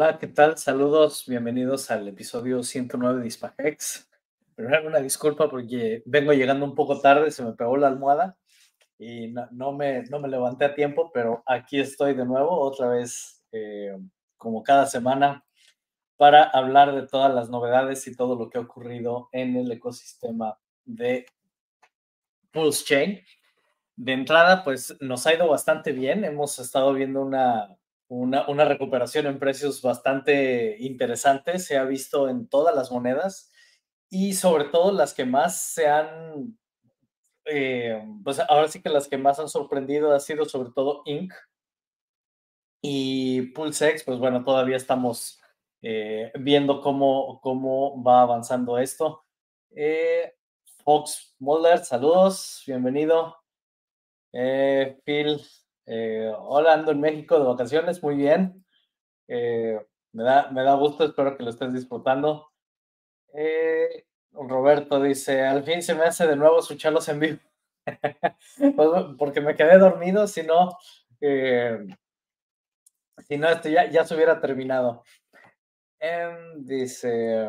Hola, 0.00 0.16
¿qué 0.16 0.28
tal? 0.28 0.56
Saludos, 0.56 1.24
bienvenidos 1.26 1.90
al 1.90 2.06
episodio 2.06 2.62
109 2.62 3.20
de 3.20 3.26
Hispagex. 3.26 4.08
Primero 4.54 4.86
una 4.86 5.00
disculpa 5.00 5.50
porque 5.50 6.04
vengo 6.06 6.32
llegando 6.32 6.64
un 6.64 6.76
poco 6.76 7.00
tarde, 7.00 7.32
se 7.32 7.42
me 7.42 7.54
pegó 7.54 7.76
la 7.76 7.88
almohada 7.88 8.38
y 8.96 9.26
no, 9.26 9.48
no 9.50 9.72
me, 9.72 10.04
no 10.04 10.20
me 10.20 10.28
levanté 10.28 10.66
a 10.66 10.74
tiempo, 10.76 11.10
pero 11.12 11.42
aquí 11.46 11.80
estoy 11.80 12.14
de 12.14 12.24
nuevo, 12.24 12.60
otra 12.60 12.90
vez, 12.90 13.44
eh, 13.50 13.90
como 14.36 14.62
cada 14.62 14.86
semana, 14.86 15.44
para 16.16 16.44
hablar 16.44 16.94
de 16.94 17.08
todas 17.08 17.34
las 17.34 17.50
novedades 17.50 18.06
y 18.06 18.14
todo 18.14 18.36
lo 18.36 18.48
que 18.48 18.58
ha 18.58 18.60
ocurrido 18.60 19.28
en 19.32 19.56
el 19.56 19.72
ecosistema 19.72 20.56
de 20.84 21.26
Pulse 22.52 22.84
Chain. 22.84 23.20
De 23.96 24.12
entrada, 24.12 24.62
pues 24.62 24.96
nos 25.00 25.26
ha 25.26 25.34
ido 25.34 25.48
bastante 25.48 25.90
bien, 25.90 26.24
hemos 26.24 26.56
estado 26.60 26.94
viendo 26.94 27.20
una 27.20 27.76
una, 28.08 28.48
una, 28.48 28.64
recuperación 28.64 29.26
en 29.26 29.38
precios 29.38 29.82
bastante 29.82 30.76
interesante, 30.80 31.58
se 31.58 31.76
ha 31.76 31.84
visto 31.84 32.28
en 32.28 32.48
todas 32.48 32.74
las 32.74 32.90
monedas 32.90 33.52
y 34.10 34.34
sobre 34.34 34.64
todo 34.64 34.92
las 34.92 35.14
que 35.14 35.24
más 35.24 35.60
se 35.60 35.86
han, 35.88 36.58
eh, 37.44 38.02
pues 38.24 38.40
ahora 38.40 38.68
sí 38.68 38.80
que 38.82 38.88
las 38.88 39.08
que 39.08 39.18
más 39.18 39.38
han 39.38 39.48
sorprendido 39.48 40.12
ha 40.12 40.20
sido 40.20 40.44
sobre 40.46 40.70
todo 40.70 41.02
Inc. 41.04 41.32
Y 42.80 43.42
PulseX, 43.52 44.04
pues 44.04 44.18
bueno, 44.18 44.44
todavía 44.44 44.76
estamos 44.76 45.40
eh, 45.82 46.30
viendo 46.38 46.80
cómo, 46.80 47.40
cómo 47.42 48.02
va 48.02 48.22
avanzando 48.22 48.78
esto. 48.78 49.24
Eh, 49.70 50.32
Fox 50.84 51.34
Muller, 51.38 51.84
saludos, 51.84 52.62
bienvenido. 52.66 53.36
Phil, 54.30 55.40
eh, 55.90 56.30
hola, 56.38 56.74
ando 56.74 56.92
en 56.92 57.00
México 57.00 57.38
de 57.38 57.46
vacaciones, 57.46 58.02
muy 58.02 58.14
bien. 58.16 58.64
Eh, 59.26 59.80
me, 60.12 60.22
da, 60.22 60.50
me 60.50 60.62
da 60.62 60.74
gusto, 60.74 61.04
espero 61.04 61.36
que 61.36 61.42
lo 61.42 61.50
estés 61.50 61.72
disfrutando. 61.72 62.52
Eh, 63.32 64.04
Roberto 64.32 65.02
dice, 65.02 65.42
al 65.42 65.64
fin 65.64 65.82
se 65.82 65.94
me 65.94 66.04
hace 66.04 66.26
de 66.26 66.36
nuevo 66.36 66.58
escucharlos 66.60 67.08
en 67.08 67.20
vivo. 67.20 67.38
Pues, 68.76 68.88
porque 69.18 69.40
me 69.40 69.56
quedé 69.56 69.78
dormido, 69.78 70.26
si 70.26 70.42
no, 70.42 70.76
si 73.26 73.38
no, 73.38 73.48
esto 73.48 73.68
ya, 73.70 73.88
ya 73.90 74.04
se 74.04 74.14
hubiera 74.14 74.40
terminado. 74.40 75.04
Em, 76.00 76.64
dice, 76.64 77.48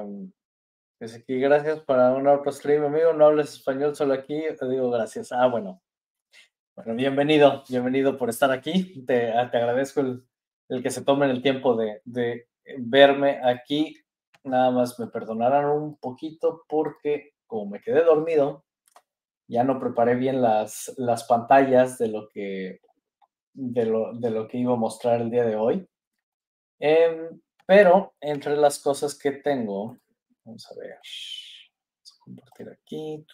dice 1.00 1.18
aquí, 1.18 1.40
gracias 1.40 1.82
para 1.82 2.14
un 2.14 2.28
otro 2.28 2.52
stream, 2.52 2.86
amigo, 2.86 3.12
no 3.14 3.26
hables 3.26 3.54
español 3.54 3.96
solo 3.96 4.14
aquí, 4.14 4.44
te 4.58 4.70
digo 4.70 4.90
gracias. 4.90 5.32
Ah, 5.32 5.48
bueno, 5.48 5.82
bueno, 6.86 6.96
bienvenido, 6.96 7.64
bienvenido 7.68 8.18
por 8.18 8.30
estar 8.30 8.52
aquí. 8.52 9.04
Te, 9.06 9.34
te 9.34 9.58
agradezco 9.58 10.00
el, 10.00 10.26
el, 10.70 10.82
que 10.82 10.92
se 10.92 11.04
tomen 11.04 11.30
el 11.30 11.42
tiempo 11.42 11.76
de, 11.76 12.02
de, 12.06 12.48
verme 12.78 13.42
aquí. 13.44 13.98
Nada 14.46 14.72
más 14.72 14.98
me 14.98 15.08
perdonarán 15.08 15.66
un 15.66 15.98
poquito 15.98 16.64
porque 16.70 17.34
como 17.48 17.72
me 17.72 17.82
quedé 17.82 18.02
dormido, 18.06 18.64
ya 19.48 19.66
no 19.66 19.78
preparé 19.78 20.16
bien 20.16 20.42
las, 20.42 20.94
las 20.96 21.26
pantallas 21.26 21.98
de 21.98 22.08
lo, 22.08 22.30
que, 22.30 22.80
de, 23.52 23.86
lo, 23.86 24.14
de 24.14 24.32
lo 24.32 24.48
que 24.48 24.60
iba 24.60 24.72
a 24.72 24.78
mostrar 24.78 25.20
el 25.20 25.30
día 25.30 25.44
de 25.44 25.58
hoy. 25.58 25.86
Eh, 26.80 27.30
pero 27.66 28.14
entre 28.22 28.56
las 28.56 28.80
cosas 28.80 29.20
que 29.20 29.32
tengo, 29.32 29.98
vamos 30.46 30.66
a 30.72 30.76
ver, 30.80 30.96
vamos 30.96 32.14
a 32.14 32.24
compartir 32.24 32.70
aquí. 32.70 33.26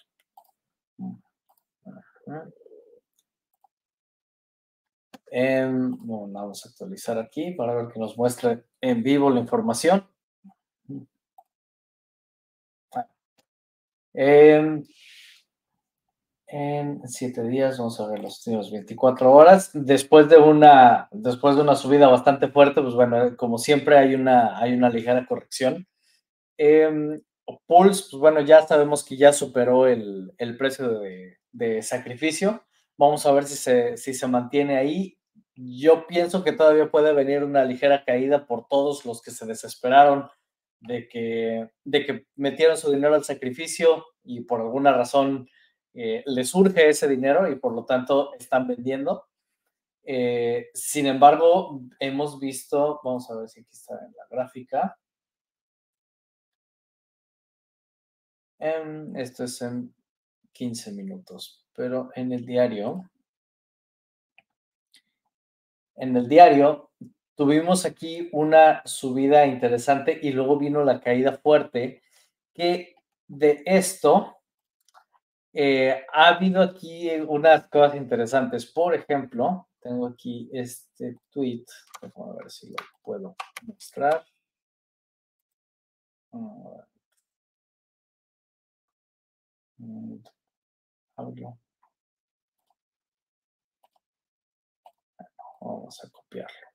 Bueno, 5.31 6.27
vamos 6.31 6.65
a 6.65 6.69
actualizar 6.69 7.17
aquí 7.17 7.51
para 7.51 7.73
ver 7.73 7.87
que 7.91 7.99
nos 7.99 8.17
muestre 8.17 8.63
en 8.81 9.03
vivo 9.03 9.29
la 9.29 9.39
información. 9.39 10.07
Eh, 14.13 14.83
en 16.47 17.07
siete 17.07 17.43
días, 17.43 17.77
vamos 17.77 17.99
a 17.99 18.07
ver 18.07 18.19
los 18.19 18.45
últimos 18.45 18.71
24 18.71 19.31
horas. 19.31 19.71
Después 19.73 20.29
de 20.29 20.37
una, 20.37 21.09
después 21.11 21.55
de 21.55 21.61
una 21.63 21.75
subida 21.75 22.07
bastante 22.07 22.47
fuerte, 22.47 22.81
pues 22.81 22.93
bueno, 22.93 23.35
como 23.35 23.57
siempre 23.57 23.97
hay 23.97 24.15
una, 24.15 24.57
hay 24.57 24.73
una 24.73 24.89
ligera 24.89 25.25
corrección. 25.25 25.87
Eh, 26.57 27.19
Pulse, 27.67 28.05
pues 28.09 28.19
bueno, 28.19 28.41
ya 28.41 28.61
sabemos 28.65 29.03
que 29.03 29.17
ya 29.17 29.31
superó 29.31 29.87
el, 29.87 30.33
el 30.37 30.57
precio 30.57 30.99
de, 31.51 31.81
sacrificio. 31.81 32.63
Vamos 32.97 33.25
a 33.25 33.31
ver 33.31 33.45
si 33.45 33.56
se, 33.56 33.97
si 33.97 34.13
se 34.13 34.28
mantiene 34.28 34.78
ahí. 34.78 35.17
Yo 35.56 36.07
pienso 36.07 36.44
que 36.44 36.51
todavía 36.51 36.89
puede 36.89 37.13
venir 37.13 37.44
una 37.44 37.63
ligera 37.66 38.03
caída 38.06 38.45
por 38.45 38.67
todos 38.67 39.06
los 39.06 39.22
que 39.22 39.31
se 39.31 39.45
desesperaron 39.45 40.29
de 40.79 41.07
que, 41.07 41.69
de 41.84 42.05
que 42.05 42.28
metieron 42.35 42.78
su 42.78 42.91
dinero 42.91 43.16
al 43.16 43.23
sacrificio 43.23 44.05
y 44.23 44.41
por 44.41 44.61
alguna 44.61 44.91
razón 44.94 45.47
eh, 45.94 46.23
les 46.25 46.50
surge 46.50 46.89
ese 46.89 47.07
dinero 47.07 47.50
y 47.50 47.55
por 47.55 47.73
lo 47.73 47.85
tanto 47.85 48.34
están 48.35 48.67
vendiendo. 48.67 49.28
Eh, 50.03 50.69
sin 50.73 51.07
embargo, 51.07 51.81
hemos 52.00 52.39
visto, 52.39 53.00
vamos 53.03 53.29
a 53.31 53.35
ver 53.38 53.50
si 53.50 53.61
aquí 53.61 53.72
está 53.72 53.95
en 54.05 54.13
la 54.16 54.28
gráfica. 54.29 54.97
Um, 58.59 59.16
esto 59.16 59.44
es 59.44 59.61
en 59.61 59.94
15 60.55 60.93
minutos, 60.93 61.66
pero 61.75 62.09
en 62.16 62.31
el 62.31 62.45
diario, 62.45 63.09
en 65.97 66.16
el 66.16 66.29
diario 66.29 66.91
tuvimos 67.35 67.85
aquí 67.85 68.29
una 68.31 68.81
subida 68.85 69.46
interesante 69.46 70.17
y 70.22 70.31
luego 70.31 70.57
vino 70.57 70.84
la 70.84 71.02
caída 71.02 71.37
fuerte, 71.37 72.02
que 72.53 72.96
de 73.28 73.63
esto 73.66 74.37
eh, 75.53 76.05
ha 76.13 76.29
habido 76.29 76.61
aquí 76.61 77.09
unas 77.28 77.67
cosas 77.67 77.96
interesantes. 77.96 78.66
Por 78.66 78.96
ejemplo, 78.96 79.67
tengo 79.81 80.07
aquí 80.07 80.49
este 80.53 81.17
tweet, 81.31 81.66
a 82.02 82.34
ver 82.34 82.49
si 82.49 82.69
lo 82.69 82.78
puedo 83.03 83.35
mostrar. 83.63 84.25
Vamos 95.62 96.03
a 96.03 96.09
copiarlo. 96.09 96.67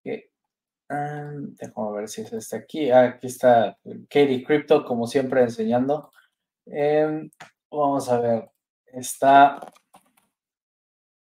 Okay. 0.00 0.30
Um, 0.90 1.54
déjame 1.54 1.92
ver 1.92 2.08
si 2.08 2.22
es 2.22 2.32
este 2.32 2.56
aquí. 2.56 2.90
Ah, 2.90 3.04
aquí 3.04 3.26
está 3.26 3.78
Katie 4.08 4.42
Crypto, 4.44 4.84
como 4.84 5.06
siempre, 5.06 5.42
enseñando. 5.42 6.10
Eh, 6.66 7.30
vamos 7.70 8.08
a 8.08 8.20
ver. 8.20 8.50
Está. 8.86 9.60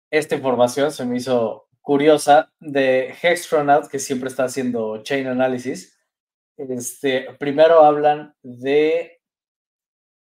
Esta 0.10 0.36
información 0.36 0.92
se 0.92 1.06
me 1.06 1.18
hizo 1.18 1.68
curiosa 1.82 2.52
de 2.60 3.14
Hextronaut, 3.22 3.88
que 3.88 4.00
siempre 4.00 4.30
está 4.30 4.46
haciendo 4.46 5.04
chain 5.04 5.28
analysis. 5.28 5.98
Este, 6.58 7.34
primero 7.38 7.84
hablan 7.84 8.34
de, 8.42 9.17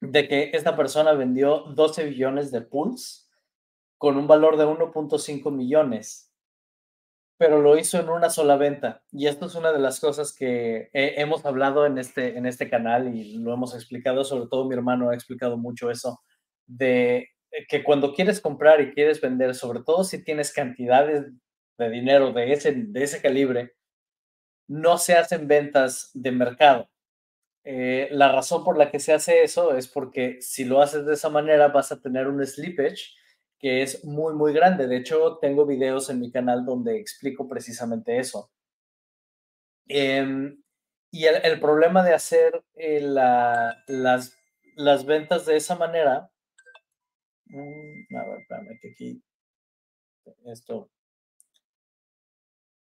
de 0.02 0.26
que 0.26 0.50
esta 0.52 0.76
persona 0.76 1.12
vendió 1.12 1.60
12 1.60 2.04
billones 2.06 2.50
de 2.50 2.60
pools 2.60 3.30
con 3.98 4.16
un 4.16 4.26
valor 4.26 4.56
de 4.56 4.64
1.5 4.64 5.52
millones, 5.52 6.34
pero 7.38 7.62
lo 7.62 7.78
hizo 7.78 8.00
en 8.00 8.08
una 8.08 8.28
sola 8.28 8.56
venta. 8.56 9.04
Y 9.12 9.28
esto 9.28 9.46
es 9.46 9.54
una 9.54 9.72
de 9.72 9.78
las 9.78 10.00
cosas 10.00 10.34
que 10.34 10.90
hemos 10.92 11.46
hablado 11.46 11.86
en 11.86 11.98
este, 11.98 12.36
en 12.36 12.46
este 12.46 12.68
canal 12.68 13.14
y 13.16 13.38
lo 13.38 13.54
hemos 13.54 13.76
explicado, 13.76 14.24
sobre 14.24 14.48
todo 14.48 14.68
mi 14.68 14.74
hermano 14.74 15.10
ha 15.10 15.14
explicado 15.14 15.56
mucho 15.56 15.88
eso, 15.88 16.20
de 16.66 17.28
que 17.68 17.84
cuando 17.84 18.12
quieres 18.12 18.40
comprar 18.40 18.80
y 18.80 18.92
quieres 18.92 19.20
vender, 19.20 19.54
sobre 19.54 19.84
todo 19.84 20.02
si 20.02 20.24
tienes 20.24 20.52
cantidades 20.52 21.26
de 21.78 21.90
dinero 21.90 22.32
de 22.32 22.52
ese, 22.52 22.72
de 22.72 23.04
ese 23.04 23.22
calibre, 23.22 23.74
no 24.66 24.98
se 24.98 25.14
hacen 25.14 25.46
ventas 25.46 26.10
de 26.12 26.32
mercado. 26.32 26.88
Eh, 27.64 28.08
la 28.10 28.32
razón 28.32 28.64
por 28.64 28.76
la 28.76 28.90
que 28.90 28.98
se 28.98 29.12
hace 29.12 29.44
eso 29.44 29.76
es 29.76 29.86
porque 29.86 30.38
si 30.40 30.64
lo 30.64 30.80
haces 30.80 31.06
de 31.06 31.14
esa 31.14 31.28
manera 31.28 31.68
vas 31.68 31.92
a 31.92 32.00
tener 32.00 32.26
un 32.26 32.44
slippage 32.44 33.14
que 33.58 33.82
es 33.82 34.04
muy, 34.04 34.34
muy 34.34 34.52
grande. 34.52 34.88
De 34.88 34.96
hecho, 34.96 35.38
tengo 35.40 35.64
videos 35.66 36.10
en 36.10 36.20
mi 36.20 36.32
canal 36.32 36.64
donde 36.64 36.98
explico 36.98 37.48
precisamente 37.48 38.18
eso. 38.18 38.50
Eh, 39.88 40.54
y 41.14 41.26
el, 41.26 41.60
problema 41.60 42.02
de 42.02 42.14
hacer 42.14 42.64
eh, 42.74 43.00
la, 43.00 43.84
las, 43.86 44.36
las 44.76 45.04
ventas 45.04 45.44
de 45.44 45.56
esa 45.56 45.76
manera, 45.76 46.30
mmm, 47.46 48.16
a 48.16 48.24
ver, 48.24 48.40
espérame 48.40 48.78
que 48.80 48.90
aquí 48.90 49.22
esto 50.46 50.90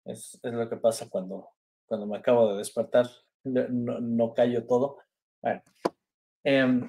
es, 0.05 0.39
es, 0.43 0.53
lo 0.53 0.69
que 0.69 0.77
pasa 0.77 1.09
cuando, 1.09 1.49
cuando 1.87 2.07
me 2.07 2.19
acabo 2.19 2.53
de 2.53 2.59
despertar, 2.59 3.07
no, 3.45 4.01
no 4.01 4.35
callo 4.35 4.67
todo. 4.67 4.99
Bueno, 5.41 5.63
eh, 6.45 6.83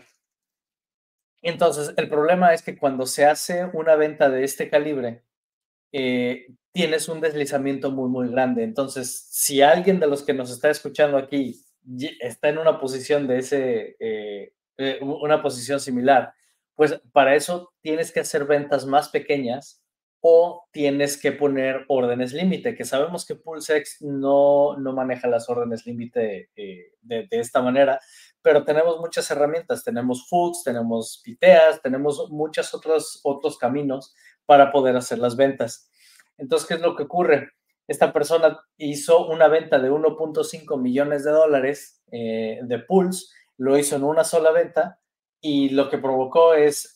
entonces, 1.44 1.94
el 1.98 2.10
problema 2.10 2.54
es 2.54 2.64
que 2.64 2.78
cuando 2.78 3.06
se 3.06 3.26
hace 3.26 3.66
una 3.74 3.96
venta 3.96 4.30
de 4.30 4.46
este 4.46 4.70
calibre, 4.70 5.24
eh, 5.92 6.48
tienes 6.72 7.10
un 7.10 7.20
deslizamiento 7.20 7.92
muy, 7.92 8.10
muy 8.10 8.30
grande. 8.30 8.64
Entonces, 8.64 9.28
si 9.30 9.62
alguien 9.62 10.00
de 10.00 10.08
los 10.08 10.24
que 10.24 10.34
nos 10.34 10.50
está 10.52 10.70
escuchando 10.70 11.18
aquí 11.18 11.62
está 12.22 12.48
en 12.50 12.58
una 12.60 12.80
posición 12.80 13.28
de 13.28 13.40
ese, 13.40 13.98
eh, 14.00 14.54
eh, 14.78 15.00
una 15.02 15.44
posición 15.44 15.82
similar, 15.82 16.34
pues 16.76 17.00
para 17.12 17.36
eso 17.36 17.74
tienes 17.82 18.12
que 18.12 18.22
hacer 18.22 18.46
ventas 18.46 18.86
más 18.86 19.10
pequeñas 19.10 19.83
o 20.26 20.70
tienes 20.72 21.22
que 21.22 21.34
poner 21.34 21.84
órdenes 21.90 22.32
límite, 22.32 22.76
que 22.76 22.86
sabemos 22.86 23.26
que 23.26 23.36
PulseX 23.36 24.02
no, 24.02 24.78
no 24.78 24.94
maneja 24.94 25.28
las 25.28 25.50
órdenes 25.50 25.86
límite 25.86 26.50
de, 26.56 26.94
de, 27.02 27.28
esta 27.32 27.62
manera, 27.62 28.00
pero 28.42 28.64
tenemos 28.64 29.02
muchas 29.02 29.30
herramientas, 29.32 29.84
tenemos 29.84 30.30
Fuchs, 30.30 30.64
tenemos 30.64 31.22
Piteas, 31.26 31.82
tenemos 31.82 32.30
muchos 32.32 32.74
otros, 32.74 33.20
otros 33.24 33.58
caminos 33.58 34.16
para 34.46 34.72
poder 34.72 34.96
hacer 34.96 35.20
las 35.20 35.36
ventas. 35.36 35.92
Entonces, 36.38 36.70
¿qué 36.70 36.76
es 36.76 36.82
lo 36.82 36.96
que 36.96 37.04
ocurre? 37.04 37.50
Esta 37.86 38.14
persona 38.14 38.62
hizo 38.78 39.28
una 39.28 39.50
venta 39.50 39.78
de 39.78 39.92
1.5 39.92 40.80
millones 40.80 41.26
de 41.26 41.32
dólares 41.32 42.02
eh, 42.14 42.62
de 42.64 42.80
Pulse, 42.80 43.26
lo 43.58 43.78
hizo 43.78 43.98
en 43.98 44.06
una 44.06 44.24
sola 44.24 44.52
venta 44.52 45.02
y 45.42 45.68
lo 45.72 45.90
que 45.90 45.98
provocó 45.98 46.54
es, 46.54 46.96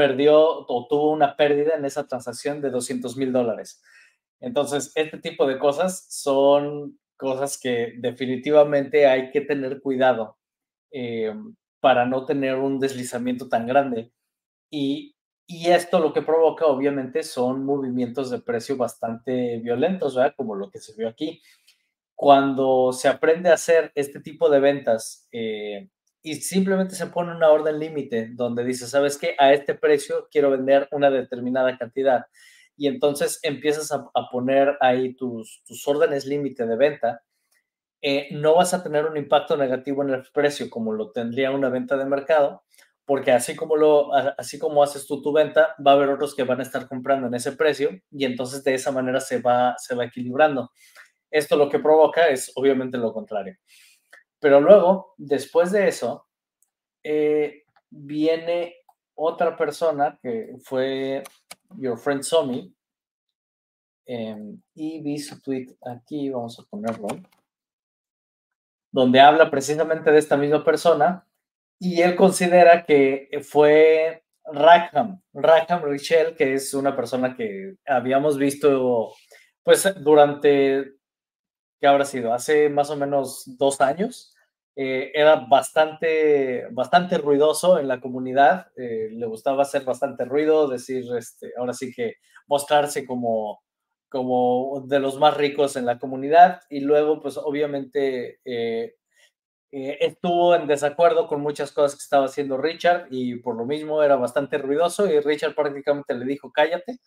perdió 0.00 0.64
o 0.66 0.86
tuvo 0.88 1.10
una 1.10 1.36
pérdida 1.36 1.74
en 1.74 1.84
esa 1.84 2.06
transacción 2.06 2.62
de 2.62 2.70
200 2.70 3.18
mil 3.18 3.32
dólares. 3.32 3.82
Entonces, 4.40 4.92
este 4.94 5.18
tipo 5.18 5.46
de 5.46 5.58
cosas 5.58 6.06
son 6.08 6.98
cosas 7.18 7.58
que 7.58 7.92
definitivamente 7.98 9.06
hay 9.06 9.30
que 9.30 9.42
tener 9.42 9.82
cuidado 9.82 10.38
eh, 10.90 11.34
para 11.80 12.06
no 12.06 12.24
tener 12.24 12.54
un 12.54 12.80
deslizamiento 12.80 13.46
tan 13.50 13.66
grande. 13.66 14.10
Y 14.70 15.16
y 15.52 15.68
esto 15.70 15.98
lo 15.98 16.12
que 16.12 16.22
provoca, 16.22 16.66
obviamente, 16.66 17.24
son 17.24 17.66
movimientos 17.66 18.30
de 18.30 18.38
precio 18.38 18.76
bastante 18.76 19.58
violentos, 19.58 20.14
¿verdad? 20.14 20.32
Como 20.36 20.54
lo 20.54 20.70
que 20.70 20.78
se 20.78 20.94
vio 20.94 21.08
aquí. 21.08 21.42
Cuando 22.14 22.92
se 22.92 23.08
aprende 23.08 23.50
a 23.50 23.54
hacer 23.54 23.90
este 23.96 24.20
tipo 24.20 24.48
de 24.48 24.60
ventas 24.60 25.28
eh, 25.32 25.90
y 26.22 26.36
simplemente 26.36 26.94
se 26.94 27.06
pone 27.06 27.34
una 27.34 27.50
orden 27.50 27.78
límite 27.78 28.30
donde 28.32 28.64
dice, 28.64 28.86
¿sabes 28.86 29.16
qué? 29.16 29.34
A 29.38 29.52
este 29.52 29.74
precio 29.74 30.28
quiero 30.30 30.50
vender 30.50 30.88
una 30.90 31.10
determinada 31.10 31.76
cantidad. 31.78 32.26
Y 32.76 32.86
entonces 32.86 33.40
empiezas 33.42 33.92
a, 33.92 34.10
poner 34.30 34.76
ahí 34.80 35.14
tus, 35.14 35.62
tus 35.66 35.86
órdenes 35.86 36.26
límite 36.26 36.66
de 36.66 36.76
venta. 36.76 37.22
Eh, 38.02 38.28
no 38.32 38.54
vas 38.56 38.72
a 38.72 38.82
tener 38.82 39.06
un 39.06 39.16
impacto 39.16 39.56
negativo 39.56 40.02
en 40.02 40.10
el 40.10 40.22
precio 40.32 40.70
como 40.70 40.92
lo 40.92 41.10
tendría 41.12 41.50
una 41.50 41.68
venta 41.68 41.96
de 41.96 42.06
mercado, 42.06 42.64
porque 43.04 43.32
así 43.32 43.56
como, 43.56 43.76
lo, 43.76 44.14
así 44.14 44.58
como 44.58 44.82
haces 44.82 45.06
tú 45.06 45.20
tu 45.20 45.32
venta, 45.32 45.74
va 45.86 45.92
a 45.92 45.94
haber 45.94 46.08
otros 46.10 46.34
que 46.34 46.44
van 46.44 46.60
a 46.60 46.62
estar 46.62 46.88
comprando 46.88 47.26
en 47.26 47.34
ese 47.34 47.52
precio 47.52 47.90
y 48.10 48.24
entonces 48.24 48.64
de 48.64 48.74
esa 48.74 48.92
manera 48.92 49.20
se 49.20 49.40
va, 49.40 49.74
se 49.78 49.94
va 49.94 50.04
equilibrando. 50.04 50.70
Esto 51.30 51.56
lo 51.56 51.68
que 51.68 51.78
provoca 51.78 52.28
es 52.28 52.50
obviamente 52.54 52.98
lo 52.98 53.12
contrario. 53.12 53.56
Pero 54.40 54.60
luego, 54.60 55.14
después 55.18 55.70
de 55.70 55.88
eso, 55.88 56.26
eh, 57.04 57.64
viene 57.90 58.76
otra 59.14 59.56
persona 59.56 60.18
que 60.22 60.56
fue 60.64 61.22
Your 61.76 61.98
Friend 61.98 62.22
Somi 62.22 62.74
em, 64.06 64.60
y 64.74 65.02
vi 65.02 65.18
su 65.18 65.40
tweet 65.40 65.76
aquí, 65.82 66.30
vamos 66.30 66.58
a 66.58 66.64
ponerlo, 66.64 67.08
donde 68.90 69.20
habla 69.20 69.50
precisamente 69.50 70.10
de 70.10 70.18
esta 70.18 70.36
misma 70.36 70.64
persona 70.64 71.26
y 71.78 72.02
él 72.02 72.16
considera 72.16 72.84
que 72.84 73.28
fue 73.42 74.24
Rackham, 74.44 75.20
Rackham 75.32 75.82
Richel, 75.84 76.36
que 76.36 76.54
es 76.54 76.74
una 76.74 76.96
persona 76.96 77.36
que 77.36 77.76
habíamos 77.86 78.36
visto, 78.36 79.12
pues 79.62 79.88
durante, 80.02 80.94
¿qué 81.80 81.86
habrá 81.86 82.04
sido? 82.04 82.32
Hace 82.34 82.68
más 82.68 82.90
o 82.90 82.96
menos 82.96 83.44
dos 83.58 83.80
años. 83.80 84.34
Eh, 84.76 85.10
era 85.14 85.36
bastante, 85.36 86.66
bastante 86.70 87.18
ruidoso 87.18 87.78
en 87.78 87.88
la 87.88 88.00
comunidad, 88.00 88.68
eh, 88.76 89.08
le 89.12 89.26
gustaba 89.26 89.62
hacer 89.62 89.84
bastante 89.84 90.24
ruido, 90.24 90.68
decir, 90.68 91.04
este, 91.18 91.52
ahora 91.58 91.72
sí 91.74 91.92
que 91.92 92.14
mostrarse 92.46 93.04
como, 93.04 93.62
como 94.08 94.84
de 94.86 95.00
los 95.00 95.18
más 95.18 95.36
ricos 95.36 95.76
en 95.76 95.86
la 95.86 95.98
comunidad 95.98 96.62
y 96.70 96.80
luego, 96.80 97.20
pues 97.20 97.36
obviamente, 97.36 98.40
eh, 98.44 98.94
estuvo 99.72 100.54
en 100.54 100.66
desacuerdo 100.66 101.26
con 101.28 101.40
muchas 101.40 101.72
cosas 101.72 101.96
que 101.96 102.02
estaba 102.02 102.26
haciendo 102.26 102.56
Richard 102.56 103.06
y 103.10 103.36
por 103.36 103.56
lo 103.56 103.64
mismo 103.64 104.02
era 104.02 104.16
bastante 104.16 104.58
ruidoso 104.58 105.06
y 105.06 105.20
Richard 105.20 105.54
prácticamente 105.54 106.14
le 106.14 106.24
dijo 106.24 106.50
cállate 106.52 106.98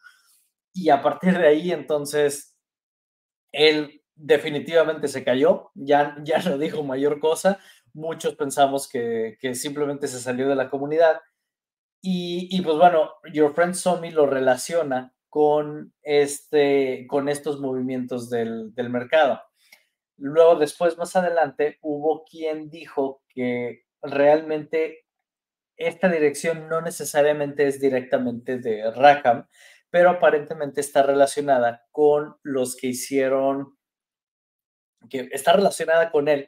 y 0.73 0.89
a 0.89 1.01
partir 1.01 1.37
de 1.37 1.47
ahí 1.47 1.71
entonces 1.73 2.55
él 3.51 4.02
definitivamente 4.15 5.07
se 5.07 5.23
cayó, 5.23 5.71
ya, 5.75 6.15
ya 6.23 6.39
no 6.39 6.57
dijo 6.57 6.83
mayor 6.83 7.19
cosa, 7.19 7.59
muchos 7.93 8.35
pensamos 8.35 8.87
que, 8.89 9.37
que 9.39 9.55
simplemente 9.55 10.07
se 10.07 10.19
salió 10.19 10.47
de 10.49 10.55
la 10.55 10.69
comunidad 10.69 11.21
y, 12.01 12.49
y 12.51 12.61
pues 12.61 12.77
bueno, 12.77 13.11
Your 13.33 13.53
Friend 13.53 13.73
Somi 13.73 14.11
lo 14.11 14.25
relaciona 14.25 15.13
con, 15.29 15.93
este, 16.03 17.07
con 17.07 17.29
estos 17.29 17.59
movimientos 17.59 18.29
del, 18.29 18.73
del 18.75 18.89
mercado. 18.89 19.41
Luego, 20.17 20.57
después, 20.57 20.97
más 20.97 21.15
adelante, 21.15 21.79
hubo 21.81 22.23
quien 22.25 22.69
dijo 22.69 23.23
que 23.29 23.85
realmente 24.01 25.05
esta 25.77 26.07
dirección 26.09 26.67
no 26.69 26.81
necesariamente 26.81 27.65
es 27.65 27.79
directamente 27.79 28.59
de 28.59 28.91
Rackham, 28.91 29.47
pero 29.89 30.09
aparentemente 30.09 30.81
está 30.81 31.03
relacionada 31.03 31.87
con 31.91 32.35
los 32.43 32.75
que 32.75 32.87
hicieron, 32.87 33.77
que 35.09 35.29
está 35.31 35.53
relacionada 35.53 36.11
con 36.11 36.27
él, 36.27 36.47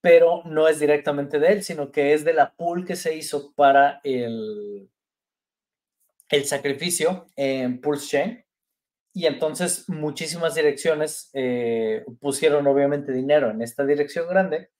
pero 0.00 0.42
no 0.44 0.68
es 0.68 0.80
directamente 0.80 1.38
de 1.38 1.52
él, 1.52 1.62
sino 1.62 1.92
que 1.92 2.12
es 2.12 2.24
de 2.24 2.34
la 2.34 2.54
pool 2.54 2.84
que 2.84 2.96
se 2.96 3.14
hizo 3.14 3.52
para 3.54 4.00
el, 4.04 4.90
el 6.28 6.44
sacrificio 6.44 7.26
en 7.36 7.80
Pulse 7.80 8.08
Chain. 8.08 8.44
Y 9.14 9.26
entonces 9.26 9.88
muchísimas 9.88 10.54
direcciones 10.54 11.30
eh, 11.34 12.04
pusieron 12.20 12.66
obviamente 12.66 13.12
dinero 13.12 13.50
en 13.50 13.60
esta 13.60 13.84
dirección 13.84 14.26
grande 14.28 14.70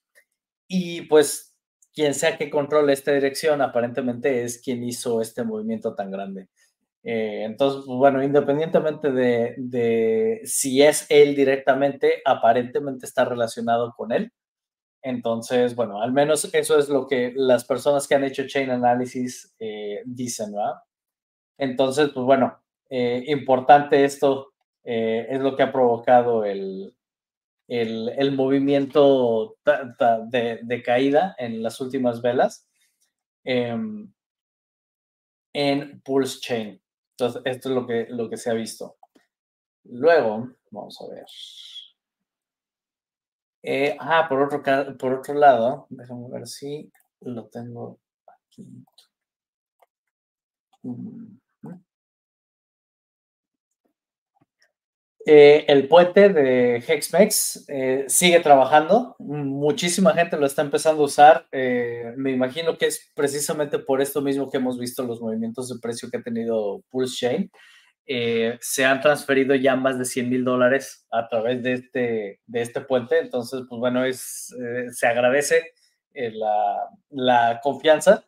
y 0.67 1.03
pues 1.03 1.55
quien 1.93 2.15
sea 2.15 2.39
que 2.39 2.49
controle 2.49 2.95
esta 2.95 3.13
dirección 3.13 3.61
aparentemente 3.61 4.43
es 4.43 4.59
quien 4.59 4.83
hizo 4.85 5.21
este 5.21 5.45
movimiento 5.45 5.95
tan 5.95 6.11
grande. 6.11 6.49
Eh, 7.05 7.45
entonces, 7.45 7.85
pues, 7.87 7.99
bueno, 7.99 8.23
independientemente 8.23 9.11
de, 9.11 10.41
si 10.45 10.83
es 10.83 11.07
él 11.11 11.35
directamente, 11.35 12.23
aparentemente 12.25 13.07
está 13.07 13.25
relacionado 13.25 13.95
con 13.97 14.13
él. 14.13 14.33
Entonces, 15.03 15.75
bueno, 15.75 16.01
al 16.01 16.13
menos 16.13 16.49
eso 16.55 16.79
es 16.79 16.89
lo 16.89 17.07
que 17.09 17.33
las 17.35 17.65
personas 17.65 18.07
que 18.07 18.15
han 18.15 18.25
hecho 18.25 18.47
chain 18.47 18.71
analysis 18.71 19.55
eh, 19.59 20.03
dicen, 20.07 20.53
¿verdad? 20.53 20.77
Entonces, 21.59 22.11
pues 22.15 22.25
bueno, 22.27 22.63
eh, 22.91 23.25
importante 23.29 24.05
esto 24.05 24.49
es 24.85 25.41
lo 25.41 25.57
que 25.57 25.63
ha 25.63 25.71
provocado 25.73 26.45
el, 26.45 26.93
el, 27.69 28.33
movimiento 28.33 29.57
de, 29.65 30.83
caída 30.85 31.35
en 31.39 31.63
las 31.63 31.81
últimas 31.81 32.21
velas 32.21 32.69
em, 33.45 34.13
en 35.55 36.01
Pulse 36.03 36.41
Chain. 36.41 36.83
Entonces, 37.13 37.43
esto 37.45 37.69
es 37.69 37.75
lo 37.75 37.87
que, 37.87 38.07
lo 38.09 38.29
que 38.29 38.37
se 38.37 38.51
ha 38.51 38.55
visto. 38.55 38.97
Luego, 39.85 40.51
vamos 40.71 41.01
a 41.01 41.15
ver. 41.15 41.27
Eh, 43.63 43.97
ah, 44.01 44.27
por 44.29 44.43
otro, 44.43 44.63
por 44.99 45.13
otro 45.15 45.35
lado, 45.35 45.87
déjame 45.91 46.29
ver 46.31 46.47
si 46.47 46.91
lo 47.21 47.47
tengo 47.47 48.01
aquí. 48.27 48.67
Mm. 50.83 51.42
Eh, 55.25 55.65
el 55.69 55.87
puente 55.87 56.31
de 56.31 56.79
Hexmex 56.79 57.67
eh, 57.69 58.05
sigue 58.09 58.41
trabajando, 58.41 59.15
muchísima 59.21 60.15
gente 60.15 60.37
lo 60.37 60.47
está 60.47 60.63
empezando 60.63 61.03
a 61.03 61.07
usar, 61.07 61.47
eh, 61.53 62.13
me 62.17 62.33
imagino 62.33 62.77
que 62.77 62.87
es 62.87 63.13
precisamente 63.15 63.79
por 63.79 64.01
esto 64.01 64.21
mismo 64.21 64.51
que 64.51 64.57
hemos 64.57 64.81
visto 64.81 65.05
los 65.05 65.21
movimientos 65.21 65.69
de 65.69 65.79
precio 65.81 66.11
que 66.11 66.17
ha 66.17 66.23
tenido 66.23 66.83
Pulse 66.91 67.17
Chain. 67.17 67.51
se 68.61 68.85
han 68.85 69.01
transferido 69.01 69.55
ya 69.55 69.77
más 69.77 69.97
de 69.99 70.05
100 70.07 70.29
mil 70.29 70.45
dólares 70.45 71.07
a 71.13 71.29
través 71.29 71.63
de 71.63 71.73
este, 71.75 72.41
este 72.53 72.81
puente, 72.81 73.19
entonces, 73.21 73.63
pues 73.69 73.79
bueno, 73.79 74.05
es, 74.05 74.53
se 74.91 75.07
agradece 75.07 75.73
la, 76.15 76.77
la, 77.11 77.61
confianza 77.63 78.27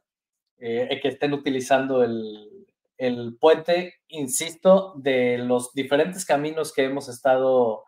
que 0.59 1.09
estén 1.09 1.33
utilizando 1.33 2.05
el, 2.05 2.55
el 2.99 3.37
puente, 3.41 3.95
insisto, 4.09 4.95
de 4.97 5.39
los 5.39 5.73
diferentes 5.73 6.25
caminos 6.25 6.73
que 6.73 6.85
hemos 6.85 7.09
estado 7.09 7.85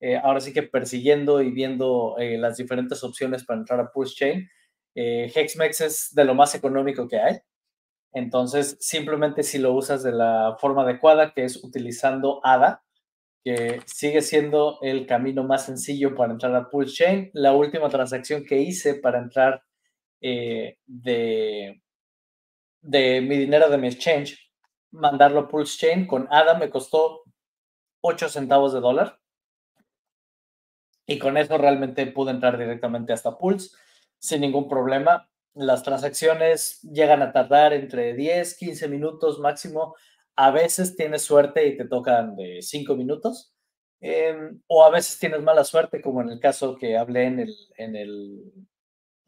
eh, 0.00 0.16
ahora 0.16 0.40
sí 0.40 0.52
que 0.52 0.62
persiguiendo 0.62 1.42
y 1.42 1.50
viendo 1.50 2.16
eh, 2.18 2.38
las 2.38 2.56
diferentes 2.56 3.04
opciones 3.04 3.44
para 3.44 3.60
entrar 3.60 3.80
a 3.80 3.90
Push 3.92 4.16
Chain. 4.16 4.48
Eh, 4.94 5.30
Hexmex 5.34 5.80
es 5.82 6.14
de 6.14 6.24
lo 6.24 6.34
más 6.34 6.54
económico 6.54 7.06
que 7.08 7.20
hay. 7.20 7.38
Entonces, 8.12 8.76
simplemente 8.80 9.42
si 9.42 9.58
lo 9.58 9.72
usas 9.72 10.02
de 10.02 10.12
la 10.12 10.56
forma 10.60 10.82
adecuada, 10.82 11.32
que 11.32 11.44
es 11.44 11.62
utilizando 11.62 12.40
ADA, 12.44 12.82
que 13.44 13.80
sigue 13.86 14.20
siendo 14.22 14.78
el 14.82 15.06
camino 15.06 15.44
más 15.44 15.66
sencillo 15.66 16.14
para 16.14 16.32
entrar 16.32 16.54
a 16.54 16.68
Pulse 16.68 17.04
Chain. 17.04 17.30
La 17.32 17.52
última 17.52 17.88
transacción 17.88 18.44
que 18.44 18.58
hice 18.58 18.94
para 18.96 19.18
entrar 19.18 19.62
eh, 20.20 20.78
de, 20.86 21.80
de 22.82 23.20
mi 23.22 23.36
dinero 23.38 23.70
de 23.70 23.78
mi 23.78 23.88
exchange, 23.88 24.49
mandarlo 24.90 25.48
Pulse 25.48 25.78
Chain 25.78 26.06
con 26.06 26.28
ADA 26.30 26.54
me 26.54 26.70
costó 26.70 27.22
8 28.02 28.28
centavos 28.28 28.72
de 28.72 28.80
dólar. 28.80 29.18
Y 31.06 31.18
con 31.18 31.36
eso 31.36 31.58
realmente 31.58 32.06
pude 32.06 32.30
entrar 32.30 32.56
directamente 32.56 33.12
hasta 33.12 33.36
Pulse 33.36 33.70
sin 34.18 34.42
ningún 34.42 34.68
problema. 34.68 35.28
Las 35.54 35.82
transacciones 35.82 36.80
llegan 36.82 37.22
a 37.22 37.32
tardar 37.32 37.72
entre 37.72 38.14
10, 38.14 38.56
15 38.56 38.88
minutos 38.88 39.40
máximo. 39.40 39.96
A 40.36 40.50
veces 40.52 40.94
tienes 40.94 41.22
suerte 41.22 41.66
y 41.66 41.76
te 41.76 41.86
tocan 41.86 42.36
de 42.36 42.62
5 42.62 42.94
minutos. 42.94 43.52
Em, 44.00 44.60
o 44.66 44.84
a 44.84 44.90
veces 44.90 45.18
tienes 45.18 45.42
mala 45.42 45.64
suerte, 45.64 46.00
como 46.00 46.22
en 46.22 46.30
el 46.30 46.40
caso 46.40 46.76
que 46.76 46.96
hablé 46.96 47.24
en 47.24 47.40
el, 47.40 47.54
en 47.76 47.96
el 47.96 48.52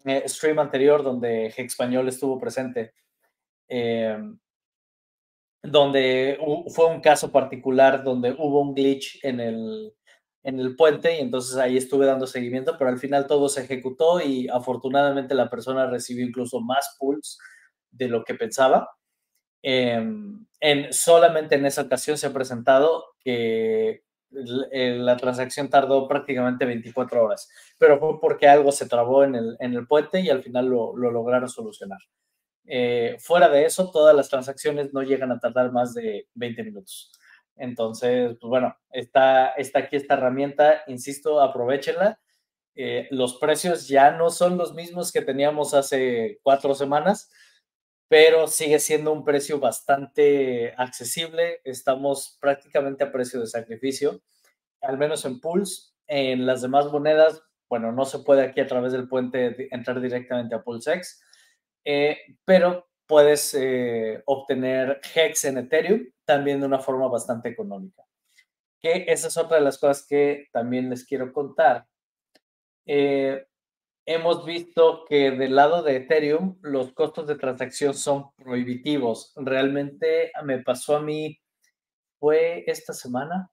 eh, 0.04 0.26
stream 0.28 0.58
anterior 0.58 1.02
donde 1.02 1.46
Español 1.56 2.08
estuvo 2.08 2.38
presente. 2.40 2.94
Em, 3.68 4.38
donde 5.62 6.38
fue 6.68 6.86
un 6.86 7.00
caso 7.00 7.30
particular 7.30 8.02
donde 8.02 8.32
hubo 8.32 8.60
un 8.60 8.74
glitch 8.74 9.24
en 9.24 9.40
el, 9.40 9.94
en 10.42 10.58
el 10.58 10.74
puente 10.74 11.16
y 11.16 11.20
entonces 11.20 11.56
ahí 11.56 11.76
estuve 11.76 12.06
dando 12.06 12.26
seguimiento, 12.26 12.76
pero 12.78 12.90
al 12.90 12.98
final 12.98 13.26
todo 13.26 13.48
se 13.48 13.62
ejecutó 13.62 14.20
y 14.20 14.48
afortunadamente 14.48 15.34
la 15.34 15.48
persona 15.48 15.86
recibió 15.86 16.26
incluso 16.26 16.60
más 16.60 16.96
pulls 16.98 17.38
de 17.90 18.08
lo 18.08 18.24
que 18.24 18.34
pensaba. 18.34 18.90
Em, 19.62 20.44
en, 20.60 20.92
solamente 20.92 21.54
en 21.54 21.66
esa 21.66 21.82
ocasión 21.82 22.18
se 22.18 22.26
ha 22.26 22.32
presentado 22.32 23.04
que 23.20 24.02
la 24.30 25.16
transacción 25.16 25.68
tardó 25.68 26.08
prácticamente 26.08 26.64
24 26.64 27.22
horas, 27.22 27.48
pero 27.78 27.98
fue 28.00 28.18
porque 28.20 28.48
algo 28.48 28.72
se 28.72 28.88
trabó 28.88 29.24
en 29.24 29.34
el, 29.34 29.56
en 29.60 29.74
el 29.74 29.86
puente 29.86 30.20
y 30.20 30.30
al 30.30 30.42
final 30.42 30.66
lo, 30.66 30.96
lo 30.96 31.10
lograron 31.10 31.48
solucionar. 31.48 31.98
Eh, 32.64 33.16
fuera 33.18 33.48
de 33.48 33.64
eso, 33.64 33.90
todas 33.90 34.14
las 34.14 34.28
transacciones 34.28 34.92
no 34.92 35.02
llegan 35.02 35.32
a 35.32 35.40
tardar 35.40 35.72
más 35.72 35.94
de 35.94 36.28
20 36.34 36.62
minutos. 36.64 37.10
Entonces, 37.56 38.36
pues 38.40 38.48
bueno, 38.48 38.76
está, 38.90 39.48
está 39.50 39.80
aquí 39.80 39.96
esta 39.96 40.14
herramienta, 40.14 40.82
insisto, 40.86 41.40
aprovechenla. 41.40 42.20
Eh, 42.74 43.08
los 43.10 43.36
precios 43.36 43.88
ya 43.88 44.12
no 44.12 44.30
son 44.30 44.56
los 44.56 44.74
mismos 44.74 45.12
que 45.12 45.22
teníamos 45.22 45.74
hace 45.74 46.40
cuatro 46.42 46.74
semanas, 46.74 47.30
pero 48.08 48.46
sigue 48.46 48.78
siendo 48.78 49.12
un 49.12 49.24
precio 49.24 49.58
bastante 49.58 50.74
accesible. 50.76 51.60
Estamos 51.64 52.38
prácticamente 52.40 53.04
a 53.04 53.12
precio 53.12 53.40
de 53.40 53.46
sacrificio, 53.46 54.22
al 54.80 54.98
menos 54.98 55.24
en 55.24 55.40
Pulse. 55.40 55.92
En 56.06 56.46
las 56.46 56.62
demás 56.62 56.86
monedas, 56.92 57.42
bueno, 57.68 57.90
no 57.92 58.04
se 58.04 58.18
puede 58.18 58.42
aquí 58.42 58.60
a 58.60 58.66
través 58.66 58.92
del 58.92 59.08
puente 59.08 59.68
entrar 59.74 59.98
directamente 60.00 60.54
a 60.54 60.62
PulseX, 60.62 61.22
eh, 61.84 62.18
pero 62.44 62.88
puedes 63.06 63.54
eh, 63.54 64.22
obtener 64.26 65.00
Hex 65.14 65.44
en 65.44 65.58
Ethereum 65.58 66.06
también 66.24 66.60
de 66.60 66.66
una 66.66 66.78
forma 66.78 67.08
bastante 67.08 67.48
económica. 67.48 68.04
Que 68.80 69.04
esa 69.08 69.28
es 69.28 69.36
otra 69.36 69.58
de 69.58 69.64
las 69.64 69.78
cosas 69.78 70.06
que 70.06 70.48
también 70.52 70.90
les 70.90 71.04
quiero 71.04 71.32
contar. 71.32 71.86
Eh, 72.86 73.46
hemos 74.06 74.44
visto 74.44 75.04
que 75.08 75.30
del 75.30 75.54
lado 75.54 75.82
de 75.82 75.96
Ethereum 75.96 76.58
los 76.62 76.92
costos 76.92 77.26
de 77.26 77.36
transacción 77.36 77.94
son 77.94 78.32
prohibitivos. 78.36 79.32
Realmente 79.36 80.32
me 80.44 80.58
pasó 80.60 80.96
a 80.96 81.02
mí, 81.02 81.38
fue 82.18 82.64
esta 82.66 82.92
semana, 82.92 83.50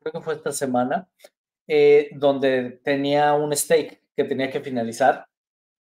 creo 0.00 0.12
que 0.12 0.20
fue 0.20 0.34
esta 0.34 0.52
semana, 0.52 1.08
eh, 1.66 2.10
donde 2.14 2.80
tenía 2.84 3.34
un 3.34 3.54
stake 3.54 4.02
que 4.16 4.24
tenía 4.24 4.50
que 4.50 4.60
finalizar 4.60 5.26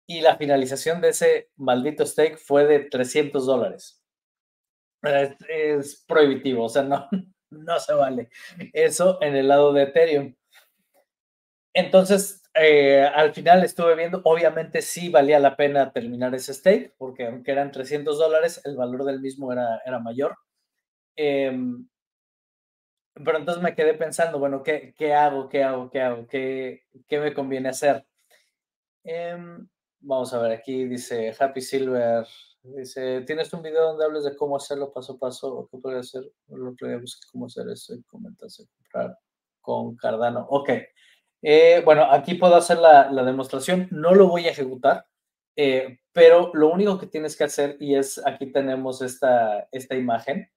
y 0.07 0.21
la 0.21 0.37
finalización 0.37 1.01
de 1.01 1.09
ese 1.09 1.51
maldito 1.57 2.05
stake 2.05 2.37
fue 2.37 2.65
de 2.65 2.79
300 2.79 3.45
dólares. 3.45 4.01
Es, 5.03 6.03
prohibitivo, 6.07 6.63
o 6.65 6.69
sea, 6.69 6.83
no, 6.83 7.07
no 7.51 7.79
se 7.79 7.93
vale. 7.93 8.29
Eso 8.73 9.21
en 9.21 9.35
el 9.35 9.49
lado 9.49 9.73
de 9.73 9.83
Ethereum. 9.83 10.35
Entonces, 11.73 12.41
eh, 12.55 13.03
al 13.03 13.33
final 13.33 13.63
estuve 13.63 13.95
viendo, 13.95 14.21
obviamente 14.23 14.81
sí 14.81 15.09
valía 15.09 15.39
la 15.39 15.55
pena 15.55 15.91
terminar 15.91 16.33
ese 16.33 16.53
stake, 16.53 16.95
porque 16.97 17.27
aunque 17.27 17.51
eran 17.51 17.71
300 17.71 18.17
dólares, 18.17 18.61
el 18.65 18.75
valor 18.77 19.03
del 19.03 19.19
mismo 19.19 19.51
era, 19.51 19.81
era 19.85 19.99
mayor. 19.99 20.35
Em, 21.15 21.87
pero 23.13 23.37
entonces 23.37 23.63
me 23.63 23.75
quedé 23.75 23.93
pensando, 23.93 24.39
bueno, 24.39 24.63
¿qué, 24.63 24.93
qué 24.97 25.13
hago? 25.13 25.49
¿Qué 25.49 25.63
hago? 25.63 25.89
¿Qué 25.89 26.01
hago? 26.01 26.27
¿Qué, 26.27 26.83
qué 27.07 27.19
me 27.19 27.33
conviene 27.33 27.69
hacer? 27.69 28.05
Em, 29.03 29.67
Vamos 29.99 30.33
a 30.33 30.39
ver, 30.39 30.51
aquí 30.51 30.85
dice 30.85 31.35
Happy 31.37 31.61
Silver. 31.61 32.25
Dice, 32.63 33.21
¿tienes 33.21 33.51
un 33.53 33.61
video 33.61 33.83
donde 33.83 34.05
hables 34.05 34.23
de 34.25 34.35
cómo 34.35 34.57
hacerlo 34.57 34.91
paso 34.91 35.13
a 35.13 35.17
paso 35.17 35.55
o 35.55 35.67
qué 35.67 35.77
puede 35.77 35.99
hacer? 35.99 36.23
El 36.49 36.67
otro 36.67 36.87
día 36.87 36.97
busqué 36.97 37.25
cómo 37.31 37.45
hacer 37.45 37.67
eso 37.69 37.95
y 37.95 38.03
comentas 38.03 38.63
comprar 38.77 39.17
con 39.61 39.95
Cardano. 39.95 40.45
Ok. 40.49 40.69
Eh, 41.41 41.81
bueno, 41.85 42.11
aquí 42.11 42.35
puedo 42.35 42.55
hacer 42.55 42.77
la, 42.77 43.11
la, 43.11 43.23
demostración. 43.23 43.87
No 43.91 44.13
lo 44.13 44.27
voy 44.27 44.47
a 44.47 44.51
ejecutar, 44.51 45.05
eh, 45.55 45.99
pero 46.13 46.51
lo 46.53 46.69
único 46.69 46.99
que 46.99 47.07
tienes 47.07 47.37
que 47.37 47.45
hacer, 47.45 47.77
y 47.79 47.95
es 47.95 48.21
aquí 48.25 48.51
tenemos 48.51 49.01
esta, 49.01 49.67
esta 49.71 49.95
imagen 49.95 50.49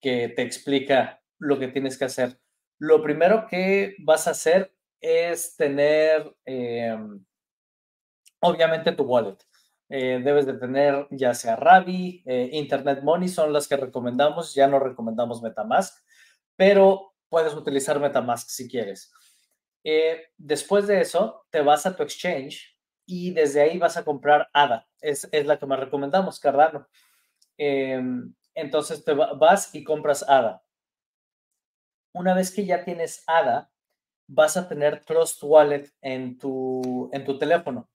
que 0.00 0.28
te 0.28 0.42
explica 0.42 1.22
lo 1.38 1.58
que 1.58 1.68
tienes 1.68 1.98
que 1.98 2.06
hacer. 2.06 2.40
Lo 2.78 3.02
primero 3.02 3.46
que 3.48 3.96
vas 4.00 4.26
a 4.26 4.32
hacer 4.32 4.74
es 5.00 5.56
tener... 5.56 6.34
Eh, 6.46 6.96
obviamente 8.40 8.92
tu 8.92 9.04
wallet. 9.04 9.38
Eh, 9.88 10.20
debes 10.22 10.46
de 10.46 10.54
tener 10.54 11.08
ya 11.10 11.34
sea 11.34 11.56
Ravi, 11.56 12.22
eh, 12.24 12.50
Internet 12.52 13.02
Money 13.02 13.28
son 13.28 13.52
las 13.52 13.66
que 13.66 13.76
recomendamos, 13.76 14.54
ya 14.54 14.68
no 14.68 14.78
recomendamos 14.78 15.42
Metamask, 15.42 16.04
pero 16.54 17.14
puedes 17.28 17.54
utilizar 17.54 17.98
Metamask 17.98 18.48
si 18.48 18.68
quieres. 18.68 19.12
Eh, 19.82 20.28
después 20.36 20.86
de 20.86 21.00
eso, 21.00 21.44
te 21.50 21.60
vas 21.62 21.86
a 21.86 21.96
tu 21.96 22.04
exchange 22.04 22.78
y 23.04 23.32
desde 23.32 23.62
ahí 23.62 23.78
vas 23.78 23.96
a 23.96 24.04
comprar 24.04 24.48
ADA, 24.52 24.86
es, 25.00 25.28
es 25.32 25.46
la 25.46 25.58
que 25.58 25.66
más 25.66 25.80
recomendamos, 25.80 26.38
Cardano. 26.38 26.86
Em, 27.58 28.32
entonces 28.54 29.04
te 29.04 29.12
vas 29.12 29.74
y 29.74 29.82
compras 29.82 30.24
ADA. 30.28 30.62
Una 32.12 32.34
vez 32.34 32.52
que 32.52 32.64
ya 32.64 32.84
tienes 32.84 33.24
ADA, 33.26 33.72
vas 34.28 34.56
a 34.56 34.68
tener 34.68 35.04
Trust 35.04 35.42
Wallet 35.42 35.90
en 36.00 36.38
tu, 36.38 37.10
en 37.12 37.24
tu 37.24 37.38
teléfono 37.38 37.90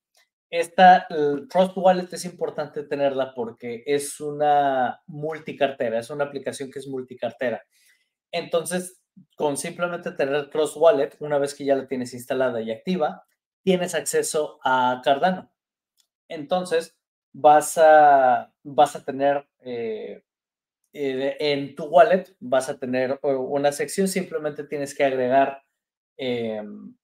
esta 0.49 1.07
Trust 1.49 1.75
Wallet 1.75 2.07
es 2.11 2.25
importante 2.25 2.83
tenerla 2.83 3.33
porque 3.33 3.83
es 3.85 4.19
una 4.19 5.01
multicartera, 5.07 5.99
es 5.99 6.09
una 6.09 6.25
aplicación 6.25 6.71
que 6.71 6.79
es 6.79 6.87
multicartera. 6.87 7.63
Entonces, 8.31 9.01
con 9.35 9.57
simplemente 9.57 10.11
tener 10.11 10.49
Trust 10.49 10.77
Wallet, 10.77 11.11
una 11.19 11.37
vez 11.37 11.55
que 11.55 11.65
ya 11.65 11.75
la 11.75 11.87
tienes 11.87 12.13
instalada 12.13 12.61
y 12.61 12.71
activa, 12.71 13.25
tienes 13.63 13.95
acceso 13.95 14.59
a 14.63 15.01
Cardano. 15.03 15.51
Entonces, 16.27 16.97
vas 17.33 17.77
a, 17.77 18.53
vas 18.63 18.95
a 18.95 19.03
tener 19.03 19.47
eh, 19.59 20.23
eh, 20.93 21.37
en 21.39 21.75
tu 21.75 21.85
wallet, 21.85 22.35
vas 22.39 22.69
a 22.69 22.79
tener 22.79 23.19
una 23.21 23.73
sección, 23.73 24.07
simplemente 24.07 24.63
tienes 24.63 24.95
que 24.95 25.03
agregar 25.03 25.61
em, 26.17 26.95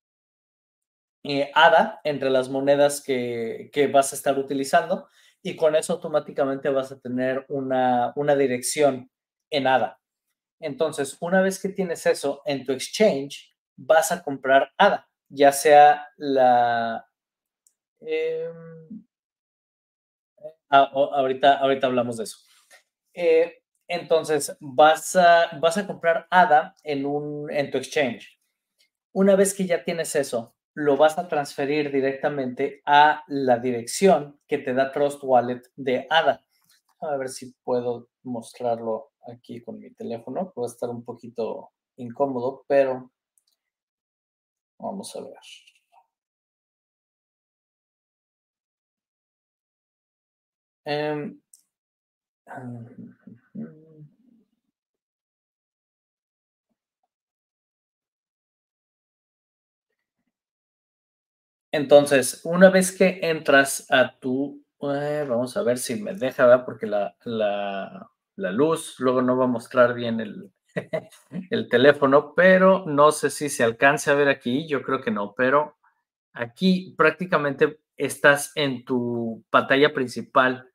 eh, 1.24 1.52
ADA 1.54 2.02
entre 2.04 2.32
las 2.32 2.50
monedas 2.50 3.02
que, 3.02 3.90
vas 3.94 4.12
a 4.12 4.16
estar 4.16 4.40
utilizando 4.40 5.08
y 5.44 5.56
con 5.56 5.76
eso 5.76 5.94
automáticamente 5.94 6.70
vas 6.70 6.92
a 6.92 7.00
tener 7.00 7.46
una, 7.50 8.36
dirección 8.38 9.12
en 9.52 9.68
ADA. 9.68 10.00
Entonces, 10.60 11.18
una 11.20 11.42
vez 11.42 11.62
que 11.62 11.70
tienes 11.70 12.06
eso 12.06 12.42
en 12.46 12.66
tu 12.66 12.72
exchange, 12.72 13.56
vas 13.76 14.12
a 14.12 14.24
comprar 14.24 14.72
ADA, 14.78 15.08
ya 15.30 15.52
sea 15.52 16.08
la... 16.18 17.06
Em, 18.00 19.06
ah, 20.70 20.90
ahorita, 20.94 21.58
ahorita 21.60 21.88
hablamos 21.88 22.18
de 22.18 22.24
eso. 22.24 22.38
Eh, 23.14 23.62
entonces, 23.88 24.56
vas 24.60 25.16
a, 25.16 25.58
vas 25.60 25.78
a 25.78 25.86
comprar 25.86 26.28
ADA 26.32 26.76
en, 26.84 27.06
un, 27.06 27.52
en 27.52 27.70
tu 27.70 27.78
exchange. 27.78 28.40
Una 29.12 29.36
vez 29.36 29.54
que 29.54 29.66
ya 29.66 29.84
tienes 29.84 30.16
eso, 30.16 30.56
lo 30.74 30.98
vas 30.98 31.18
a 31.18 31.28
transferir 31.28 31.92
directamente 31.92 32.82
a 32.86 33.24
la 33.28 33.60
dirección 33.60 34.40
que 34.48 34.58
te 34.58 34.74
da 34.74 34.92
Trust 34.92 35.24
Wallet 35.24 35.62
de 35.76 36.08
ADA. 36.10 36.44
A 37.02 37.18
ver 37.18 37.30
si 37.30 37.54
puedo 37.64 38.10
mostrarlo 38.24 39.12
aquí 39.28 39.62
con 39.62 39.80
mi 39.80 39.92
teléfono. 39.92 40.52
Puede 40.52 40.72
estar 40.72 40.90
un 40.90 41.04
poquito 41.04 41.72
incómodo, 41.98 42.64
pero 42.68 43.12
vamos 44.78 45.16
a 45.16 45.22
ver. 45.22 45.40
Em, 50.86 51.40
Entonces, 61.72 62.42
una 62.44 62.70
vez 62.70 62.92
que 62.92 63.20
entras 63.22 63.86
a 63.90 64.20
tu, 64.20 64.62
eh, 64.82 65.26
vamos 65.28 65.56
a 65.56 65.64
ver 65.64 65.78
si 65.78 66.02
me 66.02 66.14
deja, 66.14 66.46
¿verdad? 66.46 66.66
Porque 66.66 66.86
la, 66.86 67.16
la, 67.24 68.10
luz 68.52 68.96
luego 69.00 69.22
no 69.22 69.38
va 69.38 69.46
a 69.46 69.48
mostrar 69.48 69.94
bien 69.94 70.20
el, 70.20 70.52
el 71.50 71.70
teléfono, 71.70 72.34
pero 72.36 72.86
no 72.86 73.12
sé 73.12 73.30
si 73.30 73.48
se 73.48 73.64
alcance 73.64 74.12
a 74.12 74.16
ver 74.16 74.28
aquí, 74.28 74.68
yo 74.68 74.82
creo 74.82 75.02
que 75.02 75.12
no, 75.12 75.34
pero 75.34 75.78
aquí 76.34 76.94
prácticamente 76.98 77.80
estás 77.96 78.52
en 78.56 78.84
tu 78.84 79.46
pantalla 79.50 79.94
principal 79.94 80.70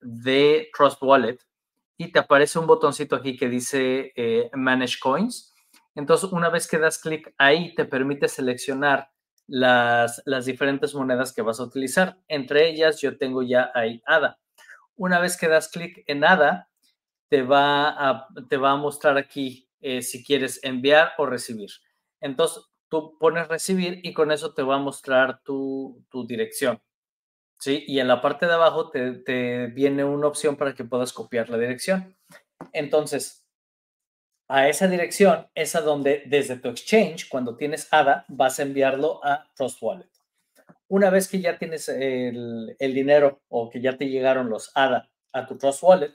de 0.00 0.70
Trust 0.76 1.02
Wallet 1.02 1.38
y 1.96 2.10
te 2.12 2.18
aparece 2.18 2.58
un 2.58 2.66
botoncito 2.66 3.14
aquí 3.14 3.36
que 3.36 3.48
dice 3.48 4.12
eh, 4.16 4.50
Manage 4.54 4.98
Coins. 5.00 5.54
Entonces, 5.94 6.30
una 6.32 6.50
vez 6.50 6.68
que 6.68 6.78
das 6.78 6.98
clic 6.98 7.32
ahí, 7.38 7.74
te 7.74 7.84
permite 7.84 8.28
seleccionar 8.28 9.10
las, 9.46 10.22
las 10.24 10.44
diferentes 10.44 10.94
monedas 10.94 11.32
que 11.32 11.42
vas 11.42 11.60
a 11.60 11.64
utilizar. 11.64 12.18
Entre 12.28 12.68
ellas, 12.68 13.00
yo 13.00 13.16
tengo 13.16 13.42
ya 13.42 13.70
ahí 13.74 14.02
ADA. 14.06 14.38
Una 14.96 15.20
vez 15.20 15.36
que 15.36 15.48
das 15.48 15.68
clic 15.68 16.04
en 16.06 16.24
ADA, 16.24 16.68
te 17.28 17.42
va 17.42 17.88
a, 17.88 18.28
te 18.48 18.56
va 18.56 18.72
a 18.72 18.76
mostrar 18.76 19.18
aquí 19.18 19.68
eh, 19.80 20.02
si 20.02 20.24
quieres 20.24 20.60
enviar 20.62 21.12
o 21.18 21.26
recibir. 21.26 21.70
Entonces, 22.20 22.64
tú 22.88 23.16
pones 23.18 23.48
recibir 23.48 24.00
y 24.02 24.12
con 24.12 24.32
eso 24.32 24.54
te 24.54 24.62
va 24.62 24.76
a 24.76 24.80
mostrar 24.80 25.42
tu, 25.42 26.04
tu 26.10 26.26
dirección. 26.26 26.80
¿Sí? 27.58 27.84
Y 27.86 28.00
en 28.00 28.08
la 28.08 28.20
parte 28.20 28.46
de 28.46 28.52
abajo 28.52 28.90
te, 28.90 29.12
te, 29.12 29.68
viene 29.68 30.04
una 30.04 30.26
opción 30.26 30.56
para 30.56 30.74
que 30.74 30.84
puedas 30.84 31.12
copiar 31.12 31.48
la 31.48 31.56
dirección. 31.56 32.14
Entonces, 32.72 33.45
a 34.48 34.68
esa 34.68 34.86
dirección 34.86 35.48
es 35.54 35.74
a 35.74 35.80
donde 35.80 36.22
desde 36.26 36.56
tu 36.56 36.68
exchange, 36.68 37.28
cuando 37.28 37.56
tienes 37.56 37.88
ADA, 37.92 38.24
vas 38.28 38.58
a 38.58 38.62
enviarlo 38.62 39.20
a 39.24 39.50
Trust 39.54 39.82
Wallet. 39.82 40.08
Una 40.88 41.10
vez 41.10 41.28
que 41.28 41.40
ya 41.40 41.58
tienes 41.58 41.88
el, 41.88 42.76
dinero 42.78 43.42
o 43.48 43.68
que 43.68 43.80
ya 43.80 43.96
te 43.96 44.08
llegaron 44.08 44.48
los 44.48 44.70
ADA 44.74 45.10
a 45.32 45.46
tu 45.46 45.58
Trust 45.58 45.82
Wallet, 45.82 46.12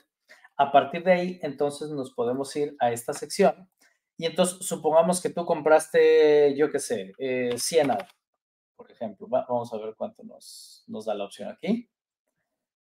a 0.55 0.71
partir 0.71 1.03
de 1.03 1.11
ahí, 1.11 1.39
entonces 1.41 1.89
nos 1.89 2.13
podemos 2.13 2.55
ir 2.55 2.75
a 2.79 2.91
esta 2.91 3.13
sección 3.13 3.69
y 4.17 4.27
entonces 4.27 4.65
supongamos 4.65 5.21
que 5.21 5.29
tú 5.29 5.45
compraste, 5.45 6.55
yo 6.55 6.71
qué 6.71 6.79
sé, 6.79 7.13
eh, 7.17 7.55
100 7.57 7.91
ADA, 7.91 8.07
por 8.77 8.89
ejemplo. 8.89 9.27
vamos 9.27 9.73
a 9.73 9.77
ver 9.77 9.93
cuánto 9.97 10.23
nos, 10.23 10.85
nos 10.87 11.05
da 11.05 11.15
la 11.15 11.25
opción 11.25 11.49
aquí. 11.49 11.90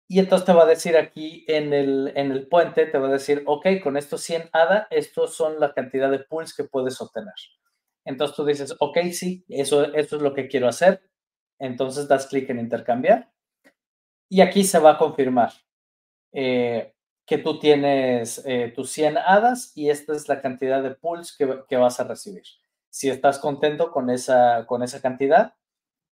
Y 0.09 0.19
entonces 0.19 0.45
te 0.45 0.53
va 0.53 0.65
a 0.65 0.67
decir 0.67 0.97
aquí 0.97 1.45
en 1.49 1.73
el, 1.73 2.13
en 2.15 2.31
el 2.31 2.47
puente, 2.47 2.87
te 2.87 2.99
va 2.99 3.09
a 3.09 3.13
decir, 3.13 3.43
ok, 3.47 3.67
con 3.83 3.97
estos 3.97 4.21
100 4.23 4.51
ADA, 4.53 4.87
estos 4.91 5.35
son 5.35 5.59
la 5.59 5.73
cantidad 5.73 6.11
de 6.11 6.19
pools 6.19 6.55
que 6.55 6.65
puedes 6.65 7.01
obtener. 7.01 7.35
Entonces 8.05 8.37
tú 8.37 8.45
dices, 8.45 8.75
ok, 8.79 8.99
sí, 9.13 9.45
eso, 9.49 9.95
eso 9.95 10.17
es 10.17 10.23
lo 10.23 10.35
que 10.35 10.49
quiero 10.49 10.69
hacer. 10.69 11.03
Entonces 11.59 12.07
das 12.07 12.27
clic 12.27 12.51
en 12.51 12.61
intercambiar. 12.61 13.33
Y 14.29 14.41
aquí 14.41 14.65
se 14.65 14.79
va 14.79 14.93
a 14.93 14.99
confirmar. 14.99 15.53
Eh, 16.33 16.95
que 17.27 17.39
tú 17.39 17.59
tienes 17.59 18.43
eh, 18.45 18.73
tus 18.75 18.91
100 18.91 19.19
hadas 19.19 19.73
y 19.75 19.89
esta 19.89 20.15
es 20.15 20.29
la 20.29 20.43
cantidad 20.43 20.83
de 20.83 20.91
pools 20.91 21.37
que, 21.37 21.77
vas 21.77 22.01
a 22.01 22.05
recibir. 22.05 22.43
Si 22.91 23.09
estás 23.09 23.39
contento 23.39 23.91
con 23.91 24.11
esa, 24.11 24.67
con 24.67 24.83
esa 24.83 25.01
cantidad, 25.01 25.55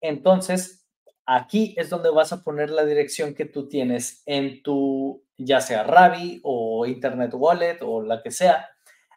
entonces 0.00 0.85
aquí 1.26 1.74
es 1.76 1.90
donde 1.90 2.10
vas 2.10 2.32
a 2.32 2.42
poner 2.42 2.70
la 2.70 2.84
dirección 2.84 3.34
que 3.34 3.44
tú 3.44 3.68
tienes 3.68 4.22
en 4.26 4.62
tu, 4.62 5.24
ya 5.36 5.60
sea 5.60 5.82
Ravi 5.82 6.40
o 6.42 6.86
Internet 6.86 7.32
Wallet 7.34 7.78
o 7.82 8.02
la 8.02 8.22
que 8.22 8.30
sea. 8.30 8.70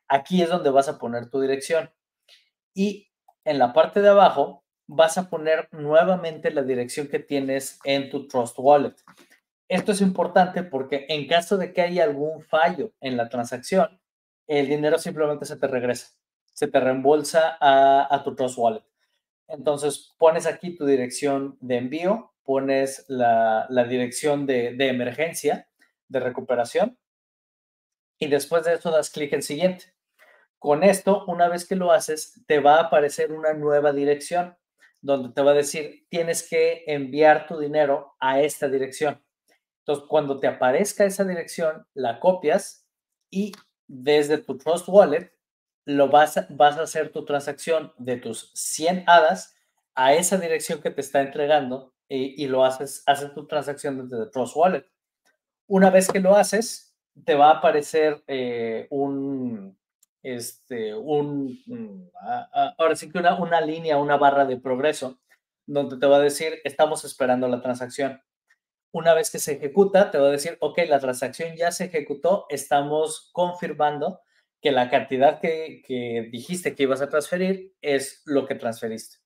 Aquí 0.08 0.41
es 0.41 0.50
donde 0.50 0.72
vas 0.72 0.89
a 0.89 0.98
poner 0.98 1.30
tu 1.30 1.39
dirección. 1.39 1.91
Y 2.74 3.12
en 3.45 3.60
la 3.60 3.74
parte 3.74 4.02
de 4.02 4.10
abajo 4.10 4.65
vas 4.88 5.17
a 5.17 5.30
poner 5.30 5.69
nuevamente 5.72 6.52
la 6.52 6.63
dirección 6.63 7.08
que 7.08 7.19
tienes 7.19 7.80
en 7.84 8.10
tu 8.10 8.28
Trust 8.28 8.58
Wallet. 8.58 8.95
Esto 9.67 9.91
es 9.91 10.02
importante 10.02 10.63
porque 10.63 11.06
en 11.10 11.28
caso 11.28 11.58
de 11.58 11.74
que 11.74 11.82
haya 11.82 12.04
algún 12.04 12.41
fallo 12.41 12.91
en 13.00 13.15
la 13.15 13.30
transacción, 13.30 14.02
el 14.48 14.67
dinero 14.67 14.98
simplemente 14.98 15.45
se 15.45 15.58
te 15.58 15.67
regresa, 15.67 16.15
se 16.52 16.67
te 16.67 16.80
reembolsa 16.80 17.58
a, 17.62 18.22
tu 18.24 18.36
Trust 18.36 18.58
Wallet. 18.58 18.88
Entonces 19.50 20.16
pones 20.18 20.46
aquí 20.46 20.76
tu 20.76 20.86
dirección 20.86 21.58
de 21.60 21.78
envío, 21.78 22.34
pones 22.44 23.06
la, 23.08 23.68
dirección 23.90 24.46
de, 24.46 24.74
de, 24.76 24.88
emergencia, 24.88 25.68
de 26.08 26.20
recuperación, 26.20 26.98
y 28.20 28.28
después 28.28 28.64
de 28.66 28.74
eso 28.74 28.92
das 28.92 29.10
clic 29.10 29.34
en 29.34 29.42
siguiente. 29.42 29.94
Con 30.60 30.84
esto, 30.84 31.26
una 31.28 31.48
vez 31.48 31.68
que 31.68 31.76
lo 31.76 31.92
haces, 31.92 32.42
te 32.46 32.60
va 32.60 32.76
a 32.76 32.84
aparecer 32.84 33.32
una 33.32 33.54
nueva 33.54 33.94
dirección 33.94 34.58
donde 35.02 35.34
te 35.34 35.42
va 35.42 35.52
a 35.52 35.56
decir, 35.56 36.06
tienes 36.10 36.48
que 36.48 36.84
enviar 36.86 37.48
tu 37.48 37.58
dinero 37.58 38.16
a 38.20 38.42
esta 38.42 38.68
dirección. 38.68 39.24
Entonces, 39.80 40.06
cuando 40.10 40.40
te 40.40 40.48
aparezca 40.48 41.06
esa 41.06 41.24
dirección, 41.24 41.88
la 41.94 42.20
copias 42.20 42.86
y 43.32 43.54
desde 43.88 44.38
tu 44.38 44.58
Trust 44.58 44.88
Wallet 44.90 45.32
lo 45.89 46.08
vas 46.08 46.38
a, 46.38 46.45
vas 46.52 46.78
a 46.78 46.84
hacer 46.84 47.12
tu 47.12 47.25
transacción 47.25 47.93
de 47.97 48.17
tus 48.17 48.52
100 48.54 49.06
hadas 49.08 49.56
a 49.95 50.13
esa 50.13 50.38
dirección 50.38 50.82
que 50.82 50.91
te 50.91 51.02
está 51.02 51.21
entregando 51.21 51.93
y, 52.08 52.47
lo 52.47 52.63
haces, 52.63 53.04
haces 53.06 53.34
tu 53.34 53.45
transacción 53.47 54.08
desde 54.08 54.30
Trust 54.32 54.56
Wallet. 54.56 54.86
Una 55.67 55.89
vez 55.89 56.08
que 56.08 56.19
lo 56.19 56.36
haces, 56.36 56.95
te 57.25 57.36
va 57.36 57.49
a 57.49 57.58
aparecer 57.58 58.23
eh, 58.28 58.88
un, 58.89 59.78
este, 60.23 60.95
un, 60.95 61.60
ahora 62.78 62.95
sí 62.95 63.12
que 63.12 63.19
una, 63.19 63.36
una 63.36 63.62
línea, 63.62 63.97
una 63.97 64.17
barra 64.17 64.45
de 64.45 64.58
progreso, 64.58 65.19
donde 65.67 65.97
te 65.97 66.06
va 66.08 66.17
a 66.17 66.21
decir, 66.21 66.60
estamos 66.63 67.04
esperando 67.04 67.47
la 67.47 67.62
transacción. 67.62 68.21
Una 68.91 69.13
vez 69.13 69.30
que 69.30 69.39
se 69.39 69.54
ejecuta, 69.54 70.10
te 70.10 70.17
va 70.17 70.28
a 70.28 70.32
decir, 70.32 70.58
ok, 70.62 70.80
la 70.88 70.99
transacción 70.99 71.56
ya 71.56 71.71
se 71.71 71.86
ejecutó, 71.86 72.45
estamos 72.49 73.30
confirmando 73.34 74.21
que 74.62 74.72
la 74.72 74.89
cantidad 74.89 75.39
que, 75.39 76.30
dijiste 76.32 76.76
que 76.76 76.84
ibas 76.84 77.02
a 77.02 77.10
transferir 77.10 77.74
es 77.82 78.22
lo 78.26 78.45
que 78.45 78.56
transferiste. 78.56 79.17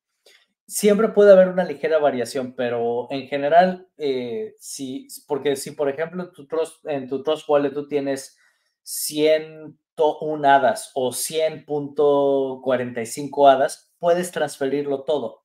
Siempre 0.66 1.10
puede 1.10 1.34
haber 1.34 1.50
una 1.50 1.66
ligera 1.66 2.00
variación, 2.00 2.56
pero 2.56 3.08
en 3.12 3.28
general, 3.28 3.88
eh, 3.98 4.56
si, 4.58 5.08
porque 5.28 5.56
si 5.56 5.72
por 5.72 5.90
ejemplo 5.90 6.32
tu, 6.32 6.48
Trust, 6.48 6.86
en 6.86 7.10
tu 7.10 7.24
Trust 7.24 7.50
Wallet 7.50 7.74
tú 7.74 7.88
tienes 7.88 8.38
101 8.84 10.48
hadas 10.48 10.92
o 10.94 11.12
100.45 11.12 13.52
hadas, 13.52 13.92
puedes 14.00 14.32
transferirlo 14.32 15.04
todo. 15.04 15.44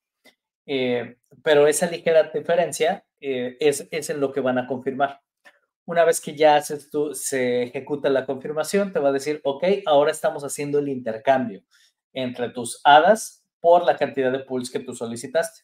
Eh, 0.67 1.17
pero 1.43 1.67
esa 1.67 1.91
ligera 1.91 2.31
diferencia 2.33 3.05
eh, 3.21 3.57
es, 3.59 3.89
es 3.91 4.11
en 4.11 4.21
lo 4.21 4.33
que 4.33 4.41
van 4.41 4.59
a 4.59 4.67
confirmar. 4.67 5.23
Una 5.89 6.05
vez 6.05 6.21
que 6.21 6.37
ya 6.37 6.57
haces 6.57 6.91
tú, 6.91 7.15
se 7.15 7.63
ejecuta 7.63 8.11
la 8.11 8.27
confirmación, 8.27 8.93
te 8.93 8.99
va 8.99 9.09
a 9.09 9.13
decir, 9.13 9.41
ok, 9.43 9.65
ahora 9.87 10.11
estamos 10.11 10.45
haciendo 10.45 10.81
el 10.81 10.91
intercambio 10.91 11.63
entre 12.13 12.51
tus 12.51 12.83
hadas 12.85 13.43
por 13.59 13.87
la 13.87 13.97
cantidad 13.97 14.31
de 14.31 14.41
pools 14.41 14.71
que 14.71 14.81
tú 14.81 14.95
solicitaste. 14.95 15.63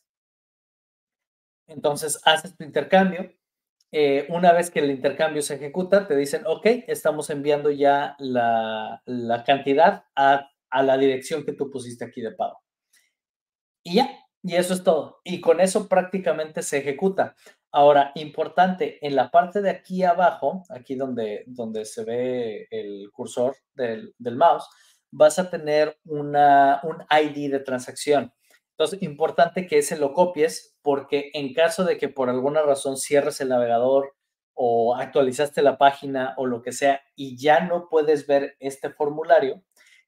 Entonces, 1.66 2.18
haces 2.24 2.56
tu 2.56 2.64
intercambio. 2.64 3.34
Eh, 3.92 4.26
una 4.30 4.52
vez 4.52 4.70
que 4.70 4.78
el 4.80 4.90
intercambio 4.90 5.42
se 5.42 5.56
ejecuta, 5.56 6.08
te 6.08 6.16
dicen, 6.16 6.42
ok, 6.46 6.64
estamos 6.86 7.28
enviando 7.28 7.70
ya 7.70 8.16
la, 8.18 9.02
la 9.04 9.44
cantidad 9.44 10.06
a, 10.16 10.48
a 10.70 10.82
la 10.82 10.96
dirección 10.96 11.44
que 11.44 11.52
tú 11.52 11.70
pusiste 11.70 12.02
aquí 12.02 12.22
de 12.22 12.32
pago. 12.32 12.62
Y 13.82 13.96
ya, 13.96 14.24
y 14.42 14.54
eso 14.54 14.72
es 14.72 14.82
todo. 14.82 15.20
Y 15.22 15.42
con 15.42 15.60
eso 15.60 15.86
prácticamente 15.86 16.62
se 16.62 16.78
ejecuta. 16.78 17.36
Ahora, 17.74 18.12
importante, 18.14 19.04
en 19.06 19.16
la 19.16 19.30
parte 19.30 19.60
de 19.60 19.70
aquí 19.70 20.04
abajo, 20.04 20.62
aquí 20.70 20.94
donde, 20.94 21.44
donde 21.46 21.84
se 21.84 22.04
ve 22.04 22.68
el 22.70 23.10
cursor 23.12 23.56
del, 23.74 24.14
mouse, 24.18 24.68
vas 25.10 25.38
a 25.38 25.50
tener 25.50 25.98
una, 26.04 26.80
un 26.84 27.04
ID 27.10 27.50
de 27.50 27.60
transacción. 27.60 28.32
Entonces, 28.70 29.02
importante 29.02 29.66
que 29.66 29.78
ese 29.78 29.96
lo 29.98 30.12
copies 30.12 30.76
porque 30.82 31.30
en 31.34 31.52
caso 31.52 31.84
de 31.84 31.98
que 31.98 32.08
por 32.08 32.28
alguna 32.28 32.62
razón 32.62 32.96
cierres 32.96 33.40
el 33.40 33.48
navegador 33.48 34.14
o 34.54 34.94
actualizaste 34.96 35.62
la 35.62 35.78
página 35.78 36.34
o 36.36 36.46
lo 36.46 36.62
que 36.62 36.72
sea 36.72 37.02
y 37.16 37.36
ya 37.36 37.60
no 37.60 37.88
puedes 37.88 38.26
ver 38.26 38.56
este 38.60 38.90
formulario, 38.90 39.62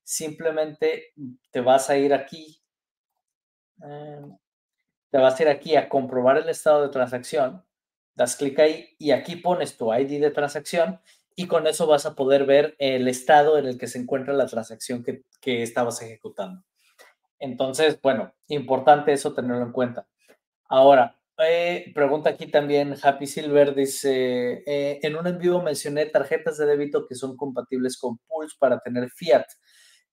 simplemente 0.05 1.13
te 1.51 1.61
vas 1.61 1.91
a 1.91 1.97
ir 1.99 2.15
aquí 2.15 2.63
Em, 3.83 4.37
te 5.17 5.23
vas 5.23 5.41
a 5.41 5.43
ir 5.45 5.49
aquí 5.49 5.77
a 5.77 5.89
comprobar 5.89 6.37
el 6.37 6.51
estado 6.51 6.83
de 6.83 6.91
transacción, 6.91 7.65
das 8.15 8.37
clic 8.37 8.59
ahí 8.59 8.95
y 8.99 9.13
aquí 9.13 9.37
pones 9.37 9.79
tu 9.79 9.91
ID 9.91 10.21
de 10.21 10.31
transacción 10.31 11.01
y 11.35 11.47
con 11.47 11.67
eso 11.67 11.87
vas 11.87 12.05
a 12.05 12.15
poder 12.15 12.45
ver 12.45 12.77
el 12.79 13.09
estado 13.09 13.57
en 13.57 13.65
el 13.65 13.79
que 13.79 13.87
se 13.87 13.99
encuentra 13.99 14.35
la 14.35 14.45
transacción 14.45 15.03
que, 15.03 15.23
que 15.41 15.63
estabas 15.63 16.03
ejecutando. 16.03 16.63
Entonces, 17.39 17.99
bueno, 18.03 18.35
importante 18.49 19.15
eso 19.15 19.33
tenerlo 19.33 19.63
en 19.65 19.73
cuenta. 19.73 20.07
Ahora, 20.69 21.17
Eh, 21.39 21.93
pregunta 21.95 22.31
aquí 22.31 22.47
también 22.47 22.95
Happy 23.03 23.27
Silver, 23.27 23.75
dice, 23.75 24.65
eh, 24.67 25.01
en 25.03 25.17
un 25.17 25.27
en 25.27 25.39
vivo 25.39 25.63
mencioné 25.63 26.05
tarjetas 26.07 26.59
de 26.59 26.67
débito 26.67 27.07
que 27.07 27.15
son 27.15 27.39
compatibles 27.39 27.97
con 27.99 28.19
Pulse 28.19 28.57
para 28.59 28.81
tener 28.81 29.09
Fiat. 29.11 29.47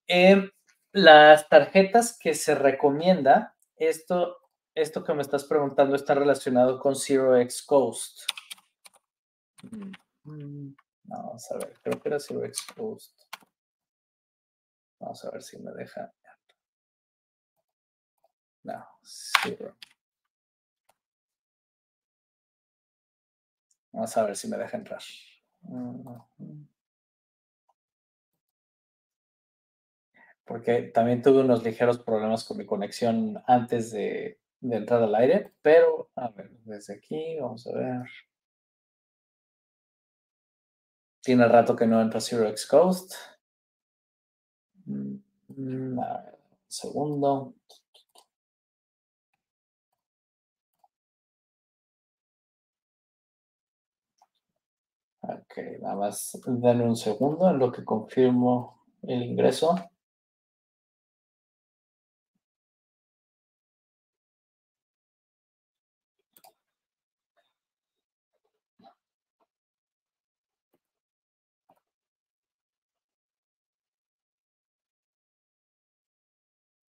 Eh, 0.06 0.50
las 0.92 1.48
tarjetas 1.50 2.18
que 2.18 2.34
se 2.34 2.54
recomienda, 2.54 3.54
esto, 3.76 4.38
esto 4.74 5.04
que 5.04 5.14
me 5.14 5.22
estás 5.22 5.44
preguntando 5.44 5.94
está 5.94 6.14
relacionado 6.14 6.78
con 6.80 6.96
Zero 6.96 7.36
X 7.36 7.62
Coast. 7.62 8.22
Mm, 10.24 10.74
vamos 11.04 11.50
a 11.50 11.58
ver, 11.58 11.78
creo 11.80 12.00
que 12.00 12.08
era 12.08 12.18
Zero 12.18 12.44
X 12.44 12.66
Coast. 12.76 13.22
Vamos 14.98 15.24
a 15.24 15.30
ver 15.30 15.42
si 15.42 15.58
me 15.58 15.70
deja. 15.72 16.12
No, 18.64 18.86
Zero. 19.04 19.76
Vamos 23.92 24.16
a 24.16 24.24
ver 24.24 24.36
si 24.36 24.48
me 24.48 24.56
deja 24.56 24.76
entrar. 24.76 25.02
Porque 30.44 30.82
también 30.82 31.22
tuve 31.22 31.40
unos 31.40 31.62
ligeros 31.62 31.98
problemas 32.00 32.44
con 32.44 32.56
mi 32.56 32.66
conexión 32.66 33.42
antes 33.46 33.92
de, 33.92 34.40
entrar 34.70 35.02
al 35.02 35.14
aire, 35.14 35.52
pero 35.62 36.10
a 36.16 36.28
ver, 36.28 36.50
desde 36.64 36.94
aquí, 36.94 37.38
vamos 37.40 37.66
a 37.66 37.72
ver. 37.72 38.06
Tiene 41.22 41.48
rato 41.48 41.74
que 41.74 41.86
no 41.86 42.00
entra 42.00 42.20
Zero 42.20 42.48
X 42.48 42.66
Coast. 42.66 43.14
Mm, 44.86 45.16
mm, 45.48 45.98
un 45.98 46.04
segundo. 46.68 47.54
Ok, 55.22 55.58
nada 55.80 55.96
más 55.96 56.38
denme 56.46 56.84
un 56.84 56.96
segundo 56.96 57.48
en 57.50 57.58
lo 57.58 57.72
que 57.72 57.84
confirmo 57.84 58.84
el 59.02 59.22
ingreso. 59.22 59.74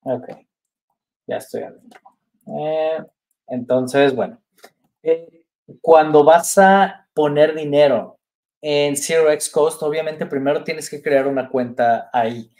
Ok, 0.08 0.28
ya 1.26 1.38
estoy 1.38 1.64
adentro. 1.64 2.00
Eh, 2.46 3.04
entonces, 3.48 4.14
bueno, 4.14 4.40
eh, 5.02 5.46
cuando 5.82 6.24
vas 6.24 6.60
a 6.60 7.08
poner 7.16 7.56
dinero 7.56 8.20
en 8.62 8.96
Zero 8.96 9.32
X 9.32 9.50
Coast, 9.50 9.82
obviamente 9.82 10.28
primero 10.28 10.64
tienes 10.64 10.92
que 10.92 11.02
crear 11.02 11.26
una 11.26 11.50
cuenta 11.50 12.12
ahí. 12.14 12.52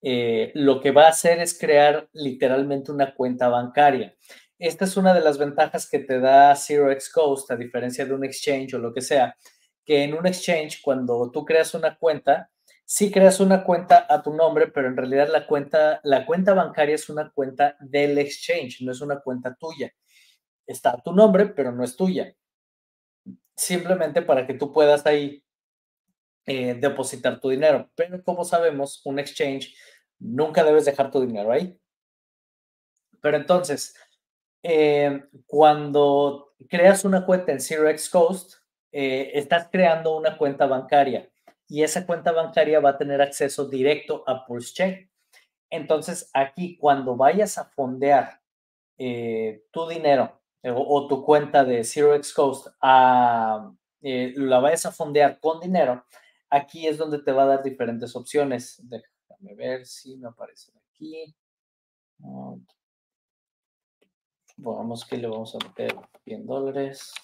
Eh, 0.00 0.52
lo 0.54 0.80
que 0.80 0.92
va 0.92 1.06
a 1.06 1.08
hacer 1.08 1.40
es 1.40 1.58
crear 1.58 2.08
literalmente 2.12 2.92
una 2.92 3.12
cuenta 3.16 3.48
bancaria. 3.48 4.14
Esta 4.56 4.84
es 4.84 4.96
una 4.96 5.12
de 5.12 5.22
las 5.22 5.38
ventajas 5.38 5.90
que 5.90 5.98
te 5.98 6.20
da 6.20 6.54
Zero 6.54 6.88
X 6.92 7.10
Coast, 7.10 7.50
a 7.50 7.56
diferencia 7.56 8.06
de 8.06 8.14
un 8.14 8.24
exchange 8.24 8.74
o 8.74 8.78
lo 8.78 8.94
que 8.94 9.00
sea, 9.00 9.36
que 9.84 10.04
en 10.04 10.14
un 10.14 10.24
exchange, 10.24 10.80
cuando 10.82 11.32
tú 11.32 11.44
creas 11.44 11.74
una 11.74 11.98
cuenta, 11.98 12.51
sí 12.92 13.10
creas 13.10 13.40
una 13.40 13.64
cuenta 13.64 14.06
a 14.06 14.22
tu 14.22 14.34
nombre, 14.34 14.66
pero 14.66 14.86
en 14.86 14.98
realidad 14.98 15.28
la 15.32 15.46
cuenta, 15.46 15.98
la 16.04 16.26
cuenta 16.26 16.52
bancaria 16.52 16.94
es 16.94 17.08
una 17.08 17.30
cuenta 17.30 17.74
del 17.80 18.18
exchange, 18.18 18.82
no 18.82 18.92
es 18.92 19.00
una 19.00 19.20
cuenta 19.20 19.54
tuya. 19.54 19.90
Está 20.66 20.90
a 20.90 21.02
tu 21.02 21.14
nombre, 21.14 21.46
pero 21.46 21.72
no 21.72 21.84
es 21.84 21.96
tuya. 21.96 22.36
Simplemente 23.56 24.20
para 24.20 24.46
que 24.46 24.52
tú 24.52 24.74
puedas 24.74 25.06
ahí 25.06 25.42
eh, 26.44 26.74
depositar 26.74 27.40
tu 27.40 27.48
dinero. 27.48 27.90
Pero 27.94 28.22
como 28.22 28.44
sabemos, 28.44 29.00
un 29.06 29.18
exchange 29.18 29.74
nunca 30.18 30.62
debes 30.62 30.84
dejar 30.84 31.10
tu 31.10 31.22
dinero 31.22 31.50
ahí. 31.50 31.80
Pero 33.22 33.38
entonces, 33.38 33.96
eh, 34.62 35.24
cuando 35.46 36.52
creas 36.68 37.06
una 37.06 37.24
cuenta 37.24 37.52
en 37.52 37.60
Zero 37.62 37.88
X 37.88 38.10
Coast, 38.10 38.56
eh, 38.90 39.30
estás 39.32 39.70
creando 39.72 40.14
una 40.14 40.36
cuenta 40.36 40.66
bancaria 40.66 41.31
y 41.72 41.82
esa 41.82 42.04
cuenta 42.04 42.32
bancaria 42.32 42.80
va 42.80 42.90
a 42.90 42.98
tener 42.98 43.22
acceso 43.22 43.66
directo 43.66 44.24
a 44.26 44.44
Pulse 44.44 44.74
Chain. 44.74 45.10
Entonces, 45.70 46.30
aquí 46.34 46.76
cuando 46.76 47.16
vayas 47.16 47.56
a 47.56 47.64
fondear 47.64 48.42
tu 48.98 49.88
dinero 49.88 50.38
o, 50.62 51.08
tu 51.08 51.24
cuenta 51.24 51.64
de 51.64 51.82
Zero 51.82 52.14
X 52.14 52.34
Coast, 52.34 52.66
a, 52.80 53.72
la 54.02 54.58
vayas 54.58 54.84
a 54.84 54.92
fondear 54.92 55.40
con 55.40 55.60
dinero, 55.60 56.04
Aquí 56.54 56.86
es 56.86 56.98
donde 56.98 57.18
te 57.18 57.32
va 57.32 57.44
a 57.44 57.46
dar 57.46 57.62
diferentes 57.62 58.14
opciones. 58.14 58.78
Déjame 58.86 59.54
ver 59.54 59.86
si 59.86 60.18
me 60.18 60.28
aparecen 60.28 60.74
aquí. 60.76 61.34
Vamos 64.58 65.06
que 65.06 65.16
le 65.16 65.28
vamos 65.28 65.54
a 65.54 65.66
meter 65.66 65.96
100 66.24 66.46
dólares. 66.46 67.14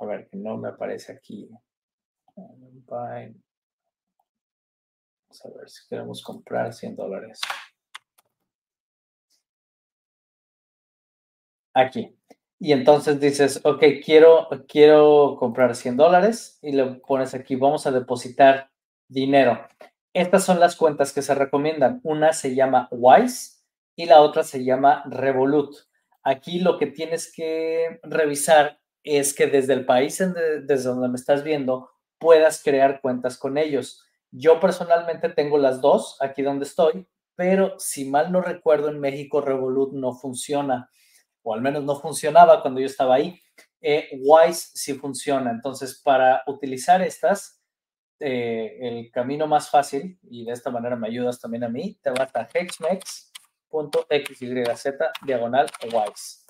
A 0.00 0.04
ver, 0.04 0.28
que 0.28 0.36
no 0.36 0.56
me 0.56 0.68
aparece 0.68 1.12
aquí. 1.12 1.48
Vamos 2.34 3.34
a 5.44 5.48
ver 5.58 5.68
si 5.68 5.88
queremos 5.88 6.22
comprar 6.22 6.72
100 6.72 6.96
dólares. 6.96 7.40
Aquí. 11.74 12.14
Y 12.60 12.72
entonces 12.72 13.20
dices, 13.20 13.60
ok, 13.64 13.84
quiero, 14.04 14.48
quiero 14.66 15.36
comprar 15.38 15.76
100 15.76 15.96
dólares 15.96 16.58
y 16.60 16.72
le 16.72 16.84
pones 17.06 17.34
aquí, 17.34 17.54
vamos 17.54 17.86
a 17.86 17.92
depositar 17.92 18.70
dinero. 19.06 19.68
Estas 20.12 20.44
son 20.44 20.58
las 20.58 20.74
cuentas 20.74 21.12
que 21.12 21.22
se 21.22 21.34
recomiendan. 21.34 22.00
Una 22.02 22.32
se 22.32 22.56
llama 22.56 22.88
Wise 22.90 23.62
y 23.94 24.06
la 24.06 24.20
otra 24.22 24.42
se 24.42 24.64
llama 24.64 25.04
Revolut. 25.06 25.76
Aquí 26.24 26.58
lo 26.58 26.78
que 26.78 26.86
tienes 26.86 27.32
que 27.32 28.00
revisar 28.02 28.77
es 29.02 29.34
que 29.34 29.46
desde 29.46 29.72
el 29.74 29.86
país 29.86 30.18
desde 30.18 30.88
donde 30.88 31.08
me 31.08 31.16
estás 31.16 31.42
viendo 31.42 31.90
puedas 32.18 32.62
crear 32.62 33.00
cuentas 33.00 33.38
con 33.38 33.58
ellos. 33.58 34.04
Yo 34.30 34.60
personalmente 34.60 35.28
tengo 35.28 35.56
las 35.58 35.80
dos 35.80 36.16
aquí 36.20 36.42
donde 36.42 36.64
estoy, 36.64 37.06
pero 37.34 37.78
si 37.78 38.04
mal 38.04 38.32
no 38.32 38.40
recuerdo 38.40 38.88
en 38.88 39.00
México 39.00 39.40
Revolut 39.40 39.92
no 39.92 40.12
funciona 40.14 40.90
o 41.42 41.54
al 41.54 41.62
menos 41.62 41.82
no 41.84 41.98
funcionaba 41.98 42.60
cuando 42.60 42.80
yo 42.80 42.86
estaba 42.86 43.14
ahí. 43.14 43.40
Eh, 43.80 44.08
Wise 44.20 44.70
sí 44.74 44.94
funciona. 44.94 45.50
Entonces, 45.50 46.00
para 46.02 46.42
utilizar 46.46 47.00
estas, 47.00 47.62
eh, 48.20 48.76
el 48.80 49.10
camino 49.10 49.46
más 49.46 49.70
fácil, 49.70 50.18
y 50.22 50.44
de 50.44 50.52
esta 50.52 50.70
manera 50.70 50.96
me 50.96 51.08
ayudas 51.08 51.40
también 51.40 51.64
a 51.64 51.68
mí, 51.68 51.98
te 52.02 52.10
vas 52.10 52.34
a 52.34 52.46
hexmex.xyz 52.52 53.30
diagonal 55.24 55.70
Wise. 55.84 56.44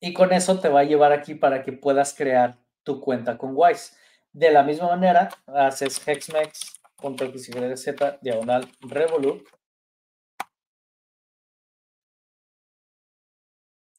Y 0.00 0.12
con 0.14 0.32
eso 0.32 0.60
te 0.60 0.68
va 0.68 0.80
a 0.80 0.84
llevar 0.84 1.12
aquí 1.12 1.34
para 1.34 1.62
que 1.62 1.72
puedas 1.72 2.14
crear 2.14 2.58
tu 2.82 3.00
cuenta 3.00 3.36
con 3.36 3.52
Wise. 3.54 3.96
De 4.32 4.50
la 4.50 4.62
misma 4.62 4.88
manera, 4.88 5.30
haces 5.46 6.00
hexmex.xyz 6.06 7.94
diagonal 8.20 8.68
Revolut 8.80 9.48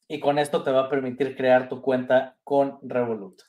y 0.10 0.20
con 0.20 0.40
esto 0.40 0.64
te 0.64 0.72
va 0.72 0.86
a 0.86 0.90
permitir 0.90 1.38
crear 1.38 1.70
tu 1.70 1.82
cuenta 1.82 2.38
con 2.44 2.80
Revolut. 2.82 3.42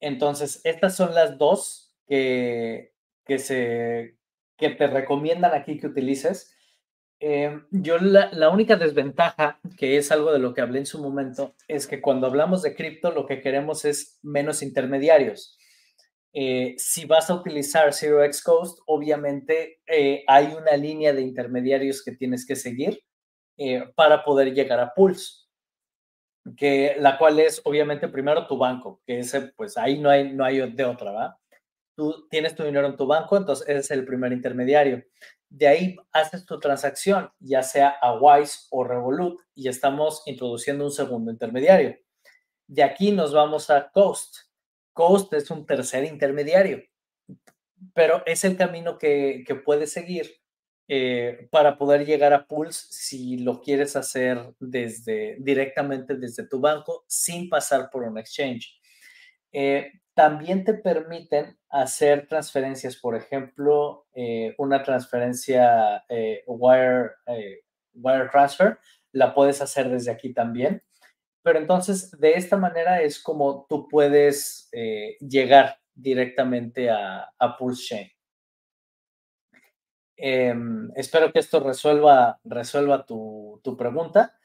Entonces, 0.00 0.60
estas 0.64 0.96
son 0.96 1.14
las 1.14 1.36
dos 1.36 1.94
que, 2.06 2.94
que, 3.26 3.38
se, 3.38 4.16
que 4.56 4.70
te 4.70 4.86
recomiendan 4.86 5.52
aquí 5.54 5.78
que 5.78 5.86
utilices. 5.86 6.56
Eh, 7.20 7.60
yo 7.70 7.98
la, 7.98 8.30
la, 8.32 8.48
única 8.50 8.76
desventaja, 8.76 9.58
que 9.76 9.96
es 9.96 10.12
algo 10.12 10.32
de 10.32 10.38
lo 10.38 10.54
que 10.54 10.60
hablé 10.60 10.78
en 10.78 10.86
su 10.86 11.02
momento, 11.02 11.54
es 11.66 11.86
que 11.86 12.00
cuando 12.00 12.26
hablamos 12.26 12.62
de 12.62 12.74
cripto 12.74 13.10
lo 13.10 13.26
que 13.26 13.40
queremos 13.40 13.84
es 13.84 14.18
menos 14.22 14.62
intermediarios. 14.62 15.58
Eh, 16.32 16.74
si 16.78 17.06
vas 17.06 17.30
a 17.30 17.34
utilizar 17.34 17.92
Zero 17.92 18.22
X 18.22 18.42
Coast, 18.42 18.78
obviamente 18.86 19.80
eh, 19.86 20.24
hay 20.28 20.54
una 20.54 20.76
línea 20.76 21.12
de 21.12 21.22
intermediarios 21.22 22.04
que 22.04 22.12
tienes 22.12 22.46
que 22.46 22.56
seguir 22.56 23.02
para 23.96 24.22
poder 24.22 24.54
llegar 24.54 24.78
a 24.78 24.94
Pulse 24.94 25.48
que 26.56 26.96
la 26.98 27.18
cual 27.18 27.38
es 27.40 27.60
obviamente 27.64 28.08
primero 28.08 28.46
tu 28.46 28.56
banco, 28.56 29.00
que 29.06 29.20
ese, 29.20 29.52
pues 29.56 29.76
ahí 29.76 29.98
no 29.98 30.10
hay, 30.10 30.32
no 30.32 30.44
hay 30.44 30.70
de 30.70 30.84
otra, 30.84 31.12
¿va? 31.12 31.38
Tú 31.96 32.28
tienes 32.28 32.54
tu 32.54 32.62
dinero 32.62 32.86
en 32.86 32.96
tu 32.96 33.06
banco, 33.06 33.36
entonces 33.36 33.68
es 33.68 33.90
el 33.90 34.04
primer 34.04 34.32
intermediario. 34.32 35.02
De 35.50 35.66
ahí 35.66 35.96
haces 36.12 36.44
tu 36.44 36.58
transacción, 36.60 37.30
ya 37.40 37.62
sea 37.62 37.88
a 37.88 38.18
Wise 38.18 38.66
o 38.70 38.84
Revolut, 38.84 39.40
y 39.54 39.68
estamos 39.68 40.22
introduciendo 40.26 40.84
un 40.84 40.92
segundo 40.92 41.30
intermediario. 41.30 41.96
De 42.66 42.82
aquí 42.82 43.12
nos 43.12 43.32
vamos 43.32 43.70
a 43.70 43.90
Coast. 43.90 44.36
Coast 44.92 45.32
es 45.32 45.50
un 45.50 45.64
tercer 45.64 46.04
intermediario, 46.04 46.82
pero 47.94 48.22
es 48.26 48.44
el 48.44 48.56
camino 48.56 48.98
que, 48.98 49.44
que 49.46 49.54
puedes 49.54 49.92
seguir 49.92 50.38
eh, 50.90 51.48
para 51.50 51.76
poder 51.76 52.06
llegar 52.06 52.32
a 52.32 52.46
Pulse 52.46 52.86
si 52.88 53.36
lo 53.36 53.60
quieres 53.60 53.94
hacer 53.94 54.54
desde, 54.58 55.36
directamente 55.38 56.16
desde 56.16 56.48
tu 56.48 56.60
banco 56.60 57.04
sin 57.06 57.50
pasar 57.50 57.90
por 57.90 58.04
un 58.04 58.16
exchange. 58.16 58.80
Eh, 59.52 59.92
también 60.18 60.64
te 60.64 60.74
permiten 60.74 61.56
hacer 61.68 62.26
transferencias, 62.26 62.96
por 62.96 63.14
ejemplo, 63.14 64.08
eh, 64.14 64.52
una 64.58 64.82
transferencia 64.82 66.04
wire, 66.48 67.10
wire 67.94 68.28
transfer, 68.32 68.80
la 69.12 69.32
puedes 69.32 69.62
hacer 69.62 69.88
desde 69.88 70.10
aquí 70.10 70.34
también. 70.34 70.82
Pero 71.42 71.60
entonces, 71.60 72.10
de 72.18 72.32
esta 72.32 72.56
manera 72.56 73.00
es 73.00 73.22
como 73.22 73.64
tú 73.68 73.86
puedes 73.86 74.68
llegar 75.20 75.78
directamente 75.94 76.90
a, 76.90 77.32
a 77.38 77.56
Pulse 77.56 77.86
Chain. 77.86 78.10
Em, 80.20 80.90
espero 80.96 81.32
que 81.32 81.38
esto 81.38 81.60
resuelva, 81.60 82.40
resuelva 82.42 83.06
tu, 83.06 83.60
pregunta. 83.78 84.36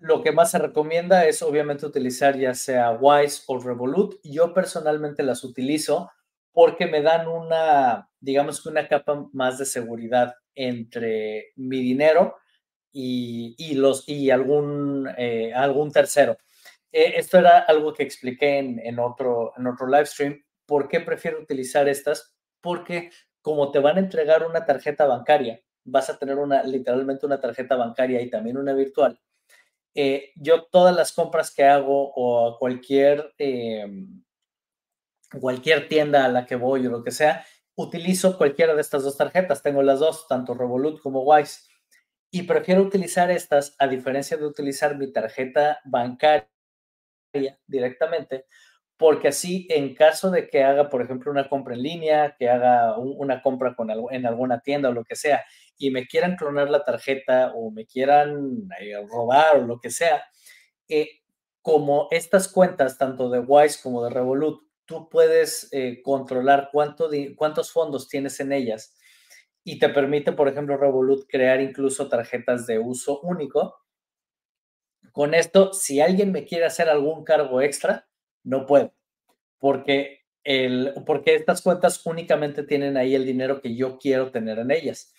Lo 0.00 0.22
que 0.22 0.32
más 0.32 0.50
se 0.50 0.58
recomienda 0.58 1.26
es 1.26 1.42
obviamente 1.42 1.86
utilizar 1.86 2.36
ya 2.36 2.54
sea 2.54 2.92
Wise 2.92 3.42
o 3.46 3.58
Revolut. 3.58 4.16
Yo 4.22 4.52
personalmente 4.52 5.22
las 5.22 5.44
utilizo 5.44 6.10
porque 6.52 6.86
me 6.86 7.02
dan 7.02 7.26
una, 7.26 8.08
digamos 8.20 8.62
que 8.62 8.68
una 8.68 8.86
capa 8.86 9.28
más 9.32 9.58
de 9.58 9.64
seguridad 9.64 10.34
entre 10.54 11.52
mi 11.56 11.80
dinero 11.80 12.36
y, 12.92 13.74
los, 13.74 14.08
y 14.08 14.30
algún, 14.30 15.08
eh, 15.18 15.52
algún 15.52 15.90
tercero. 15.90 16.38
Eh, 16.92 17.14
esto 17.16 17.38
era 17.38 17.58
algo 17.58 17.92
que 17.92 18.04
expliqué 18.04 18.58
en, 18.58 18.78
en, 18.78 19.00
otro, 19.00 19.52
en 19.56 19.66
otro 19.66 19.88
live 19.88 20.06
stream. 20.06 20.44
¿Por 20.64 20.86
qué 20.88 21.00
prefiero 21.00 21.40
utilizar 21.40 21.88
estas? 21.88 22.36
Porque 22.60 23.10
como 23.42 23.72
te 23.72 23.80
van 23.80 23.96
a 23.96 24.00
entregar 24.00 24.46
una 24.46 24.64
tarjeta 24.64 25.06
bancaria, 25.06 25.60
vas 25.84 26.08
a 26.08 26.18
tener 26.18 26.38
una, 26.38 26.62
literalmente 26.62 27.26
una 27.26 27.40
tarjeta 27.40 27.76
bancaria 27.76 28.22
y 28.22 28.30
también 28.30 28.56
una 28.56 28.72
virtual. 28.72 29.20
Eh, 29.94 30.32
yo 30.36 30.64
todas 30.64 30.94
las 30.94 31.12
compras 31.12 31.54
que 31.54 31.64
hago 31.64 32.12
o 32.14 32.58
cualquier, 32.58 33.32
em, 33.38 34.24
cualquier 35.40 35.88
tienda 35.88 36.24
a 36.24 36.28
la 36.28 36.46
que 36.46 36.56
voy 36.56 36.86
o 36.86 36.90
lo 36.90 37.04
que 37.04 37.10
sea, 37.10 37.44
utilizo 37.76 38.36
cualquiera 38.38 38.74
de 38.74 38.80
estas 38.80 39.04
dos 39.04 39.16
tarjetas. 39.16 39.62
Tengo 39.62 39.82
las 39.82 40.00
dos, 40.00 40.26
tanto 40.28 40.54
Revolut 40.54 41.00
como 41.00 41.22
Wise. 41.22 41.62
Y 42.30 42.42
prefiero 42.42 42.82
utilizar 42.82 43.30
estas 43.30 43.76
a 43.78 43.86
diferencia 43.86 44.36
de 44.36 44.46
utilizar 44.46 44.96
mi 44.96 45.12
tarjeta 45.12 45.80
bancaria 45.84 46.48
directamente, 47.66 48.46
porque 48.96 49.28
así 49.28 49.66
en 49.70 49.94
caso 49.94 50.30
de 50.30 50.48
que 50.48 50.62
haga, 50.62 50.88
por 50.88 51.02
ejemplo, 51.02 51.30
una 51.30 51.48
compra 51.48 51.74
en 51.74 51.82
línea, 51.82 52.36
que 52.38 52.48
haga 52.48 52.96
una 52.98 53.42
compra 53.42 53.74
con 53.74 53.90
en 53.90 54.26
alguna 54.26 54.60
tienda 54.60 54.90
o 54.90 54.92
lo 54.92 55.04
que 55.04 55.16
sea, 55.16 55.44
y 55.76 55.90
me 55.90 56.06
quieran 56.06 56.36
clonar 56.36 56.70
la 56.70 56.84
tarjeta 56.84 57.52
o 57.54 57.70
me 57.70 57.86
quieran 57.86 58.68
eh, 58.80 58.94
robar 59.08 59.56
o 59.58 59.66
lo 59.66 59.80
que 59.80 59.90
sea, 59.90 60.24
eh, 60.88 61.08
como 61.62 62.08
estas 62.10 62.48
cuentas, 62.48 62.98
tanto 62.98 63.30
de 63.30 63.40
Wise 63.40 63.80
como 63.82 64.04
de 64.04 64.10
Revolut, 64.10 64.62
tú 64.84 65.08
puedes 65.08 65.68
eh, 65.72 66.02
controlar 66.02 66.68
cuánto 66.70 67.08
cuántos 67.36 67.72
fondos 67.72 68.08
tienes 68.08 68.38
en 68.40 68.52
ellas 68.52 68.94
y 69.64 69.78
te 69.78 69.88
permite, 69.88 70.32
por 70.32 70.46
ejemplo, 70.48 70.76
Revolut 70.76 71.26
crear 71.26 71.60
incluso 71.60 72.08
tarjetas 72.08 72.66
de 72.66 72.78
uso 72.78 73.20
único. 73.20 73.76
Con 75.12 75.32
esto, 75.32 75.72
si 75.72 76.00
alguien 76.00 76.32
me 76.32 76.44
quiere 76.44 76.66
hacer 76.66 76.88
algún 76.90 77.24
cargo 77.24 77.62
extra, 77.62 78.06
no 78.44 78.66
puedo, 78.66 78.94
porque, 79.58 80.20
el, 80.44 80.94
porque 81.04 81.34
estas 81.34 81.62
cuentas 81.62 82.04
únicamente 82.06 82.62
tienen 82.62 82.96
ahí 82.96 83.14
el 83.14 83.26
dinero 83.26 83.60
que 83.60 83.74
yo 83.74 83.98
quiero 83.98 84.30
tener 84.30 84.58
en 84.58 84.70
ellas. 84.70 85.12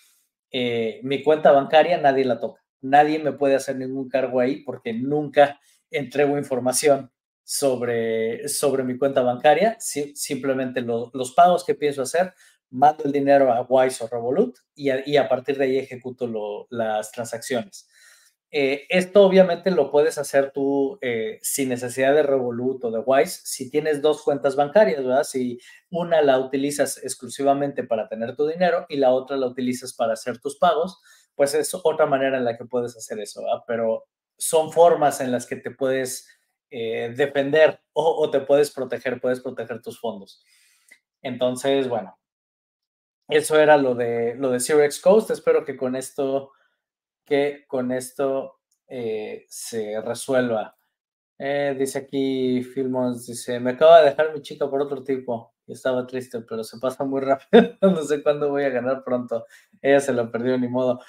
Eh, 0.50 1.00
mi 1.02 1.22
cuenta 1.22 1.52
bancaria 1.52 1.98
nadie 1.98 2.24
la 2.24 2.40
toca, 2.40 2.62
nadie 2.80 3.18
me 3.18 3.32
puede 3.32 3.56
hacer 3.56 3.76
ningún 3.76 4.08
cargo 4.08 4.40
ahí 4.40 4.62
porque 4.62 4.92
nunca 4.94 5.60
entrego 5.90 6.38
información 6.38 7.10
sobre, 7.44 8.48
sobre 8.48 8.82
mi 8.82 8.98
cuenta 8.98 9.22
bancaria, 9.22 9.76
simplemente 9.78 10.80
los 10.82 11.32
pagos 11.32 11.64
que 11.64 11.74
pienso 11.74 12.02
hacer, 12.02 12.32
mando 12.70 13.04
el 13.04 13.12
dinero 13.12 13.52
a 13.52 13.62
Wise 13.62 14.02
o 14.02 14.08
Revolut 14.08 14.58
y 14.74 15.16
a, 15.16 15.28
partir 15.28 15.56
de 15.56 15.64
ahí 15.64 15.78
ejecuto 15.78 16.66
las 16.70 17.12
transacciones. 17.12 17.88
Eh, 18.50 18.86
esto 18.88 19.22
obviamente 19.22 19.70
lo 19.70 19.90
puedes 19.90 20.18
hacer 20.18 20.52
tú 20.52 20.98
eh, 21.02 21.38
sin 21.42 21.68
necesidad 21.68 22.14
de 22.14 22.22
Revolut 22.22 22.84
o 22.84 22.90
de 22.92 23.00
Wise 23.04 23.40
si 23.44 23.70
tienes 23.70 24.00
dos 24.02 24.22
cuentas 24.22 24.56
bancarias. 24.56 25.28
Si 25.28 25.58
una 25.90 26.22
la 26.22 26.38
utilizas 26.38 27.02
exclusivamente 27.02 27.84
para 27.84 28.08
tener 28.08 28.36
tu 28.36 28.46
dinero 28.46 28.86
y 28.88 28.96
la 28.96 29.10
otra 29.10 29.36
la 29.36 29.46
utilizas 29.46 29.94
para 29.94 30.12
hacer 30.12 30.38
tus 30.38 30.56
pagos, 30.58 31.00
pues 31.34 31.54
es 31.54 31.74
otra 31.74 32.06
manera 32.06 32.38
en 32.38 32.44
la 32.44 32.56
que 32.56 32.64
puedes 32.64 32.96
hacer 32.96 33.18
eso. 33.18 33.42
Pero 33.66 34.06
son 34.38 34.72
formas 34.72 35.20
en 35.20 35.32
las 35.32 35.46
que 35.46 35.56
te 35.56 35.70
puedes 35.70 36.28
eh, 36.70 37.12
defender 37.16 37.80
o, 37.92 38.30
te 38.30 38.40
puedes 38.40 38.70
proteger, 38.70 39.20
puedes 39.20 39.40
proteger 39.40 39.82
tus 39.82 40.00
fondos. 40.00 40.42
Entonces, 41.22 41.88
bueno, 41.88 42.18
eso 43.28 43.58
era 43.58 43.76
lo 43.76 43.94
de, 43.94 44.34
lo 44.36 44.50
de 44.50 44.90
Coast. 45.02 45.30
Espero 45.30 45.64
que 45.64 45.76
con 45.76 45.96
esto 45.96 46.52
que 47.26 47.64
con 47.68 47.92
esto 47.92 48.60
eh, 48.88 49.44
se 49.48 50.00
resuelva. 50.00 50.76
Eh, 51.38 51.76
dice 51.78 51.98
aquí 51.98 52.62
Filmons, 52.62 53.26
dice, 53.26 53.60
me 53.60 53.72
acaba 53.72 54.00
de 54.00 54.10
dejar 54.10 54.32
mi 54.32 54.40
chica 54.42 54.70
por 54.70 54.80
otro 54.80 55.04
tipo 55.04 55.54
y 55.66 55.72
estaba 55.72 56.06
triste, 56.06 56.40
pero 56.42 56.64
se 56.64 56.78
pasa 56.78 57.04
muy 57.04 57.20
rápido, 57.22 57.76
no 57.82 58.02
sé 58.02 58.22
cuándo 58.22 58.50
voy 58.50 58.64
a 58.64 58.70
ganar 58.70 59.04
pronto. 59.04 59.46
Ella 59.82 60.00
se 60.00 60.12
lo 60.12 60.30
perdió, 60.30 60.58
ni 60.58 60.68
modo. 60.68 61.00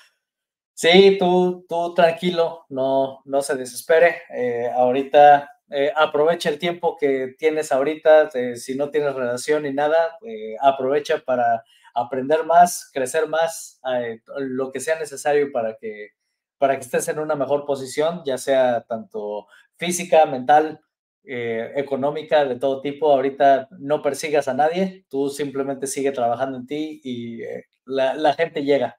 Sí, 0.73 1.17
tú, 1.19 1.65
tú 1.67 1.93
tranquilo, 1.95 2.65
no, 2.69 3.21
no 3.25 3.41
se 3.41 3.55
desespere. 3.55 4.23
Eh, 4.35 4.69
ahorita 4.75 5.51
aprovecha 5.95 6.49
el 6.49 6.59
tiempo 6.59 6.95
que 6.97 7.35
tienes 7.37 7.73
ahorita, 7.73 8.29
si 8.55 8.75
no 8.75 8.89
tienes 8.89 9.13
relación 9.15 9.63
ni 9.63 9.73
nada, 9.73 10.17
aprovecha 10.61 11.19
para 11.25 11.63
aprender 11.97 12.45
más, 12.45 12.89
crecer 12.93 13.27
más, 13.27 13.79
eh, 13.93 14.21
lo 14.37 14.71
que 14.71 14.79
sea 14.79 14.99
necesario 14.99 15.51
para 15.51 15.75
que, 15.77 16.09
para 16.57 16.75
que 16.75 16.81
estés 16.81 17.07
en 17.07 17.19
una 17.19 17.35
mejor 17.35 17.65
posición, 17.65 18.21
ya 18.25 18.37
sea 18.37 18.81
tanto 18.81 19.47
física, 19.77 20.25
mental, 20.25 20.81
eh, 21.23 21.73
económica, 21.75 22.45
de 22.45 22.57
todo 22.57 22.81
tipo. 22.81 23.11
Ahorita 23.11 23.67
no 23.79 24.01
persigas 24.01 24.47
a 24.47 24.53
nadie, 24.53 25.05
tú 25.09 25.29
simplemente 25.29 25.87
sigue 25.87 26.11
trabajando 26.11 26.57
en 26.57 26.67
ti 26.67 27.01
y 27.03 27.43
eh, 27.43 27.65
la, 27.85 28.33
gente 28.33 28.63
llega 28.63 28.97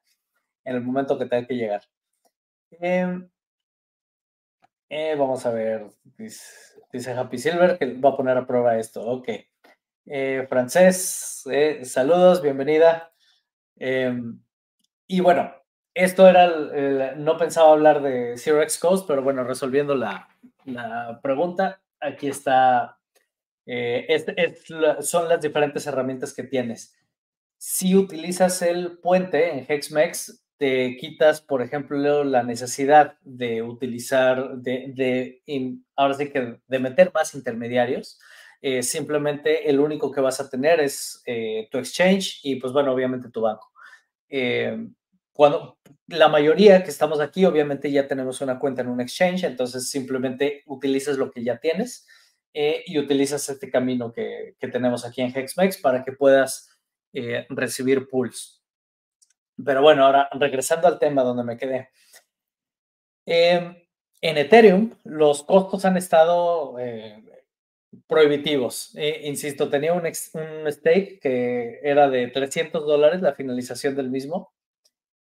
en 0.65 0.75
el 0.75 0.81
momento 0.81 1.17
que 1.17 1.25
tenga 1.25 1.47
que 1.47 1.55
llegar. 1.55 1.81
Em, 2.71 3.29
vamos 5.17 5.45
a 5.45 5.51
ver, 5.51 5.87
dice, 6.17 6.43
dice 6.91 7.11
Happy 7.13 7.37
Silver 7.37 7.77
que 7.77 7.93
va 7.93 8.09
a 8.09 8.17
poner 8.17 8.37
a 8.37 8.45
prueba 8.45 8.77
esto. 8.77 9.01
Ok. 9.01 9.29
Eh, 10.11 10.47
francés, 10.49 11.43
eh, 11.51 11.85
saludos, 11.85 12.41
bienvenida. 12.41 13.13
Em, 13.75 14.41
y 15.05 15.19
bueno, 15.19 15.53
esto 15.93 16.27
era, 16.27 17.13
no 17.15 17.37
pensaba 17.37 17.73
hablar 17.73 18.01
de 18.01 18.35
Zero 18.35 18.63
X 18.63 18.79
Coast, 18.79 19.07
pero 19.07 19.21
bueno, 19.21 19.43
resolviendo 19.43 19.93
la, 19.93 20.27
pregunta, 21.21 21.83
aquí 21.99 22.27
está, 22.27 22.97
eh, 23.67 24.07
son 25.01 25.29
las 25.29 25.41
diferentes 25.41 25.85
herramientas 25.85 26.33
que 26.33 26.43
tienes. 26.43 26.95
Si 27.59 27.95
utilizas 27.95 28.63
el 28.63 28.97
puente 28.97 29.51
en 29.51 29.65
HexMex, 29.69 30.43
te 30.57 30.97
quitas, 30.97 31.39
por 31.39 31.61
ejemplo, 31.61 32.23
la 32.23 32.41
necesidad 32.41 33.19
de 33.21 33.61
utilizar, 33.61 34.57
de, 34.57 34.91
de 34.95 35.43
ahora 35.95 36.15
sí 36.15 36.31
que 36.31 36.59
de 36.65 36.79
meter 36.79 37.11
más 37.13 37.35
intermediarios 37.35 38.19
eh, 38.61 38.83
simplemente 38.83 39.69
el 39.69 39.79
único 39.79 40.11
que 40.11 40.19
vas 40.19 40.41
a 40.41 40.49
tener 40.49 40.81
es 40.81 41.21
eh, 41.25 41.69
tu 41.71 41.77
exchange 41.77 42.41
y 42.43 42.55
pues 42.55 42.73
bueno, 42.73 42.91
obviamente 42.91 43.29
tu 43.29 43.41
banco. 43.41 43.71
Eh, 44.27 44.77
cuando 45.31 45.79
la 46.07 46.27
mayoría 46.27 46.83
que 46.83 46.89
estamos 46.89 47.21
aquí, 47.21 47.45
obviamente 47.45 47.89
ya 47.89 48.07
tenemos 48.07 48.41
una 48.41 48.59
cuenta 48.59 48.81
en 48.81 48.89
un 48.89 48.99
exchange, 48.99 49.45
entonces 49.45 49.89
simplemente 49.89 50.63
utilizas 50.65 51.17
lo 51.17 51.31
que 51.31 51.43
ya 51.43 51.57
tienes 51.57 52.05
y 52.51 52.97
utilizas 52.97 53.47
este 53.47 53.69
camino 53.69 54.11
que, 54.11 54.55
que, 54.59 54.67
tenemos 54.67 55.05
aquí 55.05 55.21
en 55.21 55.33
Hexmex 55.33 55.77
para 55.77 56.03
que 56.03 56.11
puedas 56.11 56.77
recibir 57.47 58.09
pools. 58.09 58.61
Pero 59.63 59.81
bueno, 59.81 60.05
ahora 60.05 60.27
regresando 60.33 60.87
al 60.87 60.99
tema 60.99 61.23
donde 61.23 61.43
me 61.43 61.57
quedé. 61.57 61.89
en 63.25 63.77
Ethereum, 64.21 64.93
los 65.05 65.43
costos 65.43 65.85
han 65.85 65.95
estado 65.95 66.75
prohibitivos. 68.07 68.95
Eh, 68.95 69.21
insisto, 69.25 69.69
tenía 69.69 69.93
un, 69.93 70.03
un, 70.03 70.71
stake 70.71 71.19
que 71.19 71.79
era 71.83 72.09
de 72.09 72.27
300 72.27 72.85
dólares 72.85 73.21
la 73.21 73.33
finalización 73.33 73.95
del 73.95 74.09
mismo. 74.09 74.53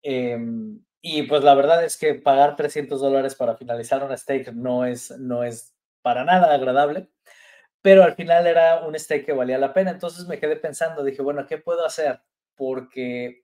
Em, 0.04 0.84
y 1.02 1.24
pues 1.24 1.44
la 1.44 1.56
verdad 1.56 1.84
es 1.84 1.98
que 1.98 2.16
pagar 2.16 2.56
300 2.56 3.02
dólares 3.02 3.36
para 3.36 3.58
finalizar 3.58 4.04
un 4.04 4.16
stake 4.18 4.54
no 4.54 4.86
es, 4.86 5.12
no 5.20 5.44
es 5.44 5.76
para 6.02 6.24
nada 6.26 6.54
agradable, 6.54 7.10
pero 7.82 8.04
al 8.04 8.16
final 8.16 8.48
era 8.48 8.86
un 8.86 8.98
stake 8.98 9.26
que 9.26 9.34
valía 9.34 9.58
la 9.58 9.74
pena. 9.74 9.92
Entonces 9.92 10.28
me 10.28 10.40
quedé 10.40 10.56
pensando, 10.58 11.04
dije, 11.04 11.22
bueno, 11.22 11.48
¿qué 11.48 11.58
puedo 11.58 11.86
hacer? 11.86 12.22
Porque 12.56 13.44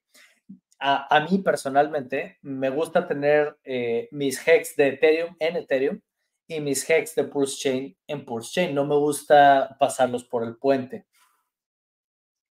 a, 0.79 1.25
mí 1.29 1.39
personalmente 1.39 2.37
me 2.41 2.69
gusta 2.69 3.07
tener 3.07 3.57
eh, 3.63 4.07
mis 4.11 4.47
hex 4.47 4.75
de 4.75 4.89
Ethereum 4.89 5.35
en 5.39 5.57
Ethereum 5.57 6.01
y 6.47 6.59
mis 6.61 6.89
hex 6.89 7.15
de 7.15 7.25
Pulse 7.25 7.57
Chain 7.57 7.97
en 8.07 8.25
Pulse 8.25 8.51
Chain. 8.53 8.75
No 8.75 8.85
me 8.85 8.95
gusta 8.95 9.75
pasarlos 9.79 10.23
por 10.23 10.43
el 10.43 10.57
puente. 10.57 11.05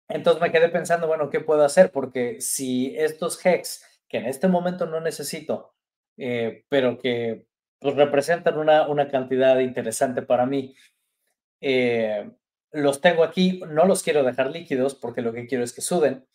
Entonces 0.09 0.41
me 0.41 0.51
quedé 0.51 0.69
pensando, 0.69 1.07
bueno, 1.07 1.29
¿qué 1.29 1.41
puedo 1.41 1.63
hacer? 1.63 1.91
Porque 1.91 2.39
si 2.39 2.95
estos 2.95 3.43
hex 3.45 3.83
que 4.07 4.17
en 4.17 4.25
este 4.25 4.47
momento 4.47 4.85
no 4.85 5.01
necesito, 5.01 5.73
eh, 6.17 6.65
pero 6.69 6.97
que 6.97 7.45
pues, 7.79 7.95
representan 7.95 8.57
una, 8.57 8.87
una, 8.87 9.09
cantidad 9.09 9.59
interesante 9.59 10.21
para 10.21 10.45
mí, 10.45 10.75
eh, 11.61 12.31
los 12.71 13.01
tengo 13.01 13.23
aquí, 13.23 13.61
no 13.67 13.85
los 13.85 14.03
quiero 14.03 14.23
dejar 14.23 14.49
líquidos 14.49 14.95
porque 14.95 15.21
lo 15.21 15.33
que 15.33 15.45
quiero 15.45 15.63
es 15.63 15.73
que 15.73 15.81
suben, 15.81 16.25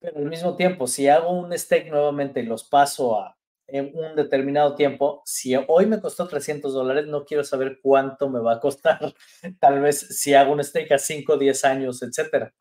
pero 0.00 0.18
al 0.18 0.26
mismo 0.26 0.56
tiempo, 0.56 0.86
si 0.88 1.08
hago 1.08 1.30
un 1.30 1.56
stake 1.56 1.90
nuevamente 1.90 2.40
y 2.40 2.46
los 2.46 2.64
paso 2.64 3.20
a 3.20 3.38
en 3.66 3.90
un 3.94 4.16
determinado 4.16 4.74
tiempo, 4.74 5.22
si 5.24 5.54
hoy 5.68 5.86
me 5.86 6.00
costó 6.00 6.28
300 6.28 6.72
dólares, 6.72 7.06
no 7.06 7.24
quiero 7.24 7.44
saber 7.44 7.80
cuánto 7.82 8.28
me 8.28 8.40
va 8.40 8.54
a 8.54 8.60
costar, 8.60 9.14
tal 9.60 9.80
vez 9.80 10.00
si 10.00 10.34
hago 10.34 10.52
un 10.52 10.62
stake 10.62 10.92
a 10.92 10.98
5, 10.98 11.36
10 11.36 11.64
años, 11.64 12.02
etcétera. 12.02 12.52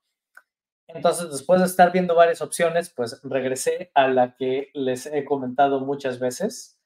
Entonces, 0.88 1.32
después 1.32 1.62
de 1.62 1.68
estar 1.68 1.92
viendo 1.92 2.16
varias 2.16 2.42
opciones, 2.42 2.90
pues 2.90 3.20
regresé 3.24 3.92
a 3.94 4.08
la 4.08 4.36
que 4.36 4.70
les 4.74 5.06
he 5.06 5.24
comentado 5.24 5.80
muchas 5.80 6.20
veces. 6.20 6.78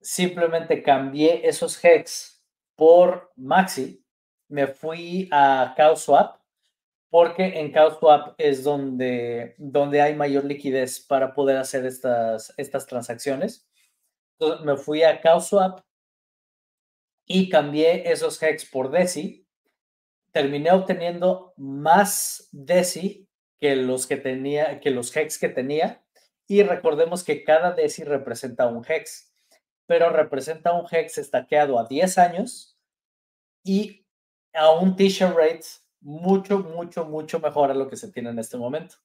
Simplemente 0.00 0.82
cambié 0.82 1.48
esos 1.48 1.82
hex 1.84 2.42
por 2.76 3.32
Maxi, 3.36 4.04
me 4.48 4.66
fui 4.66 5.28
a 5.32 5.74
CowSwap 5.76 6.43
porque 7.14 7.60
en 7.60 7.70
CowSwap 7.70 8.34
es 8.38 8.64
donde, 8.64 9.54
donde 9.56 10.02
hay 10.02 10.16
mayor 10.16 10.44
liquidez 10.44 10.98
para 10.98 11.32
poder 11.32 11.58
hacer 11.58 11.86
estas, 11.86 12.52
estas 12.56 12.88
transacciones. 12.88 13.68
Entonces 14.32 14.66
me 14.66 14.76
fui 14.76 15.04
a 15.04 15.20
CowSwap 15.20 15.78
y 17.24 17.48
cambié 17.50 18.10
esos 18.10 18.42
hex 18.42 18.68
por 18.68 18.90
DESI. 18.90 19.46
Terminé 20.32 20.72
obteniendo 20.72 21.54
más 21.56 22.48
DESI 22.50 23.28
que 23.60 23.76
los 23.76 24.08
que 24.08 24.16
tenía, 24.16 24.80
que 24.80 24.90
los 24.90 25.16
hex 25.16 25.38
que 25.38 25.48
tenía. 25.48 26.04
Y 26.48 26.64
recordemos 26.64 27.22
que 27.22 27.44
cada 27.44 27.74
DESI 27.74 28.02
representa 28.02 28.66
un 28.66 28.84
hex, 28.84 29.32
pero 29.86 30.10
representa 30.10 30.72
un 30.72 30.88
hex 30.90 31.18
estaqueado 31.18 31.78
a 31.78 31.86
10 31.86 32.18
años 32.18 32.76
y 33.62 34.04
a 34.52 34.72
un 34.72 34.96
t-shirt 34.96 35.36
rate 35.36 35.83
mucho, 36.04 36.58
mucho, 36.58 37.06
mucho 37.06 37.40
mejor 37.40 37.70
a 37.70 37.74
lo 37.74 37.88
que 37.88 37.96
se 37.96 38.12
tiene 38.12 38.30
en 38.30 38.38
este 38.38 38.58
momento. 38.58 38.96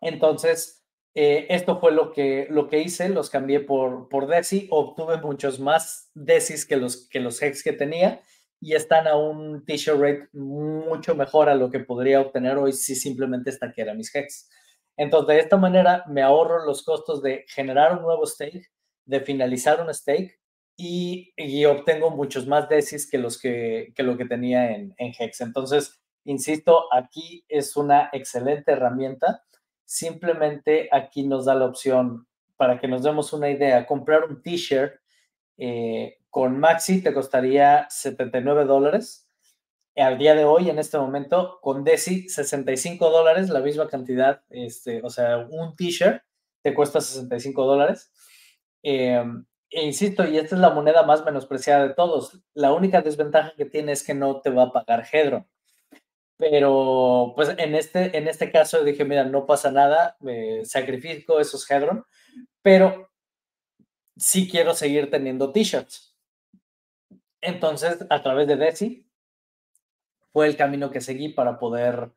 Entonces, 0.00 0.86
eh, 1.14 1.46
esto 1.50 1.78
fue 1.80 1.92
lo 1.92 2.12
que, 2.12 2.46
lo 2.50 2.68
que 2.68 2.80
hice, 2.80 3.08
los 3.08 3.28
cambié 3.28 3.60
por, 3.60 4.08
por 4.08 4.28
DESI, 4.28 4.68
obtuve 4.70 5.20
muchos 5.20 5.58
más 5.58 6.10
DESIs 6.14 6.64
que 6.64 6.76
los, 6.76 7.08
que 7.08 7.20
los 7.20 7.42
hex 7.42 7.62
que 7.64 7.72
tenía 7.72 8.22
y 8.60 8.74
están 8.74 9.08
a 9.08 9.16
un 9.16 9.64
t-shirt 9.64 9.98
rate 9.98 10.28
mucho 10.32 11.14
mejor 11.14 11.48
a 11.48 11.54
lo 11.54 11.70
que 11.70 11.80
podría 11.80 12.20
obtener 12.20 12.56
hoy 12.58 12.72
si 12.72 12.94
simplemente 12.94 13.50
estaqueara 13.50 13.94
mis 13.94 14.14
hex. 14.14 14.48
Entonces, 14.96 15.28
de 15.34 15.40
esta 15.40 15.56
manera 15.56 16.04
me 16.08 16.22
ahorro 16.22 16.64
los 16.64 16.84
costos 16.84 17.22
de 17.22 17.44
generar 17.48 17.96
un 17.96 18.02
nuevo 18.02 18.24
stake, 18.24 18.70
de 19.04 19.20
finalizar 19.20 19.80
un 19.80 19.92
stake 19.92 20.39
y, 20.80 21.64
obtengo 21.66 22.10
muchos 22.10 22.46
más 22.46 22.68
DESIs 22.68 23.10
que, 23.10 23.18
los 23.18 23.38
que, 23.38 23.92
que 23.94 24.02
lo 24.02 24.16
que 24.16 24.24
tenía 24.24 24.70
en, 24.72 24.94
Hex. 24.98 25.42
Entonces, 25.42 26.00
insisto, 26.24 26.92
aquí 26.92 27.44
es 27.48 27.76
una 27.76 28.08
excelente 28.12 28.72
herramienta. 28.72 29.44
Simplemente 29.84 30.88
aquí 30.90 31.24
nos 31.26 31.44
da 31.44 31.54
la 31.54 31.66
opción, 31.66 32.26
para 32.56 32.78
que 32.78 32.88
nos 32.88 33.02
demos 33.02 33.32
una 33.32 33.50
idea, 33.50 33.86
comprar 33.86 34.24
un 34.24 34.42
t-shirt 34.42 34.94
eh, 35.58 36.16
con 36.30 36.58
Maxi 36.58 37.02
te 37.02 37.12
costaría 37.12 37.86
79 37.90 38.64
dólares. 38.64 39.28
Al 39.96 40.16
día 40.16 40.34
de 40.34 40.44
hoy, 40.44 40.70
en 40.70 40.78
este 40.78 40.96
momento, 40.96 41.58
con 41.60 41.84
Desi, 41.84 42.28
65 42.28 43.10
dólares, 43.10 43.50
la 43.50 43.60
misma 43.60 43.88
cantidad, 43.88 44.42
este, 44.48 45.02
o 45.02 45.10
sea, 45.10 45.38
un 45.50 45.76
t-shirt 45.76 46.22
te 46.62 46.72
cuesta 46.72 47.00
65 47.00 47.66
dólares. 47.66 48.10
Eh, 48.82 49.22
e 49.70 49.84
insisto, 49.84 50.26
y 50.26 50.36
esta 50.36 50.56
es 50.56 50.60
la 50.60 50.70
moneda 50.70 51.04
más 51.04 51.24
menospreciada 51.24 51.86
de 51.86 51.94
todos. 51.94 52.40
La 52.54 52.72
única 52.72 53.02
desventaja 53.02 53.54
que 53.56 53.64
tiene 53.64 53.92
es 53.92 54.02
que 54.02 54.14
no 54.14 54.40
te 54.40 54.50
va 54.50 54.64
a 54.64 54.72
pagar 54.72 55.06
Hedron. 55.10 55.46
Pero 56.36 57.32
pues 57.36 57.50
en 57.56 57.74
este, 57.74 58.16
en 58.16 58.26
este 58.26 58.50
caso 58.50 58.82
dije, 58.82 59.04
mira, 59.04 59.24
no 59.24 59.46
pasa 59.46 59.70
nada, 59.70 60.16
me 60.20 60.64
sacrifico 60.64 61.38
esos 61.38 61.70
Hedron, 61.70 62.04
pero 62.62 63.10
sí 64.16 64.48
quiero 64.50 64.74
seguir 64.74 65.10
teniendo 65.10 65.52
t-shirts. 65.52 66.16
Entonces, 67.40 68.04
a 68.10 68.22
través 68.22 68.48
de 68.48 68.56
Desi, 68.56 69.06
fue 70.32 70.46
el 70.46 70.56
camino 70.56 70.90
que 70.90 71.00
seguí 71.00 71.30
para 71.30 71.58
poder, 71.58 72.10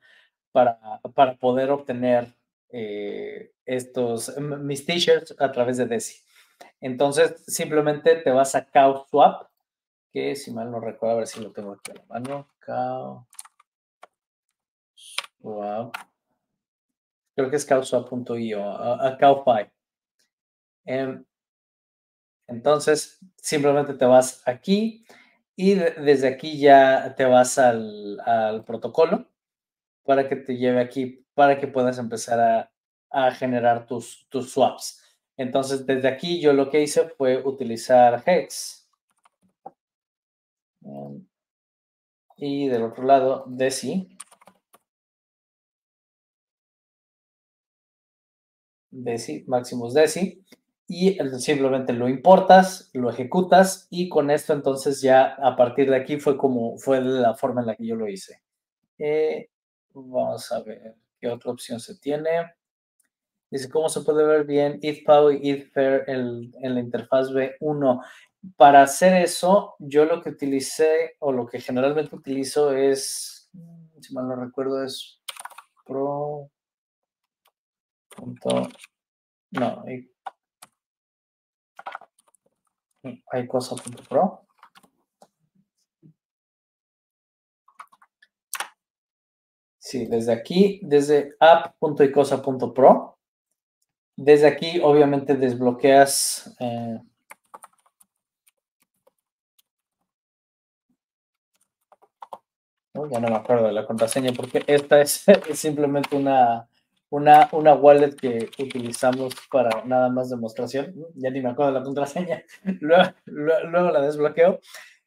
para, 0.51 0.79
para 1.13 1.35
poder 1.35 1.71
obtener 1.71 2.33
eh, 2.69 3.51
estos, 3.65 4.37
mis 4.37 4.85
t-shirts 4.85 5.35
a 5.39 5.51
través 5.51 5.77
de 5.77 5.85
Desi. 5.85 6.21
Entonces, 6.81 7.43
simplemente 7.47 8.15
te 8.17 8.31
vas 8.31 8.55
a 8.55 8.65
CowSwap, 8.65 9.49
que 10.11 10.35
si 10.35 10.51
mal 10.51 10.71
no 10.71 10.79
recuerdo, 10.79 11.15
a 11.15 11.17
ver 11.19 11.27
si 11.27 11.41
lo 11.41 11.51
tengo 11.51 11.73
aquí 11.73 11.91
a 11.91 11.95
la 11.95 12.05
mano. 12.05 12.49
CowSwap. 15.41 15.95
Creo 17.35 17.49
que 17.49 17.55
es 17.55 17.65
cowswap.io, 17.65 18.63
a, 18.63 19.07
a 19.07 19.17
CowFi. 19.17 19.71
Em, 20.85 21.25
entonces, 22.47 23.19
simplemente 23.37 23.93
te 23.93 24.05
vas 24.05 24.41
aquí 24.45 25.05
y 25.55 25.75
desde 25.75 26.27
aquí 26.27 26.59
ya 26.59 27.15
te 27.15 27.25
vas 27.25 27.57
al, 27.57 28.63
protocolo 28.65 29.27
para 30.03 30.27
que 30.27 30.35
te 30.35 30.57
lleve 30.57 30.81
aquí, 30.81 31.25
para 31.33 31.59
que 31.59 31.67
puedas 31.67 31.97
empezar 31.97 32.69
a, 33.11 33.31
generar 33.31 33.85
tus 33.85 34.25
swaps. 34.31 35.02
Entonces, 35.37 35.85
desde 35.85 36.07
aquí 36.07 36.39
yo 36.41 36.53
lo 36.53 36.69
que 36.69 36.81
hice 36.81 37.09
fue 37.09 37.37
utilizar 37.43 38.23
Hex. 38.25 38.89
Y 42.37 42.67
del 42.67 42.83
otro 42.83 43.03
lado, 43.03 43.45
Desi. 43.47 44.17
Desi, 48.91 49.43
Maximus 49.47 49.93
Desi. 49.93 50.43
Y 50.87 51.17
simplemente 51.39 51.93
lo 51.93 52.09
importas, 52.09 52.89
lo 52.93 53.09
ejecutas 53.09 53.87
y 53.89 54.09
con 54.09 54.29
esto 54.29 54.53
entonces 54.53 55.01
ya 55.01 55.35
a 55.35 55.55
partir 55.55 55.89
de 55.89 55.95
aquí 55.95 56.19
fue 56.19 56.37
como 56.37 56.77
fue 56.77 57.01
la 57.01 57.33
forma 57.35 57.61
en 57.61 57.67
la 57.67 57.75
que 57.75 57.87
yo 57.87 57.95
lo 57.95 58.07
hice. 58.07 58.41
Eh, 58.99 59.49
vamos 59.93 60.51
a 60.51 60.61
ver 60.61 60.95
qué 61.19 61.29
otra 61.29 61.51
opción 61.51 61.79
se 61.79 61.97
tiene. 61.97 62.29
Dice, 63.53 63.69
¿cómo 63.69 63.87
se 63.87 64.01
puede 64.01 64.25
ver 64.25 64.45
bien 64.45 64.79
ETHPOW 64.81 65.29
y 65.29 65.51
ETHFAIR 65.51 66.05
en, 66.07 66.51
en 66.59 66.73
la 66.73 66.79
interfaz 66.79 67.29
B1? 67.29 68.03
Para 68.57 68.81
hacer 68.81 69.13
eso, 69.21 69.75
yo 69.77 70.05
lo 70.05 70.23
que 70.23 70.31
utilicé 70.31 71.17
o 71.19 71.31
lo 71.31 71.45
que 71.45 71.61
generalmente 71.61 72.15
utilizo 72.15 72.73
es, 72.73 73.51
si 74.01 74.11
mal 74.11 74.27
no 74.27 74.37
recuerdo, 74.37 74.83
es 74.83 75.21
pro. 75.85 76.49
Punto, 78.15 78.69
no, 79.51 79.83
hay. 79.85 80.09
Sí, 89.77 90.07
desde 90.07 90.33
aquí, 90.33 90.79
desde 90.81 91.35
app.icosa.pro 91.39 93.12
desde 94.15 94.47
aquí, 94.47 94.79
obviamente, 94.81 95.35
desbloqueas. 95.35 96.55
Eh, 96.59 96.99
ya 103.09 103.19
no 103.19 103.27
me 103.27 103.35
acuerdo 103.35 103.67
de 103.67 103.73
la 103.73 103.85
contraseña 103.85 104.31
porque 104.35 104.63
esta 104.67 105.01
es, 105.01 105.25
simplemente 105.53 106.15
una, 106.15 106.69
una, 107.09 107.49
una, 107.51 107.73
wallet 107.73 108.15
que 108.15 108.49
utilizamos 108.59 109.33
para 109.51 109.83
nada 109.85 110.09
más 110.09 110.29
demostración. 110.29 110.93
Ya 111.15 111.29
ni 111.29 111.41
me 111.41 111.49
acuerdo 111.49 111.73
de 111.73 111.79
la 111.79 111.85
contraseña. 111.85 112.43
Luego, 113.25 113.91
la 113.91 114.01
desbloqueo. 114.01 114.59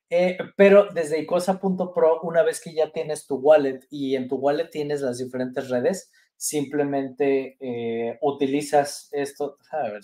Eh, 0.09 0.38
pero 0.57 0.86
desde 0.92 1.20
icosa.pro, 1.20 2.20
una 2.22 2.42
vez 2.42 2.61
que 2.61 2.72
ya 2.72 2.92
tienes 2.92 3.26
tu 3.26 3.36
wallet 3.36 3.80
y 3.90 4.14
en 4.14 4.28
tu 4.28 4.36
wallet 4.36 4.70
tienes 4.70 5.00
las 5.00 5.18
diferentes 5.18 5.68
redes, 5.68 6.12
simplemente 6.37 7.57
eh, 7.61 8.18
utilizas 8.22 9.09
esto. 9.12 9.59
A 9.70 9.91
ver 9.91 10.03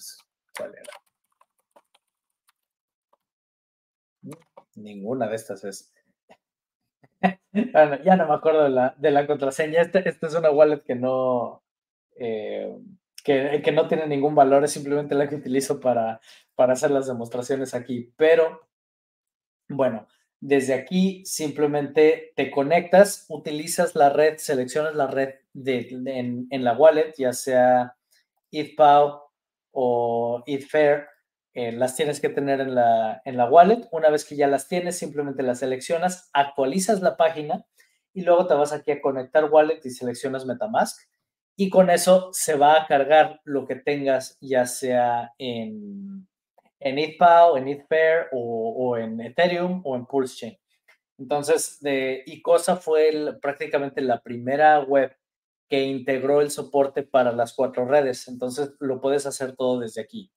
cuál 0.56 0.74
era. 0.74 0.92
Ninguna 4.76 5.28
de 5.28 5.36
estas 5.36 5.64
es. 5.64 5.92
bueno, 7.72 8.02
ya 8.02 8.16
no 8.16 8.26
me 8.26 8.34
acuerdo 8.34 8.64
de 8.64 8.70
la, 8.70 8.94
de 8.98 9.10
la 9.10 9.26
contraseña. 9.26 9.82
Esta 9.82 10.00
este 10.00 10.26
es 10.26 10.34
una 10.34 10.50
wallet 10.50 10.82
que 10.82 10.94
no, 10.94 11.62
eh, 12.16 12.76
que, 13.22 13.60
que, 13.62 13.72
no 13.72 13.88
tiene 13.88 14.06
ningún 14.06 14.34
valor, 14.34 14.64
es 14.64 14.72
simplemente 14.72 15.14
la 15.14 15.28
que 15.28 15.36
utilizo 15.36 15.80
para, 15.80 16.20
para 16.54 16.72
hacer 16.72 16.90
las 16.90 17.06
demostraciones 17.06 17.74
aquí. 17.74 18.12
Pero, 18.16 18.68
bueno, 19.68 20.08
desde 20.40 20.74
aquí 20.74 21.24
simplemente 21.24 22.32
te 22.34 22.50
conectas, 22.50 23.26
utilizas 23.28 23.94
la 23.94 24.10
red, 24.10 24.38
seleccionas 24.38 24.94
la 24.94 25.06
red 25.06 25.34
de, 25.52 25.88
en, 26.06 26.46
en, 26.50 26.64
la 26.64 26.72
wallet, 26.74 27.12
ya 27.16 27.32
sea 27.32 27.96
ETHPOW 28.50 29.20
o 29.72 30.42
ETHFair, 30.46 31.06
eh, 31.54 31.72
las 31.72 31.96
tienes 31.96 32.20
que 32.20 32.30
tener 32.30 32.60
en 32.60 32.74
la, 32.74 33.20
en 33.24 33.36
la 33.36 33.48
wallet. 33.48 33.86
Una 33.92 34.10
vez 34.10 34.24
que 34.24 34.36
ya 34.36 34.46
las 34.46 34.68
tienes, 34.68 34.98
simplemente 34.98 35.42
las 35.42 35.58
seleccionas, 35.58 36.30
actualizas 36.32 37.02
la 37.02 37.16
página 37.16 37.66
y 38.14 38.22
luego 38.22 38.46
te 38.46 38.54
vas 38.54 38.72
aquí 38.72 38.90
a 38.90 39.00
conectar 39.00 39.50
wallet 39.50 39.80
y 39.84 39.90
seleccionas 39.90 40.46
Metamask. 40.46 40.98
Y 41.56 41.68
con 41.68 41.90
eso 41.90 42.30
se 42.32 42.54
va 42.54 42.80
a 42.80 42.86
cargar 42.86 43.40
lo 43.44 43.66
que 43.66 43.76
tengas, 43.76 44.38
ya 44.40 44.64
sea 44.64 45.34
en, 45.36 46.26
en 46.80 46.98
ETHPOW, 46.98 47.56
en 47.58 47.68
ETHFair 47.68 48.28
o, 48.32 48.74
o, 48.76 48.96
en 48.96 49.20
Ethereum 49.20 49.82
o 49.84 49.94
en 49.94 50.06
Pulse 50.06 50.36
Chain. 50.36 50.58
Entonces, 51.18 51.78
de 51.80 52.22
Icosa 52.26 52.76
fue 52.76 53.38
prácticamente 53.40 54.00
la 54.00 54.20
primera 54.20 54.80
web 54.80 55.14
que 55.72 55.84
integró 55.84 56.42
el 56.42 56.50
soporte 56.50 57.02
para 57.02 57.32
las 57.32 57.54
cuatro 57.54 57.86
redes. 57.86 58.28
Entonces, 58.28 58.74
lo 58.78 59.00
puedes 59.00 59.24
hacer 59.24 59.56
todo 59.56 59.80
desde 59.80 60.02
aquí. 60.02 60.30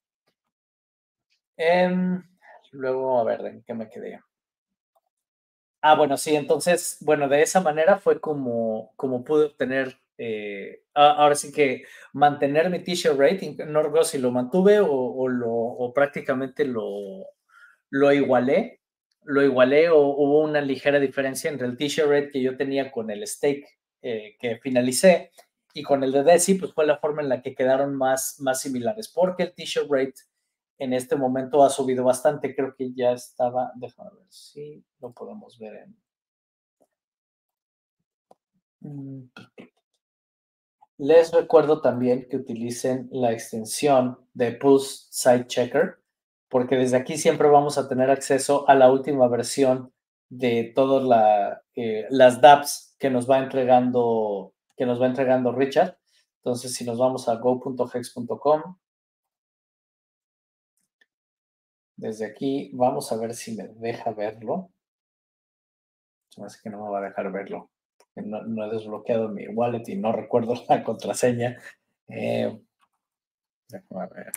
Em, 1.58 2.22
luego, 2.72 3.18
a 3.20 3.24
ver, 3.24 3.44
¿en 3.44 3.62
qué 3.62 3.74
me 3.74 3.90
quedé? 3.90 4.18
Ah, 5.82 5.94
bueno, 5.94 6.16
sí, 6.16 6.34
entonces, 6.34 6.96
bueno, 7.02 7.28
de 7.28 7.42
esa 7.42 7.60
manera 7.60 7.98
fue 7.98 8.18
como, 8.18 8.94
como 8.96 9.24
pude 9.24 9.44
obtener 9.44 9.98
eh, 10.16 10.84
ahora 10.94 11.34
sí 11.34 11.52
que 11.52 11.84
mantener 12.14 12.70
mi 12.70 12.78
t-shirt 12.78 13.18
rating, 13.18 13.58
no 13.66 13.82
recuerdo 13.82 14.04
si 14.06 14.16
lo 14.16 14.30
mantuve 14.30 14.80
o, 14.80 15.28
lo, 15.28 15.50
o 15.52 15.92
prácticamente 15.92 16.64
lo, 16.64 17.26
lo 17.90 18.10
igualé, 18.10 18.80
lo 19.24 19.42
igualé 19.42 19.90
o 19.90 19.98
hubo 19.98 20.40
una 20.40 20.62
ligera 20.62 20.98
diferencia 20.98 21.50
entre 21.50 21.66
el 21.66 21.76
t-shirt 21.76 22.08
rate 22.08 22.30
que 22.30 22.40
yo 22.40 22.56
tenía 22.56 22.90
con 22.90 23.10
el 23.10 23.26
stake 23.26 23.75
eh, 24.08 24.36
que 24.38 24.58
finalicé 24.58 25.32
y 25.74 25.82
con 25.82 26.04
el 26.04 26.12
de 26.12 26.22
Desi, 26.22 26.54
pues 26.54 26.72
fue 26.72 26.86
la 26.86 26.98
forma 26.98 27.22
en 27.22 27.28
la 27.28 27.42
que 27.42 27.56
quedaron 27.56 27.96
más, 27.96 28.36
más 28.38 28.60
similares, 28.60 29.08
porque 29.08 29.42
el 29.42 29.52
t-shirt 29.52 29.88
rate 29.90 30.14
en 30.78 30.92
este 30.92 31.16
momento 31.16 31.64
ha 31.64 31.70
subido 31.70 32.04
bastante, 32.04 32.54
creo 32.54 32.72
que 32.76 32.94
ya 32.94 33.10
estaba, 33.10 33.72
déjame 33.74 34.10
ver 34.16 34.26
si 34.28 34.84
lo 35.00 35.12
podemos 35.12 35.58
ver 35.58 35.74
en... 35.74 35.96
Mm. 38.80 39.30
Les 40.98 41.32
recuerdo 41.32 41.80
también 41.80 42.28
que 42.28 42.36
utilicen 42.36 43.08
la 43.10 43.32
extensión 43.32 44.20
de 44.34 44.52
Pulse 44.52 45.08
Site 45.10 45.48
Checker, 45.48 45.98
porque 46.48 46.76
desde 46.76 46.96
aquí 46.96 47.16
siempre 47.16 47.48
vamos 47.48 47.76
a 47.76 47.88
tener 47.88 48.08
acceso 48.08 48.68
a 48.68 48.76
la 48.76 48.88
última 48.88 49.26
versión 49.26 49.92
de 50.28 50.70
todas 50.76 51.58
eh, 51.74 52.06
las 52.10 52.40
dApps 52.40 52.85
que 52.98 53.10
nos 53.10 53.28
va 53.30 53.38
entregando 53.38 54.54
que 54.76 54.86
nos 54.86 55.00
va 55.00 55.06
entregando 55.06 55.52
Richard. 55.52 55.98
Entonces, 56.38 56.74
si 56.74 56.84
nos 56.84 56.98
vamos 56.98 57.28
a 57.28 57.36
go.hex.com, 57.36 58.76
desde 61.96 62.26
aquí 62.26 62.70
vamos 62.74 63.10
a 63.10 63.16
ver 63.16 63.34
si 63.34 63.56
me 63.56 63.68
deja 63.68 64.12
verlo. 64.12 64.70
Se 66.28 66.40
me 66.40 66.46
hace 66.46 66.60
que 66.62 66.70
no 66.70 66.84
me 66.84 66.90
va 66.90 66.98
a 66.98 67.08
dejar 67.08 67.32
verlo 67.32 67.70
no, 68.22 68.64
he 68.64 68.70
desbloqueado 68.70 69.28
mi 69.28 69.46
wallet 69.48 69.88
y 69.88 69.96
no 69.96 70.12
recuerdo 70.12 70.54
la 70.68 70.82
contraseña. 70.82 71.60
Eh, 72.08 72.58
déjame 73.68 74.08
ver. 74.08 74.32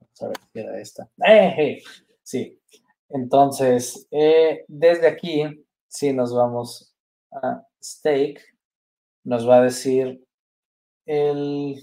Vamos 0.00 0.22
a 0.22 0.28
ver 0.28 0.36
si 0.52 0.58
era 0.58 0.80
esta. 0.80 1.08
¡Eh! 1.26 1.82
Sí. 2.22 2.58
Entonces, 3.08 4.08
eh, 4.10 4.64
desde 4.68 5.06
aquí, 5.06 5.65
si 5.88 6.12
nos 6.12 6.34
vamos 6.34 6.94
a 7.30 7.66
stake, 7.82 8.42
nos 9.24 9.48
va 9.48 9.58
a 9.58 9.62
decir 9.62 10.24
el... 11.06 11.82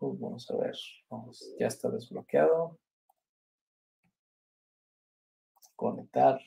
Vamos 0.00 0.48
a 0.50 0.56
ver, 0.56 0.76
ya 1.58 1.66
está 1.66 1.90
desbloqueado. 1.90 2.78
Conectar. 5.74 6.40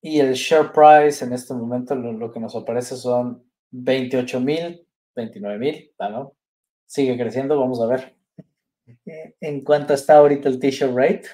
Y 0.00 0.20
el 0.20 0.34
share 0.34 0.70
price 0.72 1.24
en 1.24 1.32
este 1.32 1.52
momento 1.54 1.96
lo, 1.96 2.30
que 2.30 2.38
nos 2.38 2.54
aparece 2.54 2.96
son 2.96 3.44
28 3.72 4.40
mil, 4.40 4.86
29 5.16 5.58
mil, 5.58 5.94
¿no? 5.98 6.36
Sigue 6.86 7.16
creciendo, 7.16 7.58
vamos 7.58 7.80
a 7.80 7.86
ver. 7.86 8.16
¿En 9.40 9.64
cuánto 9.64 9.94
está 9.94 10.18
ahorita 10.18 10.48
el 10.48 10.60
t-shirt 10.60 10.94
rate? 10.94 11.24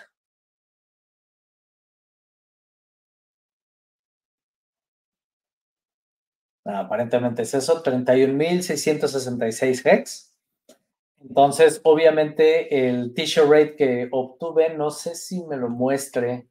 Ah, 6.65 6.81
aparentemente 6.81 7.43
es 7.43 7.55
eso, 7.55 7.83
31.666 7.83 9.85
hex. 9.85 10.33
Entonces, 11.21 11.81
obviamente, 11.85 12.89
el 12.89 13.15
t-shirt 13.15 13.49
rate 13.49 13.77
que 13.77 14.09
obtuve, 14.13 14.75
no 14.77 14.91
sé 14.91 15.15
si 15.15 15.43
me 15.45 15.57
lo 15.57 15.69
muestre 15.71 16.49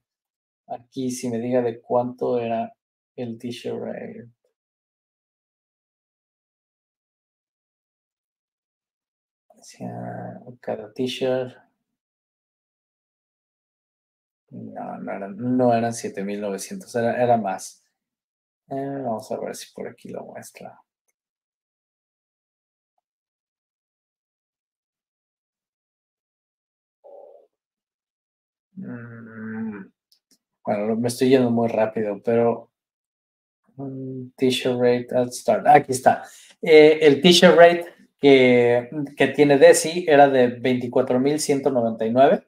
aquí 0.67 1.11
si 1.11 1.29
me 1.29 1.39
diga 1.39 1.61
de 1.61 1.79
cuánto 1.81 2.39
era 2.39 2.73
el 3.15 3.37
t-shirt 3.39 3.79
rate. 3.79 4.29
Cada 10.59 10.91
t-shirt. 10.93 11.55
No, 14.51 14.97
no 14.97 15.11
eran, 15.13 15.35
no 15.57 15.73
eran 15.73 15.93
7900, 15.93 16.93
era, 16.95 17.23
era 17.23 17.37
más. 17.37 17.83
Eh, 18.69 18.75
vamos 19.03 19.31
a 19.31 19.39
ver 19.39 19.55
si 19.55 19.73
por 19.73 19.87
aquí 19.87 20.09
lo 20.09 20.23
muestra. 20.25 20.81
Mm. 28.75 29.91
Bueno, 30.63 30.95
me 30.95 31.07
estoy 31.07 31.29
yendo 31.29 31.51
muy 31.51 31.67
rápido, 31.67 32.21
pero 32.23 32.71
t-shirt 34.37 34.79
rate 34.79 35.07
at 35.15 35.31
start. 35.31 35.67
Aquí 35.67 35.91
está. 35.91 36.23
Eh, 36.61 36.99
el 37.01 37.21
t-shirt 37.21 37.55
rate 37.57 37.85
que, 38.21 38.89
que 39.17 39.27
tiene 39.27 39.57
Desi 39.57 40.05
era 40.07 40.29
de 40.29 40.61
24.199 40.61 42.45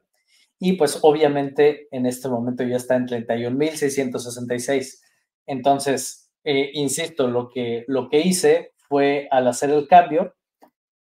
y 0.58 0.74
pues 0.74 1.00
obviamente 1.02 1.88
en 1.90 2.06
este 2.06 2.28
momento 2.28 2.62
ya 2.64 2.76
está 2.76 2.96
en 2.96 3.06
31.666. 3.06 5.02
Entonces, 5.46 6.30
eh, 6.44 6.70
insisto, 6.72 7.28
lo 7.28 7.50
que, 7.50 7.84
lo 7.88 8.08
que 8.08 8.20
hice 8.20 8.72
fue 8.88 9.28
al 9.30 9.48
hacer 9.48 9.68
el 9.70 9.86
cambio, 9.88 10.34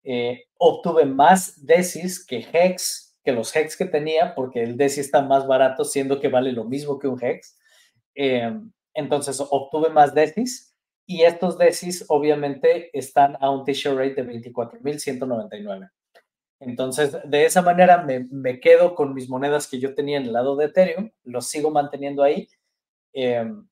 eh, 0.03 0.47
obtuve 0.57 1.05
más 1.05 1.65
Desis 1.65 2.25
que 2.27 2.45
Hex 2.53 3.05
que 3.25 3.33
los 3.33 3.57
hex 3.57 3.77
que 3.77 3.87
tenía, 3.87 4.35
porque 4.35 4.63
el 4.63 4.77
DESI 4.77 5.01
está 5.01 5.23
más 5.23 5.47
barato, 5.47 5.85
siendo 5.85 6.21
que 6.21 6.29
vale 6.29 6.53
lo 6.53 6.65
mismo 6.65 6.99
que 6.99 7.09
un 7.09 7.23
hex. 7.23 7.59
Em, 8.15 8.71
entonces 8.93 9.41
obtuve 9.41 9.89
más 9.89 10.15
DESIs 10.15 10.74
y 11.07 11.23
estos 11.23 11.59
DESIs 11.59 12.05
obviamente 12.09 12.91
están 12.97 13.37
a 13.41 13.51
un 13.51 13.65
t-shirt 13.65 13.97
rate 13.97 14.23
de 14.23 14.25
24.199. 14.25 15.91
Entonces, 16.61 17.17
de 17.25 17.45
esa 17.45 17.63
manera 17.63 18.03
me, 18.03 18.27
me, 18.31 18.61
quedo 18.61 18.95
con 18.95 19.13
mis 19.13 19.29
monedas 19.29 19.67
que 19.67 19.79
yo 19.79 19.95
tenía 19.95 20.19
en 20.19 20.25
el 20.25 20.33
lado 20.33 20.57
de 20.57 20.67
Ethereum, 20.67 21.11
los 21.25 21.47
sigo 21.47 21.71
manteniendo 21.71 22.23
ahí, 22.23 22.49
em, 23.13 23.69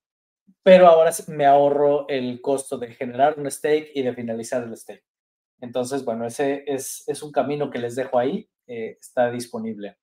pero 0.62 0.86
ahora 0.88 1.10
me 1.28 1.46
ahorro 1.46 2.06
el 2.08 2.40
costo 2.40 2.78
de 2.78 2.88
generar 2.94 3.38
un 3.38 3.50
stake 3.50 3.92
y 3.94 4.02
de 4.02 4.12
finalizar 4.14 4.62
el 4.62 4.76
stake. 4.76 5.04
Entonces, 5.60 6.04
bueno, 6.04 6.26
ese 6.26 6.64
es, 6.66 7.04
es 7.06 7.22
un 7.22 7.32
camino 7.32 7.70
que 7.70 7.78
les 7.78 7.94
dejo 7.94 8.18
ahí. 8.18 8.48
Eh, 8.66 8.98
está 9.00 9.30
disponible. 9.30 9.96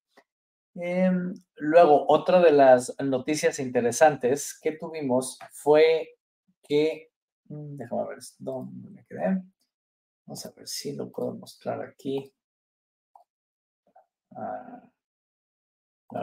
Em, 0.76 1.34
luego, 1.56 2.06
otra 2.08 2.40
de 2.42 2.52
las 2.52 2.96
noticias 3.04 3.60
interesantes 3.60 4.58
que 4.62 4.74
tuvimos 4.74 5.38
fue 5.52 6.18
que, 6.68 7.09
déjame 7.50 8.08
ver 8.08 8.20
dónde 8.38 8.90
me 8.90 9.06
quedé. 9.06 9.44
Vamos 10.26 10.46
a 10.46 10.52
ver 10.56 10.68
si 10.68 10.96
lo 10.96 11.12
puedo 11.12 11.34
mostrar 11.34 11.82
aquí. 11.82 12.34
Ah, 14.36 14.84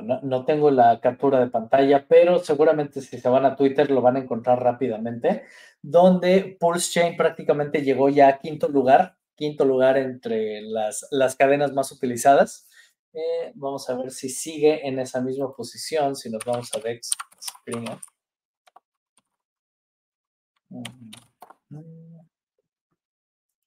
no, 0.02 0.20
no, 0.22 0.44
tengo 0.44 0.70
la 0.70 1.00
captura 1.00 1.38
de 1.38 1.50
pantalla, 1.50 2.06
pero 2.08 2.38
seguramente 2.38 3.00
si 3.00 3.18
se 3.18 3.28
van 3.28 3.44
a 3.44 3.54
Twitter 3.54 3.90
lo 3.90 4.02
van 4.02 4.16
a 4.16 4.20
encontrar 4.20 4.60
rápidamente, 4.62 5.44
donde 5.80 6.56
Pulse 6.58 6.92
Chain 6.92 7.16
prácticamente 7.16 7.82
llegó 7.82 8.08
ya 8.08 8.28
a 8.28 8.38
quinto 8.38 8.68
lugar 8.68 9.16
quinto 9.36 9.64
lugar 9.64 9.96
entre 9.98 10.62
las, 10.62 11.06
las 11.10 11.36
cadenas 11.36 11.72
más 11.72 11.92
utilizadas. 11.92 12.68
Eh, 13.12 13.52
vamos 13.54 13.88
a 13.88 13.96
ver 13.96 14.10
si 14.10 14.28
sigue 14.28 14.86
en 14.86 14.98
esa 14.98 15.20
misma 15.20 15.54
posición, 15.54 16.16
si 16.16 16.30
nos 16.30 16.44
vamos 16.44 16.70
a 16.74 16.80
Dex. 16.80 17.10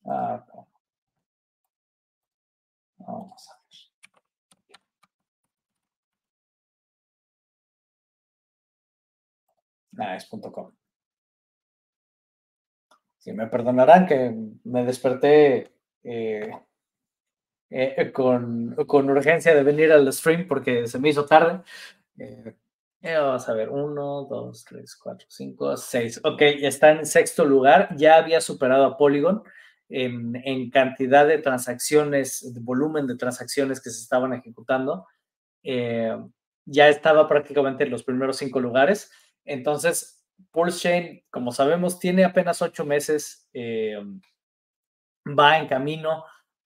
Ah, 0.06 0.46
Vamos 3.00 3.48
a 3.50 3.54
ver. 9.98 10.18
Ah, 10.18 10.18
.com. 10.52 10.72
Si 13.18 13.34
me 13.34 13.48
perdonarán 13.48 14.06
que 14.08 14.34
me 14.64 14.86
desperté 14.86 15.74
eh, 16.04 16.52
eh, 17.70 18.12
con, 18.12 18.76
urgencia 19.10 19.54
de 19.54 19.64
venir 19.64 19.92
al 19.92 20.12
stream 20.14 20.48
porque 20.48 20.88
se 20.88 21.00
me 21.00 21.10
hizo 21.10 21.26
tarde. 21.26 21.62
Eh, 22.18 22.56
vamos 23.02 23.48
a 23.48 23.54
ver, 23.54 23.70
uno, 23.70 24.26
dos, 24.26 24.66
tres, 24.66 24.96
cuatro, 24.96 25.26
cinco, 25.30 25.78
seis. 25.78 26.20
Ok, 26.24 26.42
está 26.42 26.92
en 26.92 27.06
sexto 27.06 27.46
lugar. 27.46 27.96
Ya 27.98 28.18
había 28.18 28.42
superado 28.42 28.86
a 28.86 28.98
Polygon 28.98 29.44
en, 29.90 30.70
cantidad 30.70 31.28
de 31.28 31.40
transacciones, 31.40 32.54
de 32.54 32.60
volumen 32.60 33.08
de 33.08 33.16
transacciones 33.18 33.82
que 33.82 33.90
se 33.90 34.02
estaban 34.02 34.34
ejecutando. 34.34 35.08
ya 35.64 36.88
estaba 36.88 37.28
prácticamente 37.28 37.84
en 37.84 37.92
los 37.92 38.04
primeros 38.04 38.38
cinco 38.38 38.60
lugares. 38.60 39.12
Entonces, 39.46 40.26
Pulse 40.52 40.80
Chain, 40.80 41.24
como 41.30 41.52
sabemos, 41.52 42.00
tiene 42.00 42.24
apenas 42.24 42.62
ocho 42.62 42.86
meses, 42.86 43.48
eh, 43.54 43.98
va 45.26 45.58
en 45.58 45.68
camino 45.68 46.24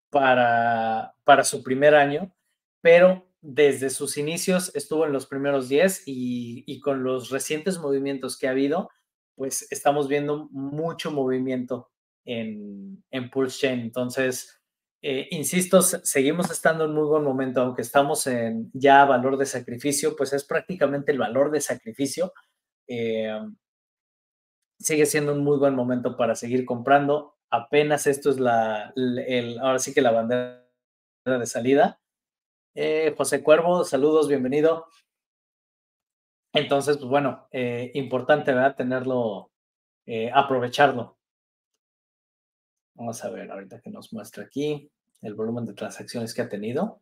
para, 0.09 1.15
para 1.23 1.43
su 1.43 1.63
primer 1.63 1.95
año, 1.95 2.33
pero 2.81 3.25
desde 3.43 3.89
sus 3.89 4.17
inicios 4.17 4.71
estuvo 4.73 5.05
en 5.05 5.11
los 5.11 5.27
primeros 5.27 5.67
diez 5.67 6.03
y, 6.05 6.79
con 6.79 7.03
los 7.03 7.29
recientes 7.29 7.77
movimientos 7.77 8.37
que 8.37 8.47
ha 8.47 8.51
habido, 8.51 8.89
pues 9.35 9.69
estamos 9.71 10.07
viendo 10.07 10.47
mucho 10.51 11.11
movimiento 11.11 11.91
en, 12.25 13.03
en 13.11 13.29
Pulse 13.29 13.59
Chain. 13.59 13.81
Entonces, 13.81 14.61
eh, 15.01 15.27
insisto, 15.31 15.81
seguimos 15.81 16.49
estando 16.49 16.85
en 16.85 16.93
muy 16.93 17.05
buen 17.05 17.23
momento, 17.23 17.61
aunque 17.61 17.81
estamos 17.81 18.25
en 18.27 18.71
ya 18.73 19.03
valor 19.03 19.37
de 19.37 19.45
sacrificio, 19.45 20.15
pues 20.15 20.31
es 20.31 20.45
prácticamente 20.45 21.11
el 21.11 21.17
valor 21.17 21.51
de 21.51 21.59
sacrificio. 21.59 22.31
Eh, 22.87 23.37
sigue 24.79 25.05
siendo 25.05 25.33
un 25.33 25.43
muy 25.43 25.57
buen 25.57 25.75
momento 25.75 26.15
para 26.15 26.35
seguir 26.35 26.63
comprando. 26.63 27.35
Apenas 27.49 28.07
esto 28.07 28.29
es 28.29 28.39
la, 28.39 28.93
el, 28.95 29.59
ahora 29.59 29.79
sí 29.79 29.93
que 29.93 30.01
la 30.01 30.11
bandera 30.11 30.63
de 31.25 31.45
salida. 31.45 31.99
Eh, 32.75 33.13
José 33.15 33.43
Cuervo, 33.43 33.83
saludos, 33.83 34.27
bienvenido. 34.27 34.87
Entonces, 36.53 36.97
pues 36.97 37.07
bueno, 37.07 37.47
eh, 37.51 37.91
importante, 37.93 38.51
¿verdad? 38.51 38.75
Tenerlo, 38.75 39.51
eh, 40.07 40.31
aprovecharlo. 40.33 41.17
Vamos 42.95 43.23
a 43.23 43.29
ver 43.29 43.51
ahorita 43.51 43.79
que 43.79 43.91
nos 43.91 44.11
muestra 44.11 44.43
aquí 44.45 44.89
el 45.21 45.35
volumen 45.35 45.65
de 45.65 45.73
transacciones 45.73 46.33
que 46.33 46.41
ha 46.41 46.49
tenido. 46.49 47.01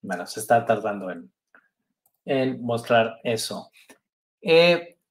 Bueno, 0.00 0.26
se 0.26 0.40
está 0.40 0.64
tardando 0.66 1.10
en, 2.24 2.60
mostrar 2.60 3.20
eso. 3.22 3.70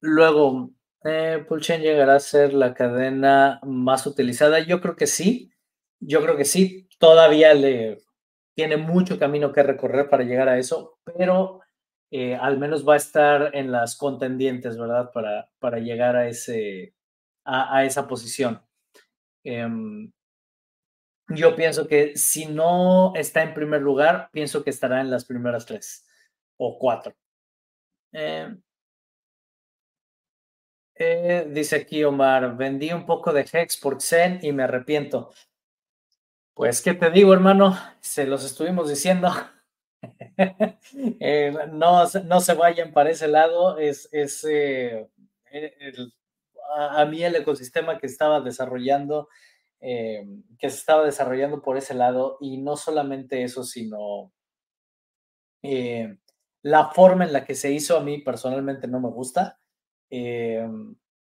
Luego, 0.02 0.72
eh, 1.04 1.44
Pulchain 1.48 1.82
llegará 1.82 2.16
a 2.16 2.20
ser 2.20 2.54
la 2.54 2.74
cadena 2.74 3.60
más 3.64 4.06
utilizada. 4.06 4.60
Yo 4.60 4.82
creo 4.82 4.96
que 4.96 5.08
sí. 5.08 5.52
Yo 6.00 6.22
creo 6.22 6.38
que 6.38 6.46
sí. 6.46 6.88
Todavía 7.00 7.54
le 7.54 8.02
tiene 8.56 8.78
mucho 8.78 9.18
camino 9.18 9.52
que 9.54 9.64
recorrer 9.64 10.10
para 10.10 10.24
llegar 10.24 10.50
a 10.50 10.60
eso, 10.60 11.00
pero 11.04 11.62
eh, 12.12 12.36
al 12.36 12.58
menos 12.60 12.88
va 12.88 12.96
a 12.96 12.98
estar 12.98 13.56
en 13.56 13.72
las 13.72 13.96
contendientes, 13.96 14.78
¿verdad? 14.78 15.12
Para, 15.14 15.50
para 15.60 15.80
llegar 15.80 16.16
a, 16.16 16.28
ese, 16.28 16.94
a, 17.46 17.86
esa 17.86 18.08
posición. 18.08 18.62
Em, 19.44 20.12
yo 21.30 21.56
pienso 21.56 21.88
que 21.88 22.16
si 22.18 22.46
no 22.46 23.14
está 23.16 23.44
en 23.44 23.54
primer 23.54 23.82
lugar, 23.82 24.30
pienso 24.32 24.64
que 24.64 24.70
estará 24.70 25.02
en 25.02 25.10
las 25.10 25.26
primeras 25.26 25.66
tres 25.66 26.06
o 26.58 26.78
cuatro. 26.78 27.16
Eh, 28.14 28.56
eh, 31.02 31.48
dice 31.50 31.78
aquí 31.78 32.04
Omar, 32.04 32.56
vendí 32.56 32.92
un 32.92 33.06
poco 33.06 33.34
de 33.34 33.46
Hex 33.52 33.78
por 33.78 34.02
Zen 34.02 34.40
y 34.42 34.52
me 34.52 34.64
arrepiento. 34.64 35.32
Pues, 36.54 36.82
¿qué 36.82 36.94
te 36.94 37.10
digo, 37.10 37.34
hermano? 37.34 37.78
Se 38.00 38.26
los 38.26 38.44
estuvimos 38.44 38.90
diciendo. 38.90 39.30
Eh, 41.20 41.54
no, 41.74 42.06
no 42.26 42.42
se 42.42 42.54
vayan 42.56 42.92
para 42.92 43.12
ese 43.12 43.28
lado. 43.28 43.78
Es, 43.78 44.10
es 44.12 44.44
a, 46.76 47.06
mí 47.06 47.24
el 47.24 47.36
ecosistema 47.36 48.00
que 48.00 48.08
estaba 48.08 48.42
desarrollando 48.42 49.30
eh, 49.84 50.24
que 50.60 50.70
se 50.70 50.78
estaba 50.78 51.04
desarrollando 51.04 51.64
por 51.64 51.76
ese 51.76 51.96
lado 51.96 52.38
y 52.40 52.60
no 52.60 52.78
solamente 52.78 53.42
eso, 53.42 53.64
sino 53.64 54.32
eh, 55.64 56.18
la 56.62 56.90
forma 56.92 57.26
en 57.26 57.34
la 57.34 57.44
que 57.46 57.56
se 57.56 57.72
hizo 57.72 57.98
a 57.98 58.02
mí 58.02 58.20
personalmente 58.20 58.88
no 58.88 59.00
me 59.00 59.10
gusta. 59.10 59.60
Eh, 60.12 60.68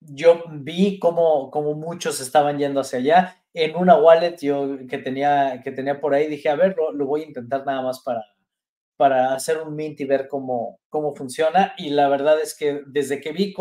yo 0.01 0.43
vi 0.51 0.99
cómo, 0.99 1.49
muchos 1.75 2.19
estaban 2.19 2.57
yendo 2.57 2.81
hacia 2.81 2.99
allá. 2.99 3.37
En 3.53 3.75
una 3.75 3.95
wallet 3.95 4.37
yo 4.41 4.77
que 4.89 4.97
tenía, 4.97 5.61
que 5.63 5.71
tenía 5.71 6.01
por 6.01 6.13
ahí 6.13 6.27
dije, 6.27 6.49
a 6.49 6.55
ver, 6.55 6.75
lo 6.77 7.05
voy 7.05 7.21
a 7.21 7.27
intentar 7.27 7.65
nada 7.65 7.81
más 7.81 8.01
para, 8.01 8.23
para 8.97 9.33
hacer 9.33 9.59
un 9.59 9.75
mint 9.75 9.99
y 9.99 10.05
ver 10.05 10.27
cómo, 10.27 10.79
cómo 10.89 11.15
funciona. 11.15 11.73
Y 11.77 11.89
la 11.89 12.07
verdad 12.07 12.39
es 12.41 12.55
que 12.55 12.81
desde 12.85 13.21
que 13.21 13.31
vi 13.31 13.53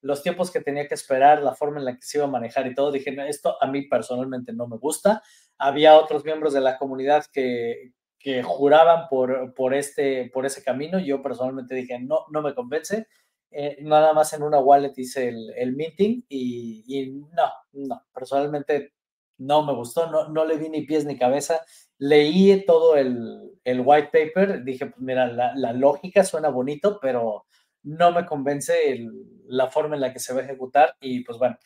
los 0.00 0.22
tiempos 0.22 0.50
que 0.50 0.60
tenía 0.60 0.88
que 0.88 0.94
esperar, 0.94 1.42
la 1.42 1.54
forma 1.54 1.78
en 1.78 1.84
la 1.84 1.94
que 1.94 2.02
se 2.02 2.18
iba 2.18 2.26
a 2.26 2.30
manejar 2.30 2.66
y 2.66 2.74
todo, 2.74 2.92
dije, 2.92 3.14
esto 3.28 3.56
a 3.60 3.66
mí 3.66 3.82
personalmente 3.82 4.52
no 4.52 4.66
me 4.66 4.76
gusta. 4.76 5.22
Había 5.58 5.96
otros 5.96 6.24
miembros 6.24 6.52
de 6.52 6.60
la 6.60 6.78
comunidad 6.78 7.24
que, 7.32 7.92
que 8.18 8.42
juraban 8.42 9.08
por, 9.08 9.54
por, 9.54 9.74
este, 9.74 10.30
por 10.32 10.46
ese 10.46 10.62
camino. 10.62 10.98
Yo 10.98 11.22
personalmente 11.22 11.74
dije, 11.74 11.98
no, 11.98 12.26
no 12.30 12.42
me 12.42 12.54
convence. 12.54 13.06
Eh, 13.50 13.78
nada 13.80 14.12
más 14.12 14.32
en 14.34 14.42
una 14.42 14.58
wallet 14.58 14.92
hice 14.96 15.28
el, 15.28 15.52
el 15.56 15.74
minting 15.74 16.24
y, 16.28 16.84
y, 16.86 17.10
no, 17.10 17.50
no, 17.72 18.02
personalmente 18.12 18.92
no 19.38 19.64
me 19.64 19.72
gustó, 19.72 20.10
no, 20.10 20.28
no 20.28 20.44
le 20.44 20.58
vi 20.58 20.68
ni 20.68 20.82
pies 20.82 21.06
ni 21.06 21.16
cabeza 21.16 21.62
leí 21.98 22.64
todo 22.64 22.96
el, 22.96 23.52
white 23.64 24.10
paper, 24.12 24.64
dije, 24.64 24.86
pues 24.86 25.00
mira, 25.00 25.26
la, 25.26 25.72
lógica 25.72 26.24
suena 26.24 26.48
bonito, 26.48 26.98
pero 27.00 27.46
no 27.82 28.12
me 28.12 28.24
convence 28.24 29.06
la 29.46 29.68
forma 29.68 29.94
en 29.96 30.00
la 30.00 30.12
que 30.12 30.18
se 30.20 30.32
va 30.32 30.40
a 30.40 30.44
ejecutar 30.44 30.94
y 31.00 31.22
pues 31.24 31.38
bueno, 31.38 31.58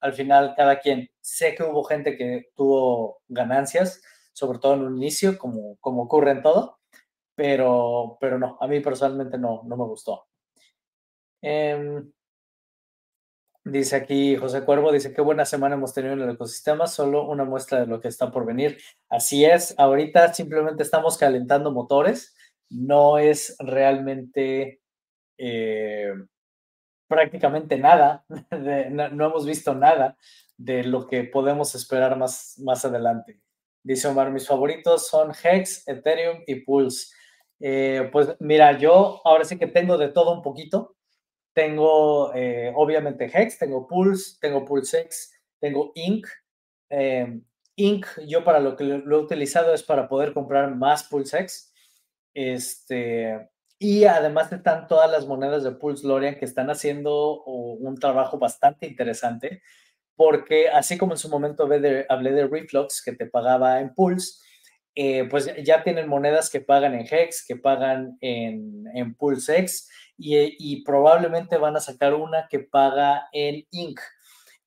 al 0.00 0.14
final 0.14 0.54
cada 0.56 0.80
quien, 0.80 1.10
sé 1.20 1.54
que 1.54 1.64
hubo 1.64 1.84
gente 1.84 2.16
que 2.16 2.50
tuvo 2.54 3.20
ganancias, 3.28 4.02
sobre 4.32 4.58
todo 4.58 4.74
en 4.74 4.82
un 4.82 4.96
inicio, 4.96 5.38
como, 5.38 5.76
como 5.80 6.04
ocurre 6.04 6.30
en 6.32 6.42
todo, 6.42 6.78
pero, 7.34 8.16
pero 8.20 8.38
no, 8.38 8.56
a 8.60 8.66
mí 8.66 8.80
personalmente 8.80 9.38
no, 9.38 9.62
no 9.64 9.76
me 9.76 9.84
gustó. 9.84 10.29
Em, 11.42 12.10
Dice 13.64 13.94
aquí 13.94 14.36
José 14.36 14.64
Cuervo, 14.64 14.90
dice 14.90 15.12
qué 15.12 15.20
buena 15.20 15.44
semana 15.44 15.74
hemos 15.74 15.92
tenido 15.92 16.14
en 16.14 16.22
el 16.22 16.30
ecosistema, 16.30 16.86
solo 16.86 17.28
una 17.28 17.44
muestra 17.44 17.80
de 17.80 17.86
lo 17.86 18.00
que 18.00 18.08
está 18.08 18.30
por 18.30 18.46
venir. 18.46 18.78
Así 19.10 19.44
es, 19.44 19.74
ahorita 19.78 20.32
simplemente 20.32 20.82
estamos 20.82 21.18
calentando 21.18 21.70
motores, 21.70 22.34
no 22.70 23.18
es 23.18 23.56
realmente 23.58 24.80
eh, 25.36 26.14
prácticamente 27.06 27.76
nada, 27.76 28.24
no, 28.90 29.26
hemos 29.26 29.44
visto 29.44 29.74
nada 29.74 30.16
de 30.56 30.82
lo 30.84 31.06
que 31.06 31.24
podemos 31.24 31.74
esperar 31.74 32.16
más, 32.16 32.58
más 32.64 32.86
adelante. 32.86 33.40
Dice 33.82 34.08
Omar, 34.08 34.30
mis 34.30 34.48
favoritos 34.48 35.06
son 35.06 35.32
Hex, 35.32 35.86
Ethereum 35.86 36.42
y 36.46 36.56
Pulse. 36.62 37.14
Eh, 37.60 38.08
pues 38.10 38.36
mira, 38.40 38.78
yo 38.78 39.20
ahora 39.24 39.44
sí 39.44 39.58
que 39.58 39.66
tengo 39.66 39.98
de 39.98 40.08
todo 40.08 40.32
un 40.34 40.42
poquito 40.42 40.96
tengo 41.52 42.34
eh, 42.34 42.72
obviamente 42.74 43.30
Hex, 43.32 43.58
tengo 43.58 43.86
Pulse, 43.86 44.38
tengo 44.40 44.64
PulseX, 44.64 45.32
tengo 45.58 45.92
Ink. 45.94 46.26
Eh, 46.88 47.40
Ink, 47.76 48.06
yo 48.26 48.44
para 48.44 48.60
lo 48.60 48.76
que 48.76 48.84
lo 48.84 49.16
he 49.16 49.22
utilizado 49.22 49.72
es 49.74 49.82
para 49.82 50.08
poder 50.08 50.32
comprar 50.32 50.74
más 50.74 51.04
PulseX. 51.04 51.72
Este, 52.34 53.48
y 53.78 54.04
además 54.04 54.52
están 54.52 54.86
todas 54.86 55.10
las 55.10 55.26
monedas 55.26 55.64
de 55.64 55.72
Pulse 55.72 56.06
Lorian 56.06 56.36
que 56.36 56.44
están 56.44 56.70
haciendo 56.70 57.42
un 57.44 57.96
trabajo 57.96 58.38
bastante 58.38 58.86
interesante, 58.86 59.62
porque 60.16 60.68
así 60.68 60.98
como 60.98 61.14
en 61.14 61.18
su 61.18 61.30
momento 61.30 61.62
hablé 61.62 61.80
de, 61.80 62.06
hablé 62.08 62.32
de 62.32 62.46
Reflux 62.46 63.02
que 63.02 63.12
te 63.12 63.26
pagaba 63.26 63.80
en 63.80 63.94
Pulse, 63.94 64.38
eh, 64.94 65.26
pues 65.30 65.50
ya 65.64 65.82
tienen 65.82 66.08
monedas 66.08 66.50
que 66.50 66.60
pagan 66.60 66.94
en 66.94 67.06
Hex, 67.10 67.44
que 67.46 67.56
pagan 67.56 68.18
en, 68.20 68.84
en 68.92 69.14
PulseX 69.14 69.88
y, 70.20 70.84
probablemente 70.84 71.56
van 71.56 71.76
a 71.76 71.80
sacar 71.80 72.14
una 72.14 72.46
que 72.48 72.60
paga 72.60 73.28
en 73.32 73.66
Inc. 73.70 73.98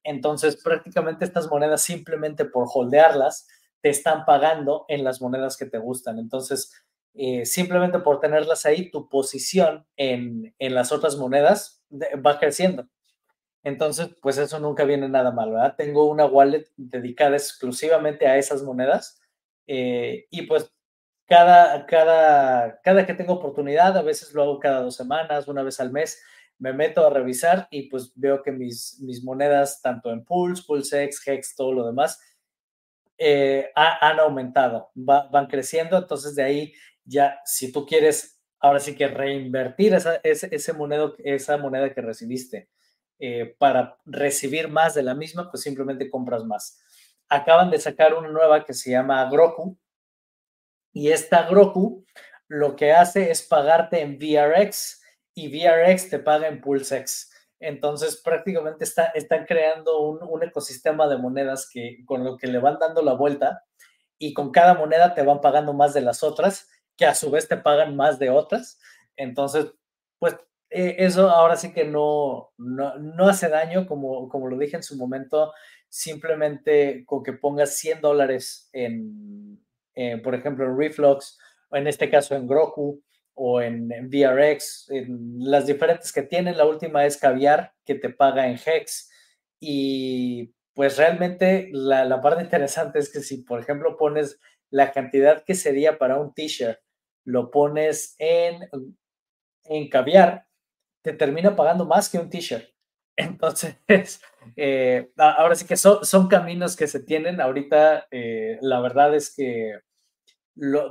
Entonces, 0.03 0.61
prácticamente 0.61 1.25
estas 1.25 1.49
monedas 1.49 1.81
simplemente 1.81 2.45
por 2.45 2.67
holdearlas 2.73 3.47
te 3.81 3.89
están 3.89 4.25
pagando 4.25 4.85
en 4.87 5.03
las 5.03 5.21
monedas 5.21 5.55
que 5.55 5.65
te 5.65 5.77
gustan. 5.77 6.19
Entonces, 6.19 6.73
eh, 7.13 7.45
simplemente 7.45 7.99
por 7.99 8.19
tenerlas 8.19 8.65
ahí, 8.65 8.89
tu 8.89 9.07
posición 9.07 9.85
en, 9.95 10.55
en 10.57 10.75
las 10.75 10.91
otras 10.91 11.17
monedas 11.17 11.83
va 11.91 12.39
creciendo. 12.39 12.87
Entonces, 13.63 14.09
pues 14.21 14.37
eso 14.37 14.59
nunca 14.59 14.83
viene 14.83 15.07
nada 15.07 15.31
mal, 15.31 15.51
¿verdad? 15.51 15.75
Tengo 15.77 16.09
una 16.09 16.25
wallet 16.25 16.65
dedicada 16.75 17.37
exclusivamente 17.37 18.27
a 18.27 18.37
esas 18.37 18.61
monedas 18.63 19.21
eh, 19.67 20.27
y 20.29 20.43
pues 20.43 20.73
cada, 21.25 21.85
cada, 21.85 22.79
cada 22.81 23.05
que 23.05 23.13
tengo 23.13 23.33
oportunidad, 23.33 23.97
a 23.97 24.01
veces 24.01 24.33
lo 24.33 24.43
hago 24.43 24.59
cada 24.59 24.81
dos 24.81 24.95
semanas, 24.95 25.47
una 25.47 25.63
vez 25.63 25.79
al 25.79 25.91
mes, 25.91 26.21
me 26.59 26.73
meto 26.73 27.05
a 27.05 27.09
revisar 27.09 27.67
y 27.71 27.89
pues 27.89 28.11
veo 28.15 28.41
que 28.41 28.51
mis, 28.51 28.99
mis 29.01 29.23
monedas, 29.23 29.81
tanto 29.81 30.11
en 30.11 30.23
Pulse, 30.23 30.63
PulseX, 30.65 31.27
Hex, 31.27 31.55
todo 31.55 31.73
lo 31.73 31.85
demás, 31.85 32.19
eh, 33.17 33.71
han 33.75 34.19
aumentado, 34.19 34.91
van 34.95 35.47
creciendo, 35.47 35.97
entonces 35.97 36.35
de 36.35 36.43
ahí 36.43 36.73
ya, 37.05 37.39
si 37.45 37.71
tú 37.71 37.85
quieres, 37.85 38.41
ahora 38.59 38.79
sí 38.79 38.95
que 38.95 39.07
reinvertir 39.07 39.93
esa, 39.93 40.15
ese, 40.23 40.47
ese 40.51 40.73
esa 41.23 41.57
moneda 41.57 41.93
que 41.93 42.01
recibiste 42.01 42.69
eh, 43.19 43.55
para 43.57 43.97
recibir 44.05 44.67
más 44.67 44.93
de 44.95 45.03
la 45.03 45.15
misma, 45.15 45.49
pues 45.49 45.63
simplemente 45.63 46.09
compras 46.09 46.43
más. 46.43 46.81
Acaban 47.29 47.69
de 47.71 47.79
sacar 47.79 48.13
una 48.13 48.29
nueva 48.29 48.65
que 48.65 48.73
se 48.73 48.91
llama 48.91 49.29
Groku 49.29 49.77
y 50.93 51.09
esta 51.09 51.43
Groku 51.43 52.05
lo 52.47 52.75
que 52.75 52.91
hace 52.91 53.31
es 53.31 53.41
pagarte 53.41 54.01
en 54.01 54.17
VRX 54.17 55.01
y 55.33 55.49
VRX 55.49 56.09
te 56.09 56.19
paga 56.19 56.47
en 56.47 56.61
PulseX. 56.61 57.31
Entonces 57.59 58.21
prácticamente 58.23 58.83
está, 58.83 59.05
están 59.07 59.45
creando 59.45 60.01
un, 60.01 60.19
un, 60.21 60.43
ecosistema 60.43 61.07
de 61.07 61.17
monedas 61.17 61.69
que 61.71 62.03
con 62.05 62.23
lo 62.23 62.37
que 62.37 62.47
le 62.47 62.59
van 62.59 62.77
dando 62.77 63.01
la 63.01 63.13
vuelta 63.13 63.63
y 64.19 64.33
con 64.33 64.51
cada 64.51 64.75
moneda 64.75 65.13
te 65.13 65.23
van 65.23 65.41
pagando 65.41 65.73
más 65.73 65.93
de 65.93 66.01
las 66.01 66.23
otras, 66.23 66.69
que 66.95 67.05
a 67.05 67.15
su 67.15 67.31
vez 67.31 67.47
te 67.47 67.57
pagan 67.57 67.95
más 67.95 68.19
de 68.19 68.29
otras. 68.29 68.79
Entonces, 69.15 69.73
pues 70.19 70.35
eh, 70.69 70.95
eso 70.99 71.29
ahora 71.29 71.55
sí 71.55 71.73
que 71.73 71.85
no, 71.85 72.51
no, 72.57 73.27
hace 73.27 73.49
daño, 73.49 73.87
como, 73.87 74.29
como 74.29 74.47
lo 74.47 74.57
dije 74.57 74.75
en 74.75 74.83
su 74.83 74.97
momento, 74.97 75.53
simplemente 75.89 77.03
con 77.05 77.23
que 77.23 77.33
pongas 77.33 77.75
100 77.77 78.01
dólares 78.01 78.69
en, 78.73 79.62
por 80.23 80.35
ejemplo, 80.35 80.65
en 80.65 80.77
Reflux, 80.77 81.37
o 81.69 81.77
en 81.77 81.87
este 81.87 82.09
caso 82.09 82.35
en 82.35 82.47
Groku, 82.47 83.01
o 83.35 83.61
en, 83.61 83.87
VRX, 83.87 84.89
en 84.89 85.35
las 85.39 85.65
diferentes 85.65 86.11
que 86.11 86.23
tienen. 86.23 86.57
La 86.57 86.65
última 86.65 87.05
es 87.05 87.17
Caviar, 87.17 87.73
que 87.85 87.95
te 87.95 88.09
paga 88.09 88.47
en 88.47 88.59
Hex. 88.63 89.09
Y 89.59 90.53
pues 90.73 90.97
realmente 90.97 91.69
la, 91.71 92.05
la 92.05 92.21
parte 92.21 92.43
interesante 92.43 92.99
es 92.99 93.11
que 93.11 93.21
si, 93.21 93.43
por 93.43 93.59
ejemplo, 93.59 93.97
pones 93.97 94.39
la 94.69 94.91
cantidad 94.91 95.43
que 95.43 95.55
sería 95.55 95.97
para 95.97 96.19
un 96.19 96.33
t-shirt, 96.33 96.79
lo 97.25 97.51
pones 97.51 98.15
en, 98.17 98.67
en 99.65 99.89
Caviar, 99.89 100.47
te 101.03 101.13
termina 101.13 101.55
pagando 101.55 101.85
más 101.85 102.09
que 102.09 102.17
un 102.17 102.29
t-shirt. 102.29 102.69
Entonces, 103.15 104.21
eh, 104.55 105.11
ahora 105.17 105.55
sí 105.55 105.65
que 105.65 105.77
son, 105.77 106.05
son, 106.05 106.27
caminos 106.27 106.75
que 106.75 106.87
se 106.87 106.99
tienen. 106.99 107.41
Ahorita, 107.41 108.07
eh, 108.11 108.57
la 108.61 108.81
verdad 108.81 109.15
es 109.15 109.33
que 109.35 109.79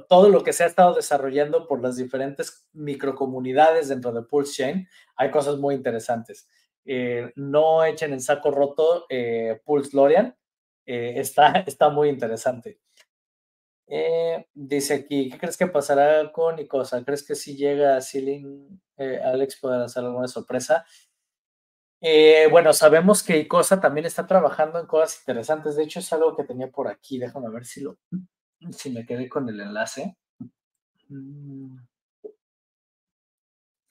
todo 0.08 0.28
lo 0.28 0.42
que 0.42 0.52
se 0.52 0.64
ha 0.64 0.66
estado 0.66 0.94
desarrollando 0.94 1.68
por 1.68 1.80
las 1.80 1.96
diferentes 1.96 2.66
microcomunidades 2.72 3.88
dentro 3.88 4.12
de 4.12 4.22
Pulse 4.22 4.54
Chain, 4.54 4.88
hay 5.16 5.30
cosas 5.30 5.58
muy 5.58 5.74
interesantes. 5.74 6.48
Eh, 6.84 7.32
no 7.36 7.84
echen 7.84 8.12
en 8.12 8.20
saco 8.20 8.50
roto 8.50 9.06
Pulse 9.64 9.96
Lorian, 9.96 10.36
está, 10.84 11.52
está 11.66 11.90
muy 11.90 12.08
interesante. 12.08 12.80
Eh, 13.94 14.46
dice 14.54 14.94
aquí, 14.94 15.28
¿qué 15.28 15.38
crees 15.38 15.58
que 15.58 15.66
pasará 15.66 16.32
con 16.32 16.58
Icosa? 16.58 17.04
¿Crees 17.04 17.22
que 17.26 17.34
si 17.34 17.56
llega 17.56 17.94
a 17.94 18.00
Ceiling, 18.00 18.80
eh, 18.96 19.20
Alex 19.22 19.58
puede 19.60 19.84
hacer 19.84 20.02
alguna 20.02 20.28
sorpresa? 20.28 20.86
Eh, 22.04 22.48
bueno, 22.50 22.72
sabemos 22.72 23.22
que 23.22 23.38
Icosa 23.38 23.80
también 23.80 24.06
está 24.06 24.26
trabajando 24.26 24.80
en 24.80 24.86
cosas 24.86 25.20
interesantes. 25.20 25.76
De 25.76 25.84
hecho, 25.84 26.00
es 26.00 26.12
algo 26.12 26.36
que 26.36 26.42
tenía 26.42 26.68
por 26.68 26.88
aquí. 26.88 27.16
Déjame 27.16 27.48
ver 27.48 27.64
si 27.64 27.80
lo, 27.80 27.96
si 28.72 28.90
me 28.90 29.06
quedé 29.06 29.28
con 29.28 29.48
el 29.48 29.60
enlace. 29.60 30.16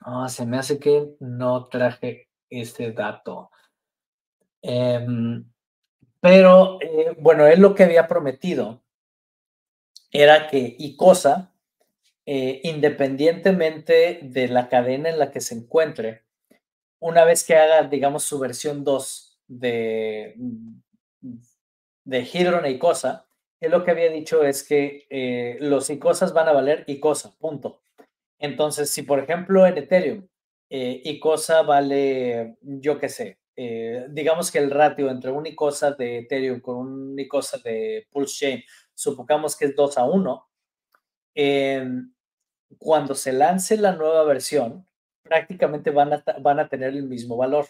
Ah, 0.01 0.27
se 0.27 0.45
me 0.45 0.57
hace 0.57 0.77
que 0.77 1.15
no 1.21 1.67
traje 1.67 2.27
este 2.49 2.91
dato. 2.91 3.49
Em, 4.61 5.49
pero 6.19 6.79
bueno, 7.17 7.47
él 7.47 7.61
lo 7.61 7.73
que 7.73 7.83
había 7.83 8.07
prometido 8.07 8.83
era 10.11 10.47
que 10.47 10.75
ICOSA, 10.77 11.53
eh, 12.25 12.59
independientemente 12.63 14.19
de 14.21 14.47
la 14.49 14.67
cadena 14.67 15.09
en 15.09 15.17
la 15.17 15.31
que 15.31 15.39
se 15.39 15.55
encuentre, 15.55 16.25
una 17.01 17.25
vez 17.25 17.43
que 17.43 17.55
haga, 17.55 17.87
digamos, 17.87 18.23
su 18.23 18.39
versión 18.39 18.83
2 18.83 19.39
de, 19.47 20.35
de 22.05 22.29
Hidron 22.31 22.65
e 22.65 22.71
ICOSA, 22.71 23.25
él 23.59 23.71
lo 23.71 23.83
que 23.83 23.91
había 23.91 24.09
dicho 24.09 24.43
es 24.43 24.63
que 24.63 25.07
eh, 25.09 25.57
los 25.59 25.89
ICOSAs 25.89 26.33
van 26.33 26.47
a 26.47 26.53
valer 26.53 26.83
ICOSA, 26.87 27.37
punto. 27.37 27.81
Entonces, 28.39 28.89
si 28.89 29.01
por 29.01 29.19
ejemplo 29.19 29.65
en 29.65 29.77
Ethereum, 29.77 30.27
eh, 30.69 31.01
ICOSA 31.03 31.63
vale, 31.63 32.57
yo 32.61 32.97
qué 32.97 33.09
sé, 33.09 33.39
eh, 33.55 34.05
digamos 34.09 34.51
que 34.51 34.59
el 34.59 34.71
ratio 34.71 35.09
entre 35.09 35.31
un 35.31 35.45
ICOSA 35.45 35.91
de 35.91 36.19
Ethereum 36.19 36.61
con 36.61 36.77
un 36.77 37.19
ICOSA 37.19 37.57
de 37.59 38.07
Pulse 38.11 38.35
Chain 38.45 38.63
supongamos 38.93 39.55
que 39.57 39.65
es 39.65 39.75
2 39.75 39.97
a 39.97 40.05
1, 40.05 40.49
em, 41.33 42.13
cuando 42.77 43.15
se 43.15 43.33
lance 43.33 43.77
la 43.77 43.93
nueva 43.93 44.23
versión, 44.23 44.87
prácticamente 45.31 45.91
van 45.91 46.11
a, 46.11 46.23
van 46.41 46.59
a 46.59 46.67
tener 46.67 46.89
el 46.89 47.03
mismo 47.03 47.37
valor. 47.37 47.65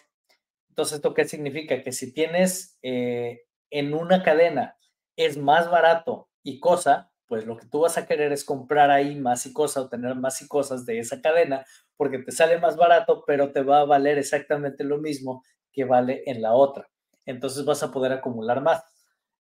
Entonces, 0.70 0.96
¿esto 0.96 1.14
qué 1.14 1.26
significa? 1.26 1.84
Que 1.84 1.92
si 1.92 2.12
tienes 2.12 2.80
eh, 2.82 3.44
en 3.70 3.94
una 3.94 4.24
cadena 4.24 4.78
es 5.16 5.38
más 5.38 5.70
barato 5.70 6.28
y 6.42 6.60
cosa, 6.60 7.12
pues 7.28 7.46
lo 7.46 7.58
que 7.58 7.68
tú 7.68 7.82
vas 7.82 8.00
a 8.00 8.08
querer 8.08 8.32
es 8.32 8.44
comprar 8.44 8.90
ahí 8.90 9.14
más 9.14 9.46
y 9.46 9.54
cosa 9.54 9.82
o 9.82 9.90
tener 9.90 10.16
más 10.16 10.42
y 10.42 10.48
cosas 10.48 10.88
de 10.88 10.98
esa 10.98 11.22
cadena 11.22 11.64
porque 11.98 12.18
te 12.18 12.32
sale 12.32 12.58
más 12.58 12.78
barato, 12.78 13.24
pero 13.28 13.52
te 13.52 13.62
va 13.62 13.82
a 13.82 13.86
valer 13.86 14.18
exactamente 14.18 14.84
lo 14.84 14.98
mismo 14.98 15.44
que 15.72 15.84
vale 15.84 16.24
en 16.26 16.42
la 16.42 16.54
otra. 16.54 16.90
Entonces 17.28 17.64
vas 17.64 17.84
a 17.84 17.92
poder 17.92 18.12
acumular 18.12 18.60
más. 18.60 18.84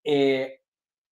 Eh, 0.03 0.61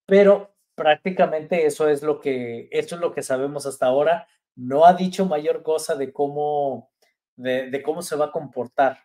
pero 0.06 0.54
prácticamente 0.76 1.66
eso 1.66 1.90
es 1.90 2.04
lo 2.04 2.20
que, 2.20 2.70
eso 2.70 2.94
es 2.94 3.02
lo 3.02 3.12
que 3.12 3.24
sabemos 3.24 3.66
hasta 3.66 3.88
ahora. 3.88 4.28
No 4.56 4.86
ha 4.86 4.94
dicho 4.94 5.26
mayor 5.26 5.64
cosa 5.64 5.96
de 5.96 6.14
cómo, 6.14 6.91
de, 7.36 7.82
cómo 7.84 8.02
se 8.02 8.16
va 8.16 8.26
a 8.26 8.32
comportar 8.32 9.00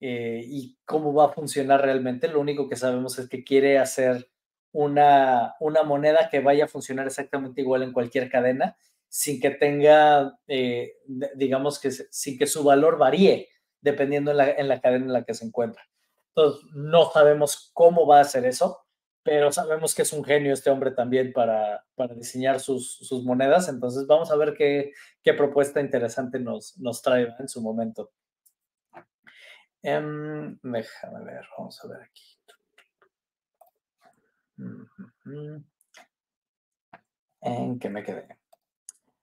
eh, 0.00 0.42
y 0.44 0.78
cómo 0.84 1.12
va 1.12 1.26
a 1.26 1.32
funcionar 1.32 1.82
realmente. 1.82 2.28
Lo 2.28 2.40
único 2.40 2.68
que 2.68 2.76
sabemos 2.76 3.18
es 3.18 3.28
que 3.28 3.44
quiere 3.44 3.78
hacer 3.78 4.30
una, 4.72 5.54
una 5.60 5.82
moneda 5.82 6.28
que 6.30 6.40
vaya 6.40 6.64
a 6.64 6.68
funcionar 6.68 7.06
exactamente 7.06 7.60
igual 7.60 7.82
en 7.82 7.92
cualquier 7.92 8.30
cadena, 8.30 8.76
sin 9.08 9.40
que 9.40 9.50
tenga, 9.50 10.38
eh, 10.46 10.98
digamos 11.34 11.80
que 11.80 11.90
sin 11.90 12.38
que 12.38 12.46
su 12.46 12.62
valor 12.62 12.98
varíe 12.98 13.48
dependiendo 13.80 14.30
en 14.30 14.36
la, 14.36 14.50
en 14.50 14.68
la 14.68 14.80
cadena 14.80 15.06
en 15.06 15.12
la 15.12 15.24
que 15.24 15.34
se 15.34 15.44
encuentra. 15.44 15.82
Entonces, 16.28 16.62
no 16.72 17.10
sabemos 17.10 17.70
cómo 17.72 18.06
va 18.06 18.18
a 18.18 18.22
hacer 18.22 18.44
eso 18.44 18.78
pero 19.22 19.52
sabemos 19.52 19.94
que 19.94 20.02
es 20.02 20.12
un 20.12 20.24
genio 20.24 20.52
este 20.52 20.70
hombre 20.70 20.92
también 20.92 21.32
para, 21.32 21.84
para 21.94 22.14
diseñar 22.14 22.60
sus, 22.60 22.96
sus, 22.96 23.24
monedas, 23.24 23.68
entonces 23.68 24.06
vamos 24.06 24.30
a 24.30 24.36
ver 24.36 24.54
qué, 24.56 24.92
qué 25.22 25.34
propuesta 25.34 25.80
interesante 25.80 26.38
nos, 26.38 26.78
nos 26.78 27.02
trae 27.02 27.28
en 27.38 27.48
su 27.48 27.60
momento. 27.60 28.10
Um, 29.82 30.58
déjame 30.62 31.24
ver, 31.24 31.46
vamos 31.56 31.82
a 31.82 31.88
ver 31.88 32.02
aquí. 32.02 32.38
¿En 37.42 37.78
qué 37.78 37.88
me 37.88 38.02
quedé? 38.02 38.26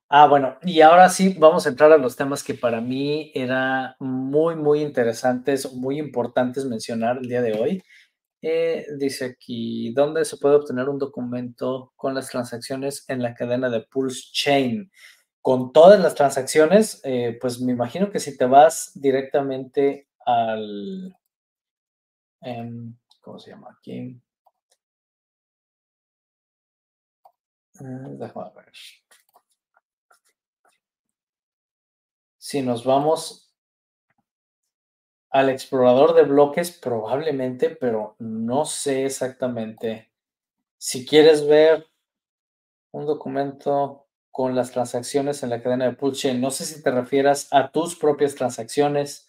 Ah, 0.10 0.26
bueno, 0.28 0.58
y 0.64 0.82
ahora 0.82 1.10
sí 1.10 1.36
vamos 1.38 1.66
a 1.66 1.70
entrar 1.70 1.91
a 1.91 1.98
los 1.98 2.16
temas 2.16 2.41
que 2.43 2.54
para 2.54 2.80
mí 2.80 3.32
era 3.36 3.98
muy, 4.00 4.56
muy 4.56 4.82
interesantes, 4.82 5.74
muy 5.74 6.00
importantes 6.00 6.66
mencionar 6.66 7.18
el 7.18 7.28
día 7.28 7.41
de 7.41 7.60
hoy. 7.60 7.84
Eh, 8.41 8.85
dice 8.97 9.25
aquí, 9.25 9.93
¿dónde 9.93 10.23
se 10.25 10.38
puede 10.38 10.55
obtener 10.55 10.89
un 10.89 10.99
documento 10.99 11.93
con 11.95 12.13
las 12.13 12.29
transacciones 12.29 13.03
en 13.09 13.21
la 13.23 13.33
cadena 13.33 13.69
de 13.69 13.81
Pulse 13.81 14.29
Chain? 14.31 14.91
Con 15.41 15.73
todas 15.73 15.99
las 15.99 16.15
transacciones, 16.15 17.01
eh, 17.03 17.38
pues 17.41 17.59
me 17.61 17.71
imagino 17.71 18.11
que 18.11 18.19
si 18.19 18.38
te 18.38 18.45
vas 18.45 18.91
directamente 18.95 20.07
al, 20.25 21.15
em, 22.41 22.95
¿cómo 23.21 23.38
se 23.39 23.51
llama 23.51 23.67
aquí? 23.77 24.19
Mm, 27.81 28.17
déjame 28.19 28.51
ver. 28.55 28.71
Si 32.39 32.61
nos 32.63 32.83
vamos 32.83 33.47
al 35.30 35.49
explorador 35.49 36.15
de 36.15 36.23
bloques 36.23 36.71
probablemente, 36.71 37.69
pero 37.69 38.15
no 38.19 38.65
sé 38.65 39.05
exactamente. 39.05 40.09
Si 40.78 41.05
quieres 41.05 41.47
ver 41.47 41.88
un 42.91 43.05
documento 43.05 44.07
con 44.32 44.55
las 44.55 44.71
transacciones 44.71 45.41
en 45.43 45.49
la 45.49 45.61
cadena 45.63 45.86
de 45.86 45.93
Pulse 45.93 46.34
no 46.36 46.51
sé 46.51 46.65
si 46.65 46.84
te 46.84 46.91
refieras 46.91 47.47
a 47.51 47.71
tus 47.71 47.95
propias 47.95 48.36
transacciones 48.36 49.28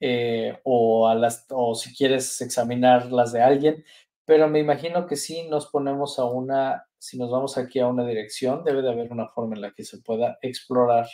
eh, 0.00 0.58
o, 0.64 1.08
a 1.08 1.14
las, 1.14 1.46
o 1.50 1.74
si 1.74 1.94
quieres 1.94 2.40
examinar 2.40 3.10
las 3.12 3.32
de 3.32 3.42
alguien, 3.42 3.84
pero 4.24 4.48
me 4.48 4.58
imagino 4.58 5.06
que 5.06 5.16
si 5.16 5.48
nos 5.48 5.66
ponemos 5.66 6.18
a 6.18 6.24
una, 6.24 6.86
si 6.98 7.18
nos 7.18 7.30
vamos 7.30 7.56
aquí 7.56 7.80
a 7.80 7.86
una 7.86 8.04
dirección, 8.04 8.62
debe 8.64 8.82
de 8.82 8.90
haber 8.90 9.10
una 9.10 9.28
forma 9.28 9.54
en 9.54 9.62
la 9.62 9.72
que 9.72 9.84
se 9.84 9.98
pueda 9.98 10.38
explorar 10.42 11.06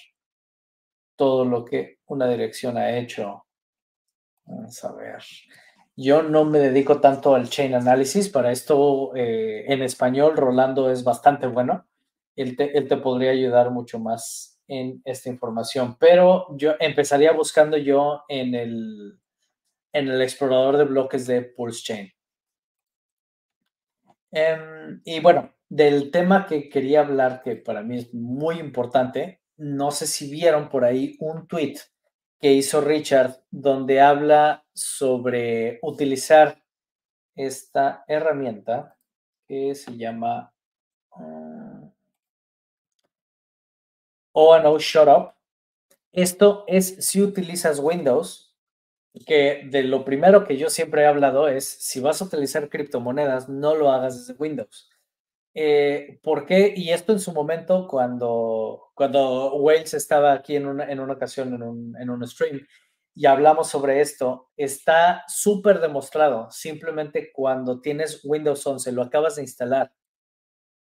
todo 1.16 1.44
lo 1.44 1.64
que 1.64 1.98
una 2.06 2.28
dirección 2.28 2.76
ha 2.76 2.96
hecho. 2.96 3.46
Vamos 4.46 4.84
a 4.84 4.92
ver. 4.92 5.22
Yo 5.96 6.22
no 6.22 6.44
me 6.44 6.58
dedico 6.58 7.00
tanto 7.00 7.34
al 7.34 7.48
chain 7.48 7.74
analysis, 7.74 8.28
para 8.28 8.50
esto 8.50 9.14
eh, 9.14 9.64
en 9.68 9.82
español 9.82 10.36
Rolando 10.36 10.90
es 10.90 11.04
bastante 11.04 11.46
bueno. 11.46 11.86
Él 12.36 12.56
te, 12.56 12.96
podría 12.96 13.30
ayudar 13.30 13.70
mucho 13.70 14.00
más 14.00 14.60
en 14.66 15.00
esta 15.04 15.28
información, 15.28 15.96
pero 16.00 16.48
yo 16.56 16.74
empezaría 16.80 17.30
buscando 17.32 17.76
yo 17.76 18.22
en 18.28 18.54
el, 18.54 19.20
en 19.92 20.08
el 20.08 20.20
explorador 20.20 20.78
de 20.78 20.84
bloques 20.84 21.26
de 21.28 21.42
Pulse 21.42 21.82
Chain. 21.84 22.12
Em, 24.32 25.00
y 25.04 25.20
bueno, 25.20 25.54
del 25.68 26.10
tema 26.10 26.44
que 26.46 26.68
quería 26.68 27.00
hablar, 27.00 27.40
que 27.42 27.54
para 27.54 27.82
mí 27.82 27.98
es 27.98 28.12
muy 28.12 28.58
importante, 28.58 29.42
no 29.56 29.92
sé 29.92 30.08
si 30.08 30.28
vieron 30.28 30.68
por 30.68 30.84
ahí 30.84 31.16
un 31.20 31.46
tweet 31.46 31.76
que 32.44 32.52
hizo 32.52 32.82
Richard 32.82 33.42
donde 33.50 34.02
habla 34.02 34.66
sobre 34.74 35.78
utilizar 35.80 36.62
esta 37.34 38.04
herramienta 38.06 38.98
que 39.48 39.74
se 39.74 39.96
llama 39.96 40.52
o 44.34 44.58
no 44.58 44.78
shut 44.78 45.08
up. 45.08 45.32
Esto 46.12 46.66
es 46.68 46.96
si 47.06 47.22
utilizas 47.22 47.78
Windows, 47.78 48.54
que 49.24 49.66
de 49.70 49.82
lo 49.84 50.04
primero 50.04 50.44
que 50.44 50.58
yo 50.58 50.68
siempre 50.68 51.00
he 51.00 51.06
hablado 51.06 51.48
es, 51.48 51.66
si 51.66 52.00
vas 52.00 52.20
a 52.20 52.26
utilizar 52.26 52.68
criptomonedas, 52.68 53.48
no 53.48 53.74
lo 53.74 53.90
hagas 53.90 54.18
desde 54.18 54.38
Windows. 54.38 54.90
Eh, 55.54 56.18
¿Por 56.22 56.46
qué? 56.46 56.74
Y 56.76 56.90
esto 56.90 57.12
en 57.12 57.20
su 57.20 57.32
momento, 57.32 57.86
cuando, 57.88 58.90
cuando 58.94 59.54
Wales 59.54 59.94
estaba 59.94 60.32
aquí 60.32 60.56
en 60.56 60.66
una, 60.66 60.90
en 60.90 60.98
una 60.98 61.14
ocasión, 61.14 61.54
en 61.54 61.62
un, 61.62 61.96
en 61.96 62.10
un 62.10 62.26
stream, 62.26 62.66
y 63.14 63.26
hablamos 63.26 63.68
sobre 63.68 64.00
esto, 64.00 64.50
está 64.56 65.24
súper 65.28 65.80
demostrado. 65.80 66.50
Simplemente 66.50 67.30
cuando 67.32 67.80
tienes 67.80 68.20
Windows 68.24 68.66
11, 68.66 68.90
lo 68.92 69.02
acabas 69.02 69.36
de 69.36 69.42
instalar, 69.42 69.92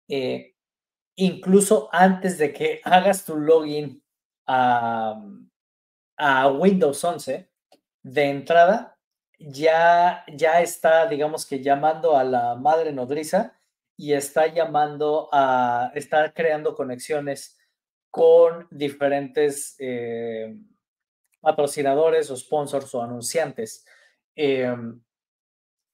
eh, 0.09 0.55
incluso 1.15 1.89
antes 1.91 2.37
de 2.39 2.53
que 2.53 2.81
hagas 2.83 3.25
tu 3.25 3.37
login 3.37 4.03
a, 4.47 5.21
Windows 6.57 7.03
11, 7.03 7.49
de 8.03 8.23
entrada 8.29 8.97
ya, 9.39 10.23
ya 10.33 10.61
está, 10.61 11.07
digamos 11.07 11.45
que 11.45 11.61
llamando 11.61 12.17
a 12.17 12.23
la 12.23 12.55
madre 12.55 12.93
nodriza 12.93 13.59
y 13.97 14.13
está 14.13 14.47
llamando 14.47 15.29
a, 15.31 15.91
está 15.95 16.33
creando 16.33 16.75
conexiones 16.75 17.57
con 18.09 18.67
diferentes 18.71 19.75
eh, 19.79 20.55
patrocinadores 21.41 22.29
o 22.29 22.37
sponsors 22.37 22.93
o 22.95 23.01
anunciantes. 23.01 23.85
Em, 24.35 25.01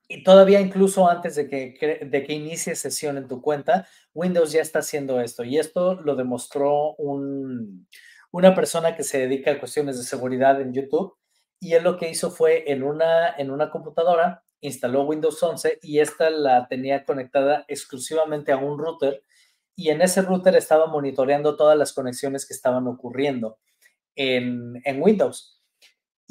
y 0.08 0.24
todavía 0.24 0.60
incluso 0.60 1.08
antes 1.08 1.36
de 1.36 1.48
que, 1.48 2.06
de 2.06 2.24
que 2.24 2.34
inicie 2.34 2.76
sesión 2.76 3.18
en 3.18 3.28
tu 3.28 3.42
cuenta, 3.42 3.88
Windows 4.14 4.52
ya 4.52 4.62
está 4.62 4.80
haciendo 4.80 5.22
esto. 5.22 5.44
Y 5.44 5.60
esto 5.60 5.96
lo 5.96 6.16
demostró 6.16 6.96
un, 6.96 7.88
una 8.32 8.56
persona 8.56 8.96
que 8.96 9.04
se 9.04 9.20
dedica 9.20 9.52
a 9.52 9.60
cuestiones 9.60 9.98
de 9.98 10.04
seguridad 10.04 10.60
en 10.62 10.74
YouTube. 10.74 11.16
Y 11.60 11.74
él 11.74 11.84
lo 11.84 11.98
que 11.98 12.10
hizo 12.10 12.32
fue 12.32 12.72
en 12.72 12.84
una, 12.84 13.36
en 13.38 13.52
una 13.52 13.70
computadora, 13.70 14.44
instaló 14.62 15.04
Windows 15.04 15.42
11 15.42 15.80
y 15.82 16.00
esta 16.00 16.30
la 16.30 16.68
tenía 16.68 17.06
conectada 17.06 17.66
exclusivamente 17.68 18.52
a 18.52 18.58
un 18.58 18.78
router. 18.78 19.24
Y 19.76 19.90
en 19.90 20.02
ese 20.02 20.22
router 20.22 20.56
estaba 20.56 20.88
monitoreando 20.88 21.56
todas 21.56 21.78
las 21.78 21.94
conexiones 21.94 22.46
que 22.46 22.54
estaban 22.54 22.88
ocurriendo 22.88 23.60
en, 24.16 24.82
en 24.84 25.02
Windows 25.02 25.60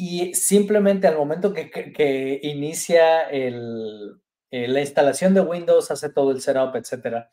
y 0.01 0.33
simplemente 0.33 1.09
al 1.09 1.17
momento 1.17 1.53
que, 1.53 2.41
inicia 2.45 3.23
el, 3.23 4.23
la 4.49 4.81
instalación 4.81 5.35
de 5.35 5.41
Windows, 5.41 5.91
hace 5.91 6.09
todo 6.09 6.31
el 6.31 6.41
setup, 6.41 6.77
etcétera, 6.77 7.33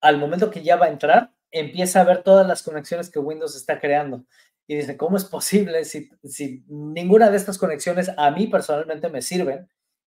al 0.00 0.16
momento 0.16 0.52
que 0.52 0.62
ya 0.62 0.76
va 0.76 0.86
a 0.86 0.90
entrar, 0.90 1.34
empieza 1.50 2.00
a 2.00 2.04
ver 2.04 2.22
todas 2.22 2.46
las 2.46 2.62
conexiones 2.62 3.10
que 3.10 3.18
Windows 3.18 3.56
está 3.56 3.80
creando. 3.80 4.24
Y 4.68 4.76
dice, 4.76 4.96
¿cómo 4.96 5.16
es 5.16 5.24
posible 5.24 5.84
si, 5.84 6.08
si 6.22 6.64
ninguna 6.68 7.28
de 7.28 7.38
estas 7.38 7.58
conexiones 7.58 8.12
a 8.16 8.30
mí 8.30 8.46
personalmente 8.46 9.08
me 9.08 9.20
sirven? 9.20 9.68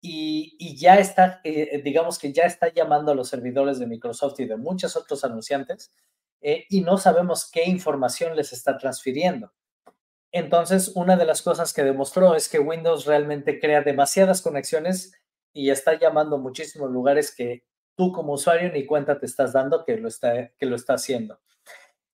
Y, 0.03 0.77
ya 0.77 0.99
está, 0.99 1.41
eh, 1.45 1.83
digamos 1.85 2.19
que 2.19 2.33
ya 2.33 2.45
está 2.45 2.73
llamando 2.73 3.13
a 3.13 3.15
los 3.15 3.29
servidores 3.29 3.79
de 3.79 3.87
Microsoft 3.87 4.41
y 4.41 4.47
de 4.47 4.57
muchos 4.57 4.97
otros 4.97 5.25
anunciantes 5.25 5.93
eh, 6.41 6.65
y 6.71 6.81
no 6.81 6.97
sabemos 6.97 7.51
qué 7.51 7.65
información 7.65 8.35
les 8.35 8.53
está 8.53 8.79
transfiriendo. 8.79 9.53
Entonces, 10.33 10.93
una 10.95 11.17
de 11.17 11.27
las 11.27 11.43
cosas 11.43 11.73
que 11.73 11.83
demostró 11.83 12.35
es 12.35 12.49
que 12.49 12.59
Windows 12.61 13.05
realmente 13.05 13.59
crea 13.59 13.83
demasiadas 13.83 14.43
conexiones 14.43 15.13
y 15.53 15.71
está 15.71 15.99
llamando 15.99 16.37
a 16.37 16.41
muchísimos 16.41 16.91
lugares 16.91 17.35
que 17.35 17.65
tú 17.97 18.13
como 18.13 18.35
usuario 18.35 18.73
ni 18.73 18.87
cuenta 18.87 19.19
te 19.19 19.27
estás 19.27 19.53
dando 19.53 19.85
que 19.85 19.97
lo 19.97 20.09
está, 20.09 20.53
que 20.57 20.67
lo 20.67 20.77
está 20.77 20.95
haciendo. 20.95 21.41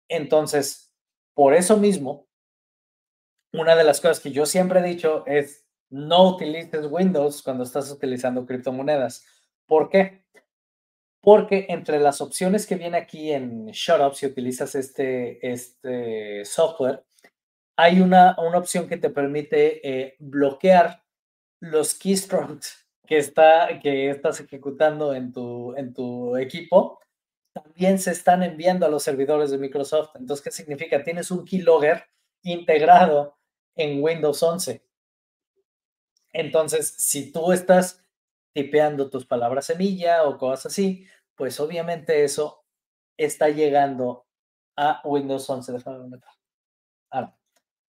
Entonces, 0.09 0.95
por 1.35 1.55
eso 1.55 1.77
mismo, 1.77 2.27
una 3.53 3.77
de 3.77 3.85
las 3.85 4.01
cosas 4.01 4.21
que 4.21 4.33
yo 4.33 4.47
siempre 4.47 4.81
he 4.81 4.83
dicho 4.83 5.25
es 5.27 5.66
no 5.91 6.31
utilices 6.31 6.87
Windows 6.91 7.43
cuando 7.43 7.65
estás 7.65 7.91
utilizando 7.91 8.47
criptomonedas. 8.47 9.25
¿Por 9.67 9.89
qué? 9.89 10.25
Porque 11.21 11.67
entre 11.69 11.99
las 11.99 12.21
opciones 12.21 12.67
que 12.67 12.77
viene 12.77 12.99
aquí 12.99 13.33
en 13.33 13.67
Shutup, 13.67 14.15
si 14.15 14.27
utilizas 14.27 14.75
este, 14.75 15.45
este 15.47 16.45
software, 16.45 17.05
hay 17.77 18.01
una, 18.01 18.35
opción 18.39 18.89
que 18.89 18.97
te 18.97 19.11
permite 19.11 19.87
eh, 19.87 20.17
bloquear 20.19 21.03
los 21.61 21.95
keystrokes 21.95 22.69
que, 23.07 23.19
está, 23.19 23.81
que 23.81 24.11
estás 24.11 24.41
ejecutando 24.41 25.15
en 25.15 25.33
tu, 25.33 25.75
en 25.77 25.93
tu 25.93 26.37
equipo. 26.37 27.01
También 27.53 27.99
se 27.99 28.13
están 28.13 28.43
enviando 28.43 28.87
a 28.87 28.89
los 28.89 29.03
servidores 29.03 29.51
de 29.51 29.59
Microsoft. 29.59 30.17
Entonces, 30.17 30.45
¿qué 30.45 30.51
significa? 30.51 31.03
Tienes 31.03 31.31
un 31.31 31.45
keylogger 31.45 32.05
integrado 32.43 33.37
en 33.75 34.03
Windows 34.03 34.43
11. 34.43 34.86
Entonces, 36.37 36.95
si 36.99 37.33
tú 37.33 37.53
estás 37.53 38.03
tipeando 38.53 39.11
tus 39.11 39.27
palabras 39.27 39.67
semilla 39.67 40.25
o 40.25 40.39
cosas 40.39 40.67
así, 40.67 41.07
pues 41.35 41.61
obviamente 41.61 42.25
eso 42.25 42.65
está 43.17 43.49
llegando 43.49 44.27
a 44.77 45.01
Windows 45.05 45.49
11. 45.49 45.73
Déjame. 45.73 46.21
Ahora, 47.11 47.37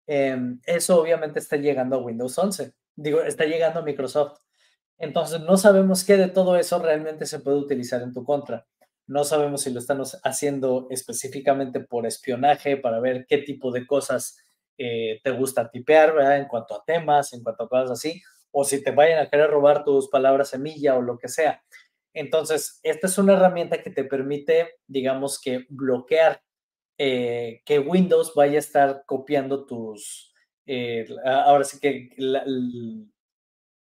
Em, 0.08 0.62
eso 0.66 1.02
obviamente 1.02 1.40
está 1.40 1.58
llegando 1.58 1.98
a 1.98 2.00
Windows 2.00 2.38
11, 2.38 2.74
digo, 2.96 3.22
está 3.22 3.44
llegando 3.46 3.82
a 3.82 3.84
Microsoft. 3.84 4.40
Entonces, 4.98 5.42
no 5.42 5.58
sabemos 5.58 6.06
qué 6.06 6.18
de 6.18 6.30
todo 6.30 6.56
eso 6.56 6.80
realmente 6.80 7.26
se 7.26 7.40
puede 7.40 7.58
utilizar 7.58 8.02
en 8.02 8.14
tu 8.14 8.24
contra. 8.24 8.66
No 9.06 9.24
sabemos 9.26 9.62
si 9.62 9.72
lo 9.72 9.80
están 9.80 10.02
haciendo 10.24 10.88
específicamente 10.90 11.82
por 11.82 12.06
espionaje, 12.06 12.78
para 12.78 13.00
ver 13.00 13.26
qué 13.28 13.40
tipo 13.40 13.72
de 13.72 13.86
cosas 13.86 14.38
eh, 14.78 15.20
te 15.24 15.32
gusta 15.32 15.70
tipear. 15.70 16.16
En 16.38 16.48
cuanto 16.48 16.76
a 16.76 16.84
temas, 16.86 17.34
en 17.34 17.44
cuanto 17.44 17.64
a 17.64 17.70
cosas 17.70 17.92
así, 17.92 18.22
o 18.52 18.64
si 18.64 18.84
te 18.84 18.92
vayan 18.92 19.20
a 19.20 19.30
querer 19.30 19.50
robar 19.50 19.84
tus 19.84 20.10
palabras 20.10 20.50
semilla 20.50 20.96
o 20.96 21.02
lo 21.02 21.18
que 21.18 21.28
sea. 21.28 21.64
Entonces, 22.14 22.80
esta 22.82 23.08
es 23.08 23.18
una 23.18 23.34
herramienta 23.34 23.84
que 23.84 23.92
te 23.92 24.04
permite, 24.04 24.80
digamos 24.88 25.40
que, 25.40 25.66
bloquear 25.70 26.42
eh, 26.98 27.62
que 27.64 27.78
Windows 27.78 28.34
vaya 28.34 28.56
a 28.56 28.60
estar 28.60 29.04
copiando 29.06 29.68
tus, 29.68 30.34
eh, 30.66 31.06
ahora 31.24 31.64
sí 31.64 31.80
que 31.80 32.10
la, 32.18 32.44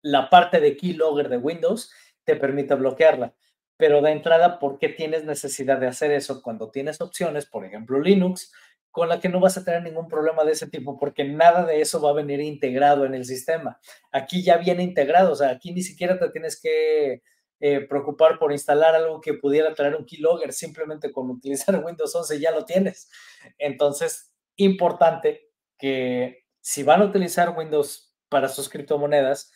la, 0.01 0.29
parte 0.29 0.59
de 0.59 0.75
keylogger 0.75 1.29
de 1.29 1.37
Windows 1.37 1.93
te 2.25 2.35
permite 2.35 2.75
bloquearla. 2.75 3.33
Pero 3.77 4.01
de 4.01 4.11
entrada, 4.11 4.59
¿por 4.59 4.77
qué 4.79 4.89
tienes 4.89 5.23
necesidad 5.23 5.79
de 5.79 5.87
hacer 5.87 6.11
eso 6.11 6.41
cuando 6.41 6.69
tienes 6.69 6.99
opciones, 6.99 7.45
por 7.45 7.63
ejemplo 7.63 8.01
Linux, 8.01 8.51
con 8.91 9.09
la 9.09 9.19
que 9.19 9.29
no 9.29 9.39
vas 9.39 9.57
a 9.57 9.63
tener 9.63 9.83
ningún 9.83 10.07
problema 10.07 10.43
de 10.43 10.53
ese 10.53 10.67
tipo? 10.67 10.97
Porque 10.97 11.23
nada 11.23 11.65
de 11.65 11.81
eso 11.81 12.01
va 12.01 12.11
a 12.11 12.13
venir 12.13 12.41
integrado 12.41 13.05
en 13.05 13.13
el 13.13 13.25
sistema. 13.25 13.79
Aquí 14.11 14.43
ya 14.43 14.57
viene 14.57 14.83
integrado, 14.83 15.31
o 15.31 15.35
sea, 15.35 15.49
aquí 15.49 15.73
ni 15.73 15.81
siquiera 15.81 16.17
te 16.19 16.29
tienes 16.29 16.59
que 16.59 17.21
eh, 17.61 17.81
preocupar 17.81 18.39
por 18.39 18.53
instalar 18.53 18.95
algo 18.95 19.19
que 19.19 19.33
pudiera 19.33 19.73
traer 19.73 19.95
un 19.95 20.05
keylogger, 20.05 20.53
simplemente 20.53 21.11
con 21.11 21.29
utilizar 21.31 21.83
Windows 21.83 22.15
11 22.15 22.39
ya 22.39 22.51
lo 22.51 22.65
tienes. 22.65 23.09
Entonces, 23.57 24.33
importante 24.55 25.49
que 25.77 26.45
si 26.61 26.83
van 26.83 27.01
a 27.01 27.05
utilizar 27.05 27.57
Windows 27.57 28.15
para 28.29 28.47
sus 28.47 28.69
criptomonedas, 28.69 29.51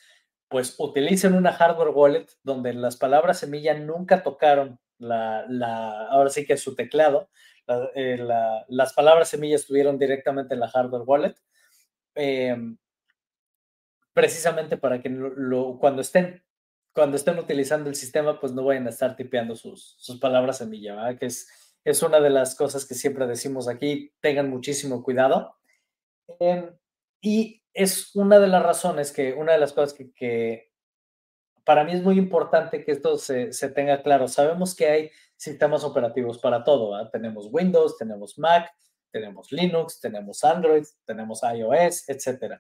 pues 0.50 0.76
utilicen 0.78 1.34
una 1.34 1.54
hardware 1.54 1.90
wallet 1.90 2.28
donde 2.44 2.74
las 2.74 2.98
palabras 2.98 3.40
semilla 3.40 3.74
nunca 3.74 4.22
tocaron 4.22 4.80
la, 4.98 5.46
la 5.50 6.08
ahora 6.08 6.30
sí 6.30 6.46
que 6.46 6.58
su 6.58 6.76
teclado, 6.76 7.30
eh, 7.96 8.18
las 8.68 8.94
palabras 8.94 9.30
semilla 9.30 9.56
estuvieron 9.56 9.98
directamente 9.98 10.54
en 10.54 10.60
la 10.60 10.70
hardware 10.70 11.04
wallet, 11.06 11.36
em, 12.16 12.78
precisamente 14.14 14.78
para 14.78 15.02
que 15.02 15.10
lo, 15.10 15.78
cuando 15.80 16.02
estén 16.02 16.44
cuando 16.94 17.18
estén 17.18 17.40
utilizando 17.40 17.90
el 17.90 17.96
sistema, 17.96 18.40
pues 18.40 18.54
no 18.54 18.64
vayan 18.64 18.86
a 18.86 18.92
estar 18.92 19.16
tipeando 19.16 19.56
sus, 19.56 19.96
sus 19.98 20.20
palabras 20.20 20.60
semilla, 20.60 20.96
¿verdad? 20.96 21.18
que 21.18 21.26
es, 21.26 21.50
es 21.84 22.04
una 22.04 22.20
de 22.20 22.30
las 22.30 22.56
cosas 22.56 22.86
que 22.86 22.94
siempre 22.94 23.26
decimos 23.26 23.68
aquí, 23.68 24.14
tengan 24.22 24.50
muchísimo 24.50 25.04
cuidado. 25.04 25.58
Em, 26.40 26.70
y 27.20 27.64
es 27.74 28.16
una 28.16 28.40
de 28.40 28.48
las 28.48 28.64
razones 28.64 29.12
que, 29.12 29.34
una 29.34 29.54
de 29.54 29.58
las 29.58 29.74
cosas 29.74 29.94
que, 29.94 30.14
que 30.14 30.72
para 31.64 31.84
mí 31.84 31.94
es 31.94 32.04
muy 32.04 32.18
importante 32.18 32.86
que 32.86 32.92
esto 32.92 33.18
se, 33.18 33.52
se, 33.54 33.70
tenga 33.70 34.04
claro. 34.04 34.28
Sabemos 34.28 34.76
que 34.76 34.88
hay 34.88 35.12
sistemas 35.38 35.84
operativos 35.84 36.38
para 36.38 36.64
todo. 36.64 37.10
Tenemos 37.10 37.48
Windows, 37.52 37.98
tenemos 37.98 38.38
Mac, 38.38 38.72
tenemos 39.12 39.52
Linux, 39.52 40.00
tenemos 40.02 40.44
Android, 40.44 40.84
tenemos 41.06 41.42
iOS, 41.44 42.10
etc. 42.10 42.60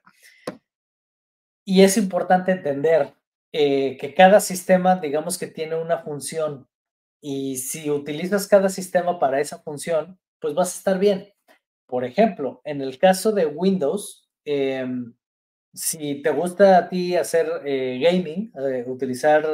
Y 1.65 1.82
es 1.82 1.97
importante 1.97 2.51
entender 2.51 3.13
eh, 3.51 3.97
que 3.97 4.13
cada 4.13 4.39
sistema, 4.39 4.95
digamos 4.97 5.38
que 5.38 5.47
tiene 5.47 5.76
una 5.76 5.99
función 5.99 6.67
y 7.21 7.57
si 7.57 7.89
utilizas 7.89 8.47
cada 8.47 8.69
sistema 8.69 9.17
para 9.17 9.39
esa 9.39 9.59
función, 9.59 10.19
pues 10.39 10.53
vas 10.53 10.76
a 10.76 10.78
estar 10.78 10.99
bien. 10.99 11.34
Por 11.88 12.03
ejemplo, 12.03 12.61
en 12.65 12.82
el 12.82 12.97
caso 12.97 13.32
de 13.32 13.45
Windows, 13.45 14.30
em, 14.45 15.13
si 15.74 16.21
te 16.21 16.30
gusta 16.32 16.78
a 16.78 16.89
ti 16.89 17.15
hacer 17.15 17.47
eh, 17.65 17.99
gaming, 18.01 18.51
eh, 18.59 18.84
utilizar 18.88 19.45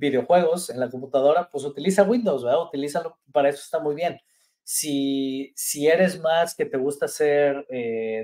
videojuegos 0.00 0.70
en 0.70 0.80
la 0.80 0.90
computadora, 0.90 1.48
pues 1.50 1.64
utiliza 1.64 2.02
Windows, 2.02 2.42
¿verdad? 2.42 2.62
Utilízalo, 2.62 3.18
para 3.32 3.50
eso 3.50 3.60
está 3.62 3.78
muy 3.78 3.94
bien. 3.94 4.18
Si, 4.64 5.52
si 5.56 5.86
eres 5.86 6.18
más 6.20 6.54
que 6.54 6.64
te 6.64 6.76
gusta 6.76 7.06
hacer 7.06 7.66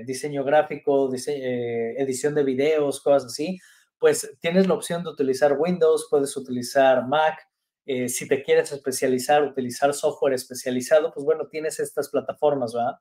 diseño 0.05 0.43
gráfico, 0.43 1.09
edición 1.13 2.35
de 2.35 2.43
videos, 2.43 3.01
cosas 3.01 3.25
así, 3.25 3.59
pues 3.99 4.35
tienes 4.39 4.67
la 4.67 4.75
opción 4.75 5.03
de 5.03 5.09
utilizar 5.09 5.57
Windows, 5.57 6.07
puedes 6.09 6.35
utilizar 6.37 7.07
Mac. 7.07 7.39
Eh, 7.85 8.09
si 8.09 8.27
te 8.27 8.43
quieres 8.43 8.71
especializar, 8.71 9.43
utilizar 9.43 9.93
software 9.93 10.33
especializado, 10.33 11.11
pues 11.13 11.25
bueno, 11.25 11.47
tienes 11.47 11.79
estas 11.79 12.09
plataformas, 12.09 12.73
¿verdad? 12.73 12.99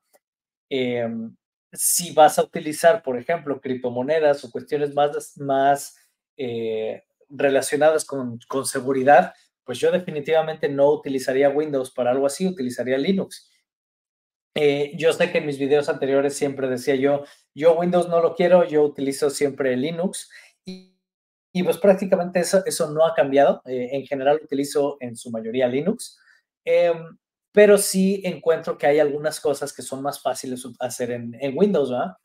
Em, 0.70 1.36
si 1.72 2.12
vas 2.12 2.38
a 2.38 2.44
utilizar, 2.44 3.02
por 3.02 3.18
ejemplo, 3.18 3.60
criptomonedas 3.60 4.44
o 4.44 4.50
cuestiones 4.50 4.94
más, 4.94 5.36
más 5.38 5.96
eh, 6.36 7.02
relacionadas 7.28 8.04
con, 8.04 8.38
con 8.48 8.66
seguridad, 8.66 9.34
pues 9.64 9.78
yo 9.78 9.90
definitivamente 9.90 10.68
no 10.68 10.90
utilizaría 10.90 11.50
Windows 11.50 11.90
para 11.90 12.12
algo 12.12 12.26
así, 12.26 12.46
utilizaría 12.46 12.96
Linux. 12.96 13.50
Eh, 14.54 14.92
yo 14.96 15.12
sé 15.12 15.30
que 15.30 15.38
en 15.38 15.46
mis 15.46 15.58
videos 15.58 15.90
anteriores 15.90 16.34
siempre 16.34 16.66
decía 16.66 16.94
yo, 16.94 17.24
yo 17.54 17.76
Windows 17.76 18.08
no 18.08 18.22
lo 18.22 18.34
quiero, 18.34 18.64
yo 18.64 18.84
utilizo 18.84 19.28
siempre 19.28 19.76
Linux 19.76 20.30
y, 20.64 20.94
pues 21.62 21.76
prácticamente 21.78 22.40
eso, 22.40 22.62
eso 22.64 22.90
no 22.90 23.04
ha 23.04 23.14
cambiado. 23.14 23.60
Eh, 23.66 23.90
en 23.92 24.06
general 24.06 24.40
utilizo 24.42 24.96
en 25.00 25.16
su 25.16 25.30
mayoría 25.30 25.68
Linux, 25.68 26.18
em, 26.64 27.18
pero 27.52 27.76
sí 27.76 28.22
encuentro 28.24 28.78
que 28.78 28.86
hay 28.86 28.98
algunas 28.98 29.40
cosas 29.40 29.72
que 29.74 29.82
son 29.82 30.00
más 30.02 30.22
fáciles 30.22 30.66
hacer 30.80 31.10
en, 31.10 31.36
en 31.40 31.56
Windows, 31.56 31.90
¿verdad? 31.90 32.16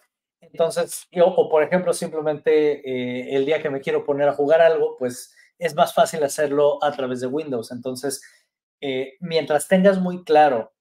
Entonces, 0.42 1.08
yo, 1.12 1.28
o 1.28 1.50
por 1.50 1.64
ejemplo, 1.64 1.94
simplemente 1.94 2.82
eh, 2.82 3.36
el 3.36 3.46
día 3.46 3.62
que 3.62 3.70
me 3.70 3.82
quiero 3.82 4.04
poner 4.04 4.28
a 4.28 4.34
jugar 4.34 4.62
algo, 4.62 4.98
pues 4.98 5.34
es 5.60 5.76
más 5.76 5.94
fácil 5.94 6.24
hacerlo 6.24 6.84
a 6.84 6.92
través 6.92 7.22
de 7.22 7.28
Windows. 7.28 7.72
Entonces, 7.72 8.22
eh, 8.82 9.14
mientras 9.20 9.68
tengas 9.68 10.00
muy 10.00 10.24
claro 10.24 10.74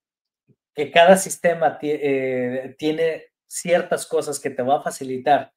que 0.75 0.91
cada 0.91 1.17
sistema 1.17 1.79
tiene 1.79 3.27
ciertas 3.47 4.07
cosas 4.07 4.41
que 4.41 4.51
te 4.51 4.63
va 4.63 4.79
a 4.79 4.83
facilitar 4.83 5.53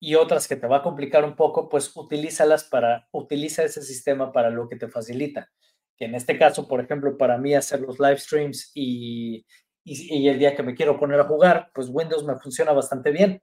y 0.00 0.16
otras 0.16 0.48
que 0.48 0.56
te 0.56 0.66
va 0.66 0.78
a 0.78 0.82
complicar 0.82 1.24
un 1.24 1.36
poco, 1.36 1.68
pues 1.68 1.96
utilízalas 1.96 2.64
para, 2.64 3.08
utiliza 3.12 3.62
ese 3.62 3.82
sistema 3.82 4.32
para 4.32 4.50
lo 4.50 4.68
que 4.68 4.76
te 4.76 4.88
facilita. 4.88 5.50
Que 5.96 6.06
en 6.06 6.14
este 6.14 6.36
caso, 6.38 6.66
por 6.66 6.80
ejemplo, 6.80 7.16
para 7.16 7.38
mí 7.38 7.54
hacer 7.54 7.80
los 7.80 7.98
live 8.00 8.18
streams 8.18 8.70
y, 8.74 9.46
y, 9.84 10.28
el 10.28 10.38
día 10.38 10.56
que 10.56 10.62
me 10.62 10.74
quiero 10.74 10.98
poner 10.98 11.20
a 11.20 11.24
jugar, 11.24 11.70
pues 11.74 11.88
Windows 11.90 12.24
me 12.24 12.36
funciona 12.36 12.72
bastante 12.72 13.10
bien. 13.10 13.42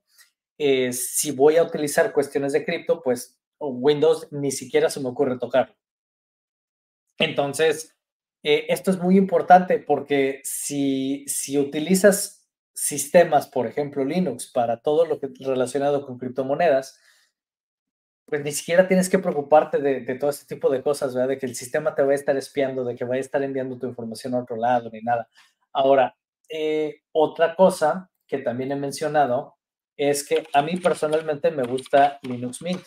Eh, 0.58 0.92
si 0.94 1.32
voy 1.32 1.58
a 1.58 1.64
utilizar 1.64 2.12
cuestiones 2.14 2.54
de 2.54 2.66
cripto, 2.66 3.02
pues 3.02 3.40
Windows 3.60 4.28
ni 4.32 4.52
siquiera 4.52 4.90
se 4.90 5.00
me 5.00 5.10
ocurre 5.10 5.38
tocar. 5.38 5.76
Entonces, 7.18 7.96
eh, 8.44 8.66
esto 8.70 8.90
es 8.92 9.00
muy 9.00 9.18
importante 9.18 9.78
porque 9.80 10.42
si, 10.44 11.26
si 11.28 11.60
utilizas 11.60 12.50
sistemas, 12.74 13.48
por 13.48 13.68
ejemplo 13.68 14.04
Linux, 14.04 14.52
para 14.52 14.82
todo 14.82 15.06
lo 15.06 15.20
que 15.20 15.30
relacionado 15.40 16.06
con 16.06 16.18
criptomonedas, 16.18 17.00
pues 18.26 18.44
ni 18.44 18.52
siquiera 18.52 18.88
tienes 18.88 19.10
que 19.10 19.20
preocuparte 19.20 19.80
de, 19.80 20.16
todo 20.16 20.30
este 20.30 20.56
tipo 20.56 20.70
de 20.70 20.82
cosas, 20.82 21.14
¿verdad? 21.14 21.30
De 21.30 21.38
que 21.38 21.46
el 21.46 21.56
sistema 21.56 21.94
te 21.94 22.02
va 22.02 22.14
a 22.14 22.16
estar 22.16 22.36
espiando, 22.38 22.86
de 22.86 22.96
que 22.96 23.04
vaya 23.04 23.18
a 23.18 23.20
estar 23.20 23.44
enviando 23.44 23.78
tu 23.78 23.88
información 23.88 24.34
a 24.34 24.40
otro 24.40 24.56
lado, 24.56 24.90
ni 24.90 25.02
nada. 25.02 25.28
Ahora, 25.74 26.16
eh, 26.52 27.02
otra 27.14 27.56
cosa 27.56 28.10
que 28.28 28.40
también 28.40 28.72
he 28.72 28.76
mencionado 28.76 29.56
es 29.98 30.28
que 30.28 30.46
a 30.54 30.62
mí 30.62 30.78
personalmente 30.78 31.52
me 31.52 31.64
gusta 31.64 32.20
Linux 32.24 32.62
Mint. 32.62 32.82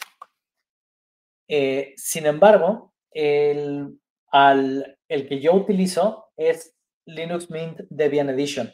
Eh, 1.49 1.95
sin 1.97 2.27
embargo, 2.27 2.95
el, 3.11 3.99
al, 4.31 4.99
el 5.09 5.29
que 5.29 5.41
yo 5.41 5.55
utilizo 5.55 6.27
es 6.37 6.75
Linux 7.07 7.51
Mint 7.51 7.81
Debian 7.89 8.31
Edition. 8.31 8.73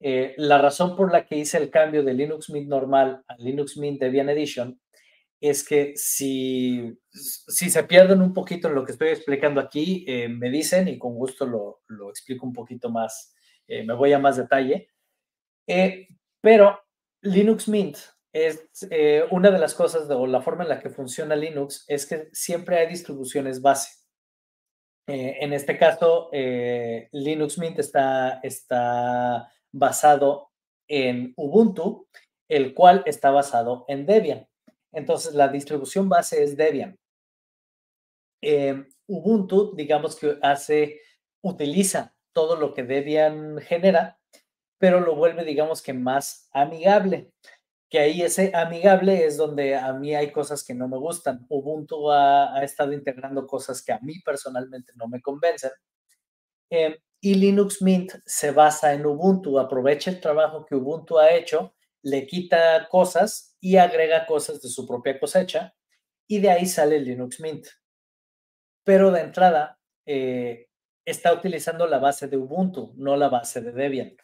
Eh, 0.00 0.34
la 0.36 0.58
razón 0.58 0.96
por 0.96 1.10
la 1.10 1.26
que 1.26 1.36
hice 1.36 1.58
el 1.58 1.70
cambio 1.70 2.02
de 2.02 2.14
Linux 2.14 2.50
Mint 2.50 2.68
normal 2.68 3.24
a 3.26 3.36
Linux 3.36 3.76
Mint 3.76 4.00
Debian 4.00 4.28
Edition 4.28 4.80
es 5.40 5.66
que 5.66 5.92
si, 5.96 6.98
si 7.10 7.68
se 7.68 7.84
pierden 7.84 8.22
un 8.22 8.32
poquito 8.32 8.68
en 8.68 8.74
lo 8.74 8.84
que 8.84 8.92
estoy 8.92 9.08
explicando 9.08 9.60
aquí, 9.60 10.06
me 10.30 10.50
dicen 10.50 10.88
y 10.88 10.98
con 10.98 11.14
gusto 11.14 11.44
lo, 11.44 11.82
lo 11.88 12.08
explico 12.08 12.46
un 12.46 12.54
poquito 12.54 12.90
más, 12.90 13.35
eh, 13.68 13.84
me 13.84 13.94
voy 13.94 14.12
a 14.12 14.18
más 14.18 14.36
detalle. 14.36 14.90
pero 16.40 16.80
Linux 17.22 17.68
Mint 17.68 17.96
es 18.32 18.68
una 19.30 19.50
de 19.50 19.58
las 19.58 19.74
cosas, 19.74 20.08
o 20.10 20.26
la 20.26 20.42
forma 20.42 20.62
en 20.62 20.68
la 20.68 20.80
que 20.80 20.90
funciona 20.90 21.34
Linux 21.34 21.84
es 21.88 22.06
que 22.06 22.28
siempre 22.32 22.78
hay 22.78 22.86
distribuciones 22.86 23.62
base. 23.62 23.90
en 25.06 25.52
este 25.52 25.78
caso, 25.78 26.28
Linux 27.12 27.58
Mint 27.58 27.78
está, 27.78 28.40
está 28.42 29.50
basado 29.72 30.50
en 30.88 31.32
Ubuntu, 31.36 32.08
el 32.48 32.74
cual 32.74 33.02
está 33.06 33.30
basado 33.30 33.84
en 33.88 34.06
Debian. 34.06 34.46
Entonces, 34.92 35.34
la 35.34 35.48
distribución 35.48 36.08
base 36.08 36.42
es 36.42 36.56
Debian. 36.56 36.98
Ubuntu, 39.06 39.74
digamos 39.74 40.16
que 40.16 40.36
hace, 40.42 41.00
utiliza 41.42 42.15
todo 42.36 42.56
lo 42.56 42.74
que 42.74 42.82
Debian 42.82 43.56
genera, 43.62 44.20
pero 44.78 45.00
lo 45.00 45.16
vuelve, 45.16 45.42
digamos 45.42 45.80
que 45.80 45.94
más 45.94 46.50
amigable. 46.52 47.32
Que 47.88 47.98
ahí 47.98 48.20
ese 48.20 48.52
amigable 48.54 49.24
es 49.24 49.38
donde 49.38 49.74
a 49.74 49.94
mí 49.94 50.14
hay 50.14 50.32
cosas 50.32 50.62
que 50.62 50.74
no 50.74 50.86
me 50.86 50.98
gustan. 50.98 51.46
Ubuntu 51.48 52.12
ha, 52.12 52.62
estado 52.62 52.92
integrando 52.92 53.46
cosas 53.46 53.82
que 53.82 53.94
a 53.94 54.00
mí 54.00 54.20
personalmente 54.20 54.92
no 54.96 55.08
me 55.08 55.22
convencen. 55.22 55.70
Em, 56.68 56.94
y 57.22 57.36
Linux 57.36 57.80
Mint 57.80 58.12
se 58.26 58.50
basa 58.50 58.92
en 58.92 59.06
Ubuntu, 59.06 59.58
aprovecha 59.58 60.10
el 60.10 60.20
trabajo 60.20 60.66
que 60.66 60.74
Ubuntu 60.74 61.18
ha 61.18 61.30
hecho, 61.32 61.74
le 62.02 62.26
quita 62.26 62.86
cosas 62.90 63.56
y 63.60 63.78
agrega 63.78 64.26
cosas 64.26 64.60
de 64.60 64.68
su 64.68 64.86
propia 64.86 65.18
cosecha 65.18 65.74
y 66.28 66.40
de 66.40 66.50
ahí 66.50 66.66
sale 66.66 67.00
Linux 67.00 67.40
Mint. 67.40 67.66
Pero 68.84 69.10
de 69.10 69.20
entrada 69.22 69.80
eh, 70.04 70.66
está 71.06 71.32
utilizando 71.32 71.86
la 71.86 71.98
base 71.98 72.28
de 72.28 72.36
Ubuntu, 72.36 72.92
no 72.96 73.16
la 73.16 73.28
base 73.28 73.62
de 73.62 73.72
Debian. 73.72 74.16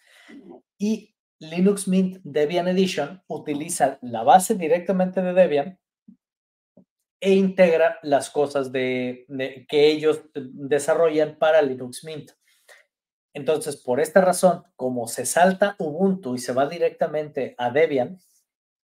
Y 0.79 1.15
Linux 1.39 1.89
Mint 1.89 2.19
Debian 2.25 2.69
Edition 2.69 3.23
utiliza 3.29 3.99
la 4.03 4.23
base 4.23 4.57
directamente 4.57 5.23
de 5.23 5.33
Debian 5.33 5.79
e 7.21 7.35
integra 7.35 7.99
las 8.03 8.31
cosas 8.31 8.73
de, 8.73 9.27
que 9.69 9.87
ellos 9.87 10.23
desarrollan 10.35 11.39
para 11.39 11.63
Linux 11.63 12.05
Mint. 12.05 12.33
Entonces, 13.33 13.77
por 13.77 14.01
esta 14.01 14.21
razón, 14.21 14.65
como 14.77 15.07
se 15.07 15.25
salta 15.25 15.77
Ubuntu 15.79 16.35
y 16.35 16.39
se 16.39 16.53
va 16.53 16.67
directamente 16.67 17.55
a 17.59 17.71
Debian, 17.71 18.19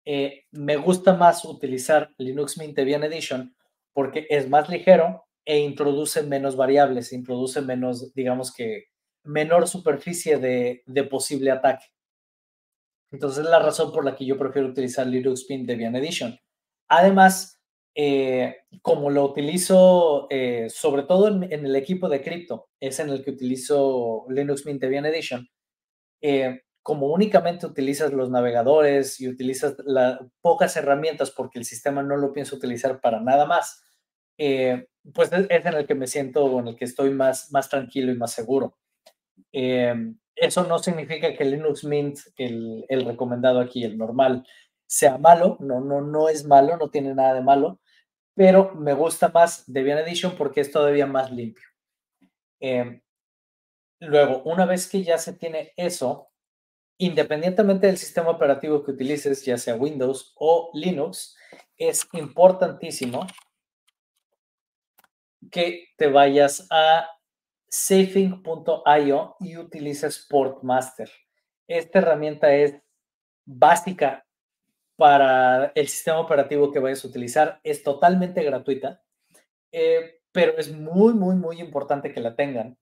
eh, 0.05 0.45
me 0.51 0.75
gusta 0.75 1.15
más 1.15 1.43
utilizar 1.45 2.13
Linux 2.17 2.57
Mint 2.57 2.75
Debian 2.75 3.03
Edition 3.03 3.55
porque 3.93 4.27
es 4.29 4.49
más 4.49 4.69
ligero 4.69 5.26
e 5.47 5.59
introduce 5.59 6.21
menos 6.23 6.57
variables, 6.57 7.13
introduce 7.13 7.61
menos, 7.61 8.13
digamos 8.13 8.53
que, 8.53 8.87
menor 9.23 9.65
superficie 9.65 10.37
de, 10.37 11.03
posible 11.09 11.51
ataque. 11.51 11.85
Entonces 13.11 13.45
es 13.45 13.49
la 13.49 13.59
razón 13.59 13.93
por 13.93 14.03
la 14.03 14.13
que 14.13 14.25
yo 14.25 14.37
prefiero 14.37 14.67
utilizar 14.67 15.07
Linux 15.07 15.45
Mint 15.49 15.65
Debian 15.65 15.95
Edition. 15.95 16.37
Además, 16.89 17.61
eh, 17.95 18.57
como 18.81 19.09
lo 19.09 19.23
utilizo 19.23 20.27
eh, 20.29 20.67
sobre 20.69 21.03
todo 21.03 21.29
en, 21.29 21.43
el 21.65 21.75
equipo 21.77 22.09
de 22.09 22.21
cripto, 22.21 22.67
es 22.81 22.99
en 22.99 23.09
el 23.09 23.23
que 23.23 23.31
utilizo 23.31 24.25
Linux 24.27 24.65
Mint 24.65 24.81
Debian 24.81 25.05
Edition, 25.05 25.47
eh, 26.21 26.63
como 26.83 27.07
únicamente 27.07 27.65
utilizas 27.65 28.11
los 28.11 28.29
navegadores 28.29 29.21
y 29.21 29.29
utilizas 29.29 29.77
pocas 30.41 30.75
herramientas 30.75 31.31
porque 31.31 31.59
el 31.59 31.63
sistema 31.63 32.03
no 32.03 32.17
lo 32.17 32.33
pienso 32.33 32.57
utilizar 32.57 32.99
para 32.99 33.21
nada 33.21 33.45
más, 33.45 33.81
pues 35.13 35.31
es, 35.31 35.47
en 35.49 35.73
el 35.73 35.87
que 35.87 35.95
me 35.95 36.07
siento 36.07 36.45
o 36.45 36.59
en 36.59 36.69
el 36.69 36.75
que 36.75 36.85
estoy 36.85 37.11
más, 37.11 37.51
más 37.51 37.69
tranquilo 37.69 38.11
y 38.11 38.17
más 38.17 38.31
seguro. 38.33 38.77
eso 39.51 40.63
no 40.67 40.79
significa 40.79 41.33
que 41.35 41.45
Linux 41.45 41.83
Mint, 41.83 42.19
el, 42.37 42.85
el 42.89 43.05
recomendado 43.05 43.59
aquí, 43.59 43.83
el 43.83 43.97
normal, 43.97 44.45
sea 44.87 45.17
malo, 45.17 45.57
no, 45.59 45.81
no, 45.81 46.01
no 46.01 46.29
es 46.29 46.45
malo, 46.45 46.77
no 46.77 46.89
tiene 46.89 47.13
nada 47.13 47.33
de 47.33 47.41
malo, 47.41 47.79
pero 48.33 48.73
me 48.75 48.93
gusta 48.93 49.29
más 49.29 49.63
Debian 49.67 49.97
Edition 49.99 50.35
porque 50.37 50.61
es 50.61 50.71
todavía 50.71 51.05
más 51.05 51.31
limpio. 51.31 51.65
Em, 52.59 53.01
luego, 53.99 54.43
una 54.43 54.65
vez 54.65 54.87
que 54.89 55.03
ya 55.03 55.17
se 55.17 55.33
tiene 55.33 55.73
eso, 55.75 56.29
independientemente 56.99 57.87
del 57.87 57.97
sistema 57.97 58.29
operativo 58.29 58.83
que 58.83 58.91
utilices, 58.91 59.43
ya 59.45 59.57
sea 59.57 59.75
Windows 59.75 60.33
o 60.35 60.71
Linux, 60.73 61.35
es 61.77 62.07
importantísimo 62.13 63.27
que 65.51 65.87
te 65.97 66.07
vayas 66.07 66.67
a 66.71 67.07
safing.io 67.69 69.35
y 69.39 69.57
utilices 69.57 70.25
Portmaster. 70.29 71.09
Esta 71.67 71.99
herramienta 71.99 72.53
es 72.53 72.75
básica 73.45 74.25
para 74.95 75.71
el 75.75 75.87
sistema 75.87 76.19
operativo 76.19 76.71
que 76.71 76.79
vayas 76.79 77.03
a 77.03 77.07
utilizar. 77.07 77.59
Es 77.63 77.83
totalmente 77.83 78.43
gratuita, 78.43 79.03
eh, 79.71 80.21
pero 80.31 80.57
es 80.57 80.71
muy, 80.71 81.13
muy, 81.13 81.35
muy 81.35 81.59
importante 81.59 82.13
que 82.13 82.21
la 82.21 82.35
tengan 82.35 82.77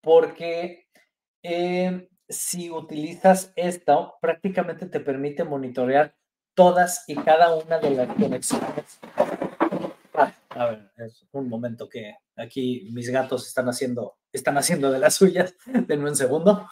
porque 0.00 0.86
eh, 1.42 2.08
si 2.28 2.70
utilizas 2.70 3.52
esto, 3.56 4.14
prácticamente 4.20 4.86
te 4.86 5.00
permite 5.00 5.44
monitorear 5.44 6.14
todas 6.54 7.04
y 7.08 7.16
cada 7.16 7.54
una 7.54 7.78
de 7.78 7.90
las 7.90 8.08
conexiones. 8.14 9.00
A 10.58 10.70
ver, 10.70 10.90
es 10.96 11.26
un 11.32 11.48
momento 11.48 11.88
que 11.88 12.14
aquí 12.36 12.88
mis 12.92 13.10
gatos 13.10 13.46
están 13.46 13.68
haciendo, 13.68 14.16
están 14.32 14.56
haciendo 14.56 14.90
de 14.90 14.98
las 14.98 15.14
suyas. 15.14 15.54
Denme 15.86 16.08
un 16.08 16.16
segundo. 16.16 16.66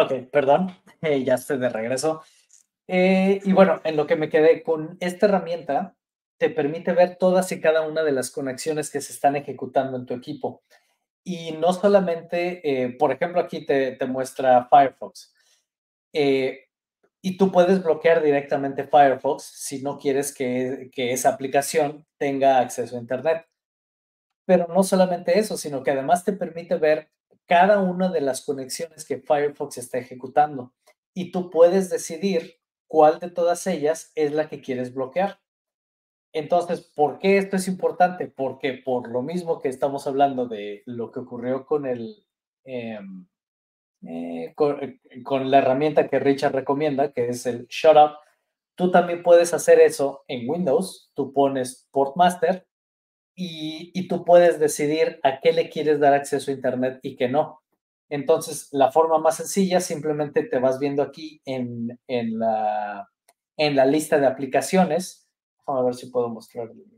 Ok, 0.00 0.12
perdón, 0.30 0.76
eh, 1.02 1.24
ya 1.24 1.34
estoy 1.34 1.58
de 1.58 1.68
regreso. 1.68 2.22
Eh, 2.86 3.40
y 3.44 3.52
bueno, 3.52 3.80
en 3.84 3.96
lo 3.96 4.06
que 4.06 4.16
me 4.16 4.28
quedé 4.28 4.62
con 4.62 4.96
esta 5.00 5.26
herramienta, 5.26 5.96
te 6.38 6.50
permite 6.50 6.92
ver 6.92 7.16
todas 7.16 7.50
y 7.50 7.60
cada 7.60 7.82
una 7.82 8.04
de 8.04 8.12
las 8.12 8.30
conexiones 8.30 8.90
que 8.90 9.00
se 9.00 9.12
están 9.12 9.34
ejecutando 9.34 9.96
en 9.96 10.06
tu 10.06 10.14
equipo. 10.14 10.62
Y 11.24 11.52
no 11.52 11.72
solamente, 11.72 12.60
eh, 12.64 12.90
por 12.96 13.12
ejemplo, 13.12 13.40
aquí 13.40 13.66
te, 13.66 13.98
muestra 14.06 14.68
Firefox. 14.70 15.34
y 16.12 17.36
tú 17.36 17.50
puedes 17.50 17.82
bloquear 17.82 18.22
directamente 18.22 18.84
Firefox 18.84 19.42
si 19.42 19.82
no 19.82 19.98
quieres 19.98 20.32
que 20.32 20.90
esa 20.94 21.30
aplicación 21.30 22.06
tenga 22.18 22.60
acceso 22.60 22.96
a 22.96 23.00
Internet. 23.00 23.46
Pero 24.46 24.68
no 24.68 24.82
solamente 24.82 25.38
eso, 25.38 25.56
sino 25.56 25.82
que 25.82 25.90
además 25.90 26.24
te 26.24 26.32
permite 26.32 26.76
ver 26.76 27.10
cada 27.48 27.80
una 27.80 28.10
de 28.10 28.20
las 28.20 28.44
conexiones 28.44 29.04
que 29.04 29.18
Firefox 29.18 29.78
está 29.78 29.98
ejecutando 29.98 30.74
y 31.14 31.32
tú 31.32 31.50
puedes 31.50 31.90
decidir 31.90 32.60
cuál 32.86 33.18
de 33.18 33.30
todas 33.30 33.66
ellas 33.66 34.12
es 34.14 34.32
la 34.32 34.48
que 34.48 34.60
quieres 34.60 34.94
bloquear. 34.94 35.40
Entonces, 36.32 36.82
¿por 36.94 37.18
qué 37.18 37.38
esto 37.38 37.56
es 37.56 37.66
importante? 37.66 38.26
Porque 38.26 38.74
por 38.74 39.08
lo 39.08 39.22
mismo 39.22 39.60
que 39.60 39.68
estamos 39.68 40.06
hablando 40.06 40.46
de 40.46 40.82
lo 40.84 41.10
que 41.10 41.20
ocurrió 41.20 41.64
con 41.64 41.86
el 41.86 42.26
em, 42.64 43.26
eh, 44.06 44.54
eh, 44.54 45.00
con, 45.24 45.50
la 45.50 45.58
herramienta 45.58 46.06
que 46.06 46.20
Richard 46.20 46.54
recomienda, 46.54 47.12
que 47.12 47.28
es 47.30 47.46
el 47.46 47.66
Shut 47.66 47.96
Up, 47.96 48.18
tú 48.76 48.90
también 48.90 49.22
puedes 49.22 49.54
hacer 49.54 49.80
eso 49.80 50.24
en 50.28 50.48
Windows. 50.48 51.10
Tú 51.14 51.32
pones 51.32 51.88
Portmaster 51.90 52.67
y, 53.40 54.08
tú 54.08 54.24
puedes 54.24 54.58
decidir 54.58 55.20
a 55.22 55.40
qué 55.40 55.52
le 55.52 55.70
quieres 55.70 56.00
dar 56.00 56.12
acceso 56.12 56.50
a 56.50 56.54
Internet 56.54 56.98
y 57.02 57.16
qué 57.16 57.28
no. 57.28 57.62
Entonces, 58.08 58.68
la 58.72 58.90
forma 58.90 59.18
más 59.18 59.36
sencilla, 59.36 59.80
simplemente 59.80 60.42
te 60.42 60.58
vas 60.58 60.80
viendo 60.80 61.02
aquí 61.02 61.40
en, 61.44 62.00
en, 62.08 62.38
la, 62.38 63.08
en 63.56 63.76
la 63.76 63.86
lista 63.86 64.18
de 64.18 64.26
aplicaciones. 64.26 65.28
Vamos 65.66 65.82
a 65.82 65.84
ver 65.86 65.94
si 65.94 66.10
puedo 66.10 66.28
mostrar 66.28 66.68
el 66.70 66.76
mío. 66.78 66.88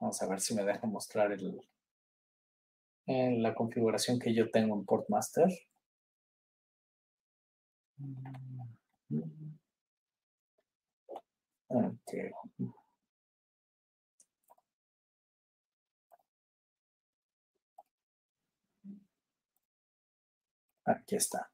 Vamos 0.00 0.22
a 0.22 0.28
ver 0.28 0.40
si 0.40 0.54
me 0.54 0.64
deja 0.64 0.86
mostrar 0.86 1.32
el, 1.32 1.60
en 3.06 3.42
la 3.42 3.54
configuración 3.54 4.18
que 4.18 4.34
yo 4.34 4.50
tengo 4.50 4.74
en 4.76 4.84
Portmaster. 4.84 5.48
Okay. 11.70 12.30
Aquí 20.84 21.16
está. 21.16 21.50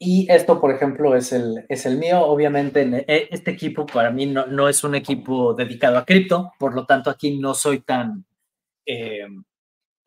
Y 0.00 0.30
esto, 0.30 0.60
por 0.60 0.70
ejemplo, 0.72 1.16
es 1.16 1.32
el, 1.32 1.64
es 1.68 1.84
el 1.84 1.98
mío. 1.98 2.20
Obviamente, 2.22 2.82
e, 3.08 3.28
este 3.30 3.50
equipo 3.50 3.84
para 3.84 4.10
mí 4.10 4.26
no, 4.26 4.46
no 4.46 4.68
es 4.68 4.84
un 4.84 4.94
equipo 4.94 5.54
dedicado 5.54 5.98
a 5.98 6.04
cripto, 6.04 6.52
por 6.58 6.74
lo 6.74 6.86
tanto, 6.86 7.10
aquí 7.10 7.38
no 7.38 7.52
soy 7.52 7.80
tan, 7.80 8.24
eh, 8.86 9.26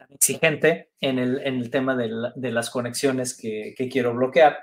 exigente 0.09 0.91
en 0.99 1.19
el, 1.19 1.39
en 1.45 1.55
el 1.55 1.69
tema 1.69 1.95
de, 1.95 2.09
de 2.35 2.51
las 2.51 2.69
conexiones 2.69 3.37
que, 3.37 3.73
que, 3.77 3.89
quiero 3.89 4.13
bloquear. 4.13 4.59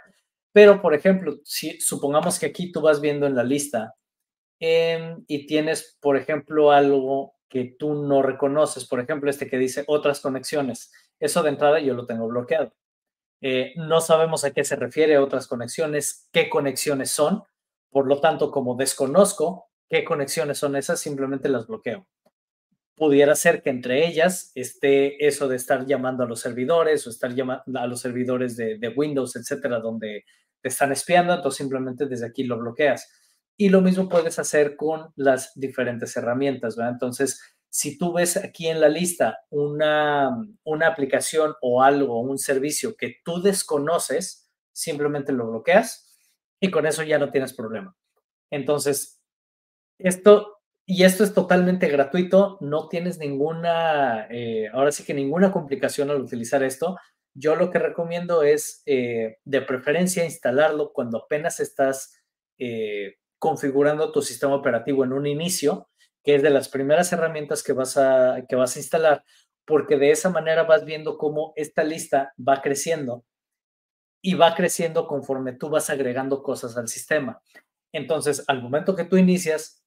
Pero, 0.53 0.81
por 0.83 0.95
ejemplo, 0.95 1.37
si 1.45 1.81
supongamos 1.81 2.39
que 2.39 2.47
aquí 2.47 2.73
tú 2.73 2.81
vas 2.81 3.01
viendo 3.01 3.27
en 3.27 3.35
la 3.35 3.45
lista 3.45 3.95
em, 4.61 5.25
y 5.27 5.47
tienes, 5.47 5.99
por 6.01 6.17
ejemplo, 6.17 6.73
algo 6.73 7.35
que 7.49 7.77
tú 7.79 7.95
no 7.95 8.23
reconoces, 8.23 8.87
por 8.87 9.01
ejemplo, 9.01 9.31
este 9.31 9.49
que 9.49 9.59
dice 9.59 9.85
otras 9.87 10.21
conexiones, 10.21 10.93
eso 11.21 11.43
de 11.43 11.51
entrada 11.51 11.81
yo 11.81 11.95
lo 11.95 12.07
tengo 12.07 12.29
bloqueado. 12.29 12.73
Eh, 13.41 13.73
no 13.77 14.01
sabemos 14.01 14.45
a 14.45 14.53
qué 14.53 14.65
se 14.65 14.77
refiere 14.77 15.19
otras 15.19 15.47
conexiones, 15.47 16.29
qué 16.33 16.51
conexiones 16.51 17.11
son, 17.11 17.45
por 17.91 18.07
lo 18.07 18.21
tanto, 18.21 18.51
como 18.51 18.75
desconozco 18.77 19.69
qué 19.89 20.05
conexiones 20.05 20.59
son 20.59 20.77
esas, 20.77 21.01
simplemente 21.01 21.49
las 21.49 21.67
bloqueo. 21.67 22.07
Pudiera 22.99 23.35
ser 23.35 23.63
que 23.63 23.71
entre 23.71 24.07
ellas 24.07 24.53
esté 24.55 25.27
eso 25.27 25.49
de 25.49 25.57
estar 25.57 25.87
llamando 25.87 26.25
a 26.25 26.27
los 26.27 26.41
servidores 26.41 27.07
o 27.07 27.11
estar 27.11 27.35
llamando 27.35 27.79
a 27.79 27.87
los 27.87 28.01
servidores 28.01 28.57
de, 28.57 28.93
Windows, 28.97 29.37
etcétera, 29.37 29.79
donde 29.79 30.25
te 30.61 30.69
están 30.69 30.93
espiando, 30.93 31.35
entonces 31.35 31.59
simplemente 31.59 32.07
desde 32.07 32.27
aquí 32.27 32.45
lo 32.45 32.59
bloqueas. 32.59 33.09
Y 33.57 33.69
lo 33.69 33.81
mismo 33.81 34.09
puedes 34.09 34.39
hacer 34.39 34.77
con 34.77 35.13
las 35.17 35.53
diferentes 35.55 36.17
herramientas, 36.17 36.77
¿verdad? 36.77 36.93
Entonces, 36.93 37.41
si 37.71 37.99
tú 37.99 38.13
ves 38.13 38.37
aquí 38.37 38.69
en 38.69 38.81
la 38.81 38.89
lista 38.89 39.39
una, 39.51 40.31
una 40.65 40.87
aplicación 40.87 41.55
o 41.61 41.83
algo, 41.83 42.21
un 42.21 42.39
servicio 42.39 42.97
que 42.97 43.17
tú 43.25 43.43
desconoces, 43.43 44.51
simplemente 44.73 45.33
lo 45.33 45.49
bloqueas 45.49 46.17
y 46.61 46.71
con 46.71 46.87
eso 46.87 47.03
ya 47.03 47.19
no 47.19 47.31
tienes 47.31 47.53
problema. 47.53 47.97
Entonces, 48.51 49.21
esto, 49.99 50.58
y 50.91 51.05
esto 51.05 51.23
es 51.23 51.35
totalmente 51.35 51.87
gratuito, 51.89 52.57
no 52.63 52.89
tienes 52.89 53.19
ninguna, 53.19 54.27
eh, 54.31 54.71
ahora 54.73 54.91
sí 54.91 55.05
que 55.05 55.13
ninguna 55.13 55.53
complicación 55.53 56.09
al 56.09 56.23
utilizar 56.23 56.63
esto. 56.63 56.97
Yo 57.35 57.57
lo 57.57 57.71
que 57.71 57.79
recomiendo 57.79 58.43
es, 58.43 58.83
eh, 58.87 59.37
de 59.45 59.61
preferencia, 59.61 60.25
instalarlo 60.25 60.95
cuando 60.95 61.19
apenas 61.19 61.61
estás 61.61 62.19
eh, 62.59 63.17
configurando 63.39 64.13
tu 64.13 64.23
sistema 64.23 64.55
operativo 64.55 65.05
en 65.05 65.13
un 65.13 65.27
inicio, 65.27 65.91
que 66.25 66.37
es 66.37 66.43
de 66.43 66.49
las 66.49 66.71
primeras 66.71 67.13
herramientas 67.13 67.63
que 67.63 67.75
vas 67.75 67.99
a, 67.99 68.47
que 68.49 68.57
vas 68.57 68.75
a 68.75 68.79
instalar, 68.79 69.25
porque 69.67 69.99
de 69.99 70.11
esa 70.11 70.31
manera 70.31 70.63
vas 70.63 70.87
viendo 70.87 71.19
cómo 71.19 71.53
esta 71.57 71.85
lista 71.85 72.33
va 72.39 72.63
creciendo 72.63 73.27
y 74.23 74.37
va 74.37 74.55
creciendo 74.55 75.07
conforme 75.07 75.53
tú 75.53 75.69
vas 75.69 75.91
agregando 75.91 76.43
cosas 76.43 76.79
al 76.79 76.89
sistema. 76.89 77.43
Entonces, 77.93 78.43
al 78.49 78.63
momento 78.63 78.97
que 78.97 79.05
tú 79.05 79.19
inicias, 79.19 79.78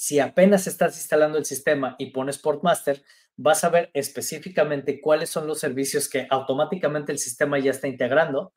si 0.00 0.18
apenas 0.18 0.66
estás 0.66 0.96
instalando 0.96 1.36
el 1.36 1.44
sistema 1.44 1.94
y 1.98 2.10
pones 2.10 2.38
Portmaster, 2.38 3.02
vas 3.36 3.64
a 3.64 3.68
ver 3.68 3.90
específicamente 3.92 4.98
cuáles 4.98 5.28
son 5.28 5.46
los 5.46 5.60
servicios 5.60 6.08
que 6.08 6.26
automáticamente 6.30 7.12
el 7.12 7.18
sistema 7.18 7.58
ya 7.58 7.72
está 7.72 7.86
integrando 7.86 8.54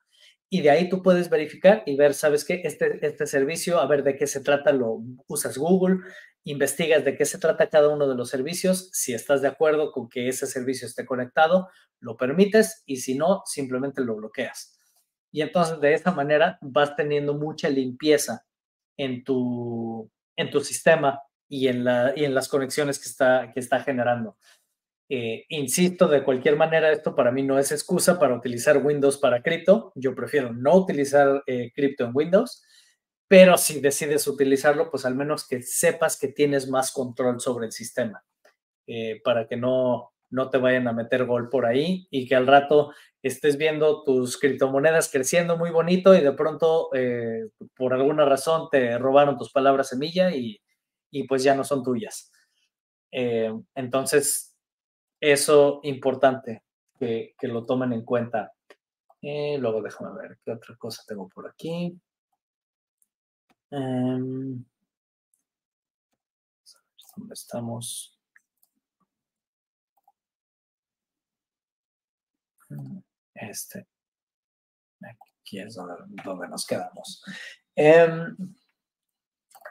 y 0.49 0.61
de 0.61 0.69
ahí 0.69 0.87
tú 0.87 1.03
puedes 1.03 1.29
verificar 1.29 1.83
y 1.85 1.97
ver, 1.97 2.13
¿sabes 2.13 2.45
qué? 2.45 2.61
Este, 2.63 3.05
este 3.05 3.27
servicio, 3.27 3.81
a 3.81 3.87
ver 3.87 4.05
de 4.05 4.15
qué 4.15 4.25
se 4.25 4.39
trata, 4.39 4.71
lo 4.71 5.01
usas 5.27 5.57
Google, 5.57 5.97
investigas 6.45 7.03
de 7.03 7.17
qué 7.17 7.25
se 7.25 7.39
trata 7.39 7.69
cada 7.69 7.89
uno 7.89 8.07
de 8.07 8.15
los 8.15 8.29
servicios, 8.29 8.89
si 8.93 9.13
estás 9.13 9.41
de 9.41 9.49
acuerdo 9.49 9.91
con 9.91 10.07
que 10.07 10.29
ese 10.29 10.47
servicio 10.47 10.87
esté 10.87 11.05
conectado, 11.05 11.67
lo 11.99 12.15
permites 12.15 12.83
y 12.85 13.01
si 13.01 13.17
no, 13.17 13.41
simplemente 13.43 14.01
lo 14.01 14.15
bloqueas. 14.15 14.79
Y 15.29 15.41
entonces 15.41 15.81
de 15.81 15.93
esa 15.93 16.13
manera 16.13 16.57
vas 16.61 16.95
teniendo 16.95 17.33
mucha 17.33 17.67
limpieza 17.67 18.45
en 18.95 19.25
tu, 19.25 20.09
en 20.37 20.49
tu 20.49 20.61
sistema 20.61 21.19
y 21.49 21.67
en, 21.67 21.83
la, 21.83 22.13
y 22.15 22.25
en 22.25 22.33
las 22.33 22.47
conexiones 22.47 22.99
que 22.99 23.09
está, 23.09 23.51
que 23.53 23.59
está 23.59 23.79
generando. 23.81 24.37
Eh, 25.09 25.45
insisto, 25.49 26.07
de 26.07 26.23
cualquier 26.23 26.55
manera, 26.55 26.91
esto 26.91 27.13
para 27.13 27.31
mí 27.31 27.43
no 27.43 27.59
es 27.59 27.71
excusa 27.71 28.17
para 28.19 28.35
utilizar 28.35 28.83
Windows 28.83 29.17
para 29.17 29.43
cripto. 29.43 29.91
Yo 29.95 30.15
prefiero 30.15 30.53
no 30.53 30.75
utilizar 30.75 31.43
eh, 31.45 31.71
cripto 31.75 32.05
en 32.05 32.11
Windows, 32.15 32.63
pero 33.27 33.57
si 33.57 33.79
decides 33.81 34.27
utilizarlo, 34.27 34.89
pues 34.89 35.05
al 35.05 35.15
menos 35.15 35.47
que 35.47 35.61
sepas 35.61 36.17
que 36.19 36.29
tienes 36.29 36.67
más 36.69 36.91
control 36.91 37.39
sobre 37.39 37.67
el 37.67 37.71
sistema, 37.71 38.23
eh, 38.87 39.21
para 39.23 39.47
que 39.47 39.57
no, 39.57 40.13
no 40.31 40.49
te 40.49 40.57
vayan 40.57 40.87
a 40.87 40.93
meter 40.93 41.25
gol 41.25 41.49
por 41.49 41.65
ahí 41.65 42.07
y 42.09 42.27
que 42.27 42.35
al 42.35 42.47
rato 42.47 42.91
estés 43.21 43.57
viendo 43.57 44.03
tus 44.03 44.39
criptomonedas 44.39 45.11
creciendo 45.11 45.57
muy 45.57 45.69
bonito 45.69 46.15
y 46.15 46.21
de 46.21 46.31
pronto, 46.31 46.89
por 47.77 47.93
alguna 47.93 48.25
razón, 48.25 48.67
te 48.71 48.97
robaron 48.97 49.37
tus 49.37 49.51
palabras 49.51 49.89
semilla 49.89 50.35
y, 50.35 50.62
y 51.13 51.27
pues 51.27 51.43
ya 51.43 51.55
no 51.55 51.63
son 51.63 51.83
tuyas. 51.83 52.31
entonces, 53.11 54.57
eso 55.21 55.79
importante 55.83 56.63
que, 56.97 57.35
lo 57.43 57.65
tomen 57.65 57.93
en 57.93 58.03
cuenta. 58.03 58.51
Eh, 59.21 59.57
luego 59.59 59.81
déjame 59.81 60.19
ver 60.19 60.39
qué 60.43 60.51
otra 60.51 60.75
cosa 60.75 61.03
tengo 61.07 61.29
por 61.29 61.47
aquí. 61.47 61.97
Em, 63.69 64.65
¿Dónde 67.15 67.33
estamos? 67.33 68.19
Este. 73.35 73.87
Aquí 75.41 75.59
es 75.59 75.75
donde, 75.75 76.47
nos 76.49 76.65
quedamos. 76.65 77.23
Em, 77.75 78.35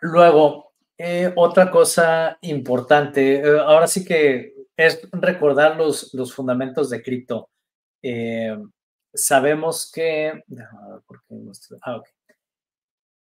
luego, 0.02 0.71
eh, 0.98 1.32
otra 1.36 1.70
cosa 1.70 2.38
importante, 2.42 3.36
eh, 3.36 3.58
ahora 3.58 3.86
sí 3.86 4.04
que 4.04 4.54
es 4.76 5.00
recordar 5.12 5.76
los, 5.76 6.12
los 6.14 6.34
fundamentos 6.34 6.90
de 6.90 7.02
cripto. 7.02 7.50
Eh, 8.02 8.56
sabemos 9.14 9.90
que, 9.92 10.42
ah, 11.82 12.02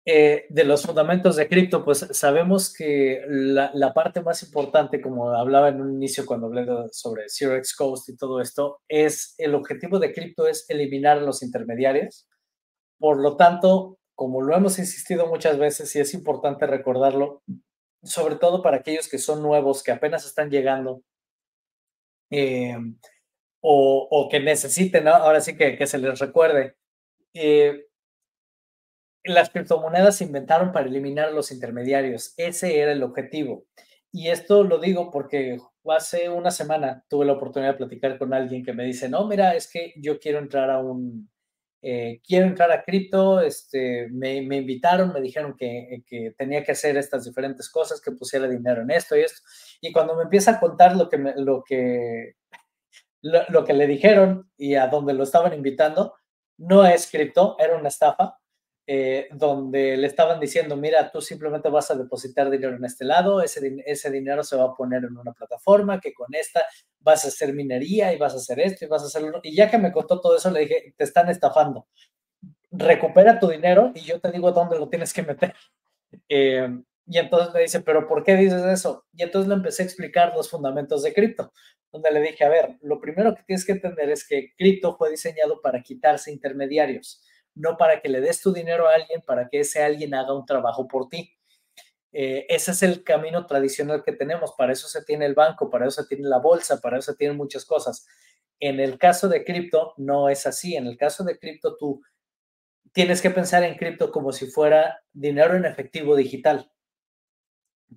de 0.05 0.63
los 0.63 0.83
fundamentos 0.83 1.35
de 1.35 1.47
cripto, 1.49 1.83
pues 1.83 2.07
sabemos 2.11 2.73
que 2.73 3.23
la, 3.27 3.71
la, 3.73 3.93
parte 3.93 4.21
más 4.21 4.41
importante, 4.43 5.01
como 5.01 5.31
hablaba 5.31 5.69
en 5.69 5.81
un 5.81 5.93
inicio 5.95 6.25
cuando 6.25 6.47
hablé 6.47 6.65
sobre 6.91 7.23
Zero 7.27 7.55
X 7.57 7.75
Coast 7.75 8.09
y 8.09 8.15
todo 8.15 8.39
esto, 8.39 8.79
es 8.87 9.35
el 9.37 9.53
objetivo 9.55 9.99
de 9.99 10.13
cripto 10.13 10.47
es 10.47 10.69
eliminar 10.69 11.21
los 11.21 11.43
intermediarios. 11.43 12.27
Por 12.99 13.19
lo 13.19 13.35
tanto, 13.35 13.96
como 14.17 14.41
lo 14.41 14.55
hemos 14.55 14.79
insistido 14.79 15.27
muchas 15.27 15.59
veces 15.59 15.95
y 15.95 15.99
es 15.99 16.15
importante 16.15 16.65
recordarlo, 16.65 17.43
sobre 18.01 18.35
todo 18.35 18.63
para 18.63 18.77
aquellos 18.77 19.07
que 19.07 19.19
son 19.19 19.43
nuevos, 19.43 19.83
que 19.83 19.91
apenas 19.91 20.25
están 20.25 20.49
llegando 20.49 21.03
eh, 22.31 22.75
o, 23.61 24.27
que 24.31 24.39
necesiten, 24.39 25.07
ahora 25.07 25.39
sí 25.39 25.55
que, 25.55 25.77
que, 25.77 25.85
se 25.85 25.99
les 25.99 26.17
recuerde. 26.17 26.75
Eh, 27.35 27.85
las 29.23 29.51
criptomonedas 29.51 30.17
se 30.17 30.23
inventaron 30.23 30.71
para 30.71 30.87
eliminar 30.87 31.31
los 31.31 31.51
intermediarios. 31.51 32.33
Ese 32.37 32.79
era 32.79 32.93
el 32.93 33.03
objetivo. 33.03 33.67
Y 34.11 34.29
esto 34.29 34.63
lo 34.63 34.79
digo 34.79 35.11
porque 35.11 35.59
hace 35.89 36.27
una 36.29 36.49
semana 36.49 37.05
tuve 37.07 37.27
la 37.27 37.33
oportunidad 37.33 37.73
de 37.73 37.77
platicar 37.77 38.17
con 38.17 38.33
alguien 38.33 38.65
que 38.65 38.73
me 38.73 38.83
dice, 38.83 39.09
no, 39.09 39.27
mira, 39.27 39.53
es 39.53 39.69
que 39.71 39.93
yo 39.97 40.19
quiero 40.19 40.39
entrar 40.39 40.71
a 40.71 40.79
un, 40.79 41.29
eh, 41.89 42.19
quiero 42.21 42.47
entrar 42.47 42.69
a 42.69 42.83
cripto, 42.83 43.39
este, 43.39 44.09
me, 44.09 44.41
me, 44.41 44.57
invitaron, 44.57 45.13
me 45.13 45.21
dijeron 45.21 45.55
que, 45.57 46.03
que, 46.05 46.33
tenía 46.37 46.61
que 46.61 46.73
hacer 46.73 46.97
estas 46.97 47.23
diferentes 47.23 47.69
cosas, 47.69 48.01
que 48.01 48.11
pusiera 48.11 48.45
dinero 48.45 48.81
en 48.81 48.91
esto 48.91 49.15
y 49.15 49.21
esto. 49.21 49.41
Y 49.79 49.93
cuando 49.93 50.13
me 50.13 50.23
empieza 50.23 50.51
a 50.51 50.59
contar 50.59 50.97
lo 50.97 51.07
que, 51.07 51.17
lo 51.17 51.63
que, 51.63 52.35
lo, 53.21 53.63
que 53.63 53.71
le 53.71 53.87
dijeron 53.87 54.51
y 54.57 54.75
a 54.75 54.87
dónde 54.87 55.13
lo 55.13 55.23
estaban 55.23 55.53
invitando, 55.53 56.15
no 56.57 56.85
es 56.85 57.09
cripto, 57.09 57.55
era 57.57 57.77
una 57.77 57.87
estafa, 57.87 58.37
eh, 58.89 59.27
donde 59.33 59.97
le 59.97 60.07
estaban 60.07 60.39
diciendo, 60.39 60.77
mira, 60.77 61.11
tú 61.11 61.19
simplemente 61.19 61.67
vas 61.67 61.91
a 61.91 61.95
depositar 61.95 62.49
dinero 62.49 62.77
en 62.77 62.85
este 62.85 63.03
lado, 63.03 63.41
ese, 63.41 63.83
ese 63.85 64.09
dinero 64.09 64.45
se 64.45 64.55
va 64.55 64.63
a 64.63 64.73
poner 64.73 65.03
en 65.03 65.17
una 65.17 65.33
plataforma, 65.33 65.99
que 65.99 66.13
con 66.13 66.33
esta 66.33 66.65
vas 67.01 67.25
a 67.25 67.27
hacer 67.27 67.53
minería 67.53 68.13
y 68.13 68.17
vas 68.17 68.33
a 68.33 68.37
hacer 68.37 68.61
esto 68.61 68.85
y 68.85 68.87
vas 68.87 69.03
a 69.03 69.07
hacerlo. 69.07 69.41
Y 69.43 69.53
ya 69.53 69.69
que 69.69 69.77
me 69.77 69.91
contó 69.91 70.21
todo 70.21 70.37
eso, 70.37 70.49
le 70.51 70.61
dije, 70.61 70.93
te 70.95 71.03
están 71.03 71.27
estafando. 71.29 71.87
Recupera 72.71 73.39
tu 73.39 73.49
dinero 73.49 73.91
y 73.93 74.01
yo 74.01 74.21
te 74.21 74.31
digo 74.31 74.53
dónde 74.53 74.79
lo 74.79 74.87
tienes 74.89 75.13
que 75.13 75.23
meter. 75.23 75.53
Eh, 76.29 76.69
y 77.05 77.17
entonces 77.17 77.53
me 77.53 77.61
dice, 77.61 77.81
pero 77.81 78.07
¿por 78.07 78.23
qué 78.23 78.35
dices 78.35 78.63
eso? 78.63 79.05
Y 79.13 79.23
entonces 79.23 79.47
le 79.47 79.55
empecé 79.55 79.83
a 79.83 79.85
explicar 79.85 80.33
los 80.35 80.49
fundamentos 80.49 81.03
de 81.03 81.13
cripto, 81.13 81.53
donde 81.91 82.11
le 82.11 82.21
dije, 82.21 82.43
a 82.43 82.49
ver, 82.49 82.77
lo 82.81 82.99
primero 82.99 83.35
que 83.35 83.43
tienes 83.43 83.65
que 83.65 83.73
entender 83.73 84.09
es 84.09 84.27
que 84.27 84.53
cripto 84.57 84.95
fue 84.97 85.09
diseñado 85.09 85.61
para 85.61 85.81
quitarse 85.81 86.31
intermediarios, 86.31 87.23
no 87.57 87.77
para 87.77 88.01
que 88.01 88.09
le 88.09 88.21
des 88.21 88.41
tu 88.41 88.53
dinero 88.53 88.87
a 88.87 88.95
alguien, 88.95 89.21
para 89.21 89.47
que 89.49 89.61
ese 89.61 89.83
alguien 89.83 90.13
haga 90.13 90.33
un 90.33 90.45
trabajo 90.45 90.87
por 90.87 91.09
ti. 91.09 91.33
Eh, 92.11 92.45
ese 92.49 92.71
es 92.71 92.83
el 92.83 93.03
camino 93.03 93.45
tradicional 93.45 94.03
que 94.03 94.13
tenemos, 94.13 94.53
para 94.57 94.73
eso 94.73 94.87
se 94.87 95.03
tiene 95.03 95.25
el 95.25 95.35
banco, 95.35 95.69
para 95.69 95.87
eso 95.87 96.01
se 96.01 96.07
tiene 96.07 96.27
la 96.27 96.39
bolsa, 96.39 96.79
para 96.79 96.97
eso 96.97 97.11
se 97.11 97.17
tienen 97.17 97.37
muchas 97.37 97.65
cosas. 97.65 98.07
En 98.59 98.79
el 98.79 98.97
caso 98.97 99.27
de 99.27 99.43
cripto 99.43 99.93
no 99.97 100.29
es 100.29 100.47
así, 100.47 100.75
en 100.75 100.87
el 100.87 100.97
caso 100.97 101.23
de 101.23 101.37
cripto 101.37 101.77
tú 101.77 102.01
tienes 102.93 103.21
que 103.21 103.29
pensar 103.29 103.63
en 103.63 103.75
cripto 103.75 104.11
como 104.11 104.31
si 104.31 104.47
fuera 104.47 105.03
dinero 105.13 105.55
en 105.55 105.65
efectivo 105.65 106.15
digital 106.15 106.71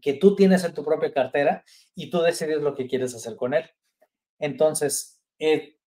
que 0.03 0.15
tú 0.15 0.37
tienes 0.37 0.65
en 0.65 0.74
tu 0.74 0.85
propia 0.85 1.12
cartera 1.12 1.65
y 1.95 2.11
tú 2.11 2.20
decides 2.20 2.61
lo 2.61 2.74
que 2.74 2.87
quieres 2.87 3.15
hacer 3.15 3.37
con 3.37 3.55
él. 3.55 3.69
Entonces, 4.39 5.20
eh, 5.39 5.78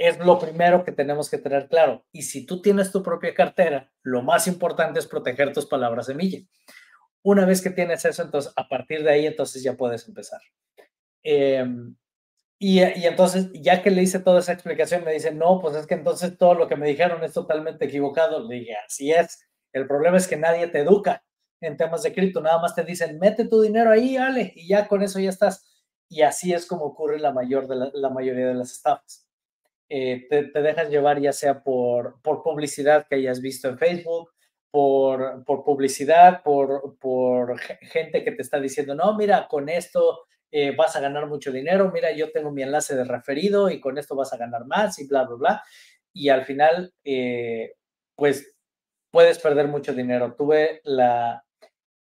es 0.00 0.18
lo 0.18 0.38
primero 0.38 0.82
que 0.82 0.92
tenemos 0.92 1.28
que 1.28 1.36
tener 1.36 1.68
claro. 1.68 2.06
Y 2.10 2.22
si 2.22 2.46
tú 2.46 2.62
tienes 2.62 2.90
tu 2.90 3.02
propia 3.02 3.34
cartera, 3.34 3.92
lo 4.02 4.22
más 4.22 4.46
importante 4.46 4.98
es 4.98 5.06
proteger 5.06 5.52
tus 5.52 5.66
palabras 5.66 6.06
semilla. 6.06 6.38
Una 7.22 7.44
vez 7.44 7.60
que 7.60 7.68
tienes 7.68 8.02
eso, 8.06 8.22
entonces 8.22 8.50
a 8.56 8.66
partir 8.66 9.04
de 9.04 9.10
ahí, 9.10 9.26
entonces 9.26 9.62
ya 9.62 9.76
puedes 9.76 10.08
empezar. 10.08 10.40
Em, 11.22 11.94
y, 12.58 12.80
entonces, 12.80 13.50
ya 13.52 13.82
que 13.82 13.90
le 13.90 14.02
hice 14.02 14.20
toda 14.20 14.40
esa 14.40 14.54
explicación, 14.54 15.04
me 15.04 15.12
dice, 15.12 15.34
no, 15.34 15.60
pues 15.60 15.76
es 15.76 15.86
que 15.86 15.94
entonces 15.94 16.38
todo 16.38 16.54
lo 16.54 16.66
que 16.66 16.76
me 16.76 16.88
dijeron 16.88 17.22
es 17.22 17.34
totalmente 17.34 17.84
equivocado. 17.84 18.48
Le 18.48 18.56
dije, 18.56 18.74
así 18.86 19.12
es. 19.12 19.46
El 19.74 19.86
problema 19.86 20.16
es 20.16 20.26
que 20.26 20.38
nadie 20.38 20.66
te 20.68 20.80
educa 20.80 21.22
en 21.60 21.76
temas 21.76 22.02
de 22.02 22.14
cripto, 22.14 22.40
nada 22.40 22.58
más 22.58 22.74
te 22.74 22.84
dicen, 22.84 23.18
mete 23.18 23.46
tu 23.46 23.60
dinero 23.60 23.90
ahí, 23.90 24.16
Ale, 24.16 24.54
y 24.56 24.66
ya 24.66 24.88
con 24.88 25.02
eso 25.02 25.20
ya 25.20 25.28
estás. 25.28 25.66
Y 26.08 26.22
así 26.22 26.54
es 26.54 26.64
como 26.64 26.86
ocurre 26.86 27.18
la, 27.18 27.32
mayor 27.32 27.68
de 27.68 27.90
la, 27.92 28.08
mayoría 28.08 28.46
de 28.46 28.54
las 28.54 28.72
estafas. 28.72 29.29
Eh, 29.92 30.26
te, 30.30 30.44
te, 30.44 30.62
dejas 30.62 30.88
llevar 30.88 31.20
ya 31.20 31.32
sea 31.32 31.64
por, 31.64 32.22
por 32.22 32.44
publicidad 32.44 33.06
que 33.08 33.16
hayas 33.16 33.40
visto 33.40 33.68
en 33.68 33.76
Facebook, 33.76 34.30
por, 34.70 35.44
por 35.44 35.64
publicidad, 35.64 36.42
por, 36.44 36.96
por 36.98 37.58
gente 37.58 38.22
que 38.22 38.32
te 38.32 38.42
está 38.42 38.60
diciendo, 38.60 38.94
no, 38.94 39.16
mira, 39.16 39.48
con 39.48 39.68
esto 39.68 40.20
eh, 40.52 40.74
vas 40.76 40.94
a 40.94 41.00
ganar 41.00 41.26
mucho 41.26 41.52
dinero, 41.52 41.90
mira, 41.92 42.12
yo 42.12 42.30
tengo 42.30 42.52
mi 42.52 42.62
enlace 42.62 42.94
de 42.94 43.04
referido 43.04 43.68
y 43.68 43.80
con 43.80 43.98
esto 43.98 44.14
vas 44.14 44.32
a 44.32 44.36
ganar 44.36 44.64
más 44.66 44.98
y 45.00 45.08
bla, 45.08 45.24
bla, 45.24 45.36
bla. 45.36 45.64
Y 46.12 46.28
al 46.28 46.44
final, 46.44 46.92
eh, 47.04 47.74
pues 48.16 48.56
puedes 49.10 49.38
perder 49.38 49.68
mucho 49.68 49.92
dinero. 49.92 50.34
Tuve 50.36 50.80
la, 50.84 51.44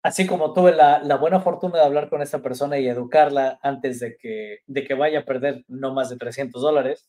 así 0.03 0.27
como 0.27 0.53
tuve 0.53 0.75
la, 0.75 0.99
la, 1.03 1.15
buena 1.17 1.41
fortuna 1.41 1.79
de 1.79 1.85
hablar 1.85 2.09
con 2.09 2.21
esta 2.21 2.39
persona 2.41 2.77
y 2.79 2.87
educarla 2.87 3.59
antes 3.61 3.99
de 3.99 4.15
que, 4.17 4.59
de 4.67 4.83
que 4.83 4.93
vaya 4.93 5.19
a 5.19 5.25
perder 5.25 5.63
no 5.67 5.93
más 5.93 6.09
de 6.09 6.17
300 6.17 6.61
dólares, 6.61 7.07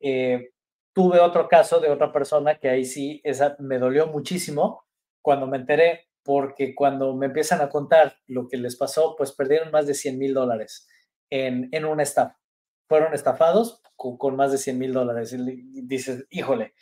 eh, 0.00 0.50
tuve 0.92 1.20
otro 1.20 1.48
caso 1.48 1.80
de 1.80 1.90
otra 1.90 2.12
persona 2.12 2.58
que 2.58 2.68
ahí 2.68 2.84
sí, 2.84 3.20
esa 3.24 3.56
me 3.58 3.78
dolió 3.78 4.06
muchísimo 4.06 4.84
cuando 5.22 5.46
me 5.46 5.58
enteré, 5.58 6.08
porque 6.22 6.74
cuando 6.74 7.14
me 7.14 7.26
empiezan 7.26 7.60
a 7.60 7.68
contar 7.68 8.16
lo 8.26 8.48
que 8.48 8.56
les 8.56 8.76
pasó, 8.76 9.14
pues 9.16 9.32
perdieron 9.32 9.70
más 9.70 9.86
de 9.86 9.94
100 9.94 10.18
mil 10.18 10.34
dólares 10.34 10.88
en, 11.30 11.68
en 11.72 11.84
una 11.84 12.02
estafa. 12.02 12.38
Fueron 12.88 13.14
estafados 13.14 13.82
con, 13.96 14.36
más 14.36 14.52
de 14.52 14.58
100 14.58 14.78
mil 14.78 14.92
dólares. 14.92 15.32
Y 15.32 15.82
dices, 15.82 16.26
híjole, 16.30 16.74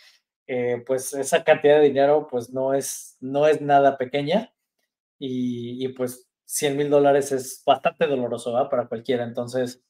eh, 0.47 0.82
pues 0.86 1.12
esa 1.15 1.45
cantidad 1.45 1.78
de 1.78 1.85
dinero 1.86 2.27
pues 2.31 2.51
no 2.51 2.74
es, 2.74 3.16
no 3.20 3.47
es 3.47 3.61
nada 3.62 3.97
pequeña 3.97 4.53
y, 5.19 5.89
pues 5.89 6.28
100 6.47 6.77
mil 6.77 6.91
dólares 6.91 7.32
es 7.32 7.62
bastante 7.65 8.07
doloroso 8.07 8.53
para 8.70 8.86
cualquiera. 8.89 9.24
Entonces, 9.24 9.82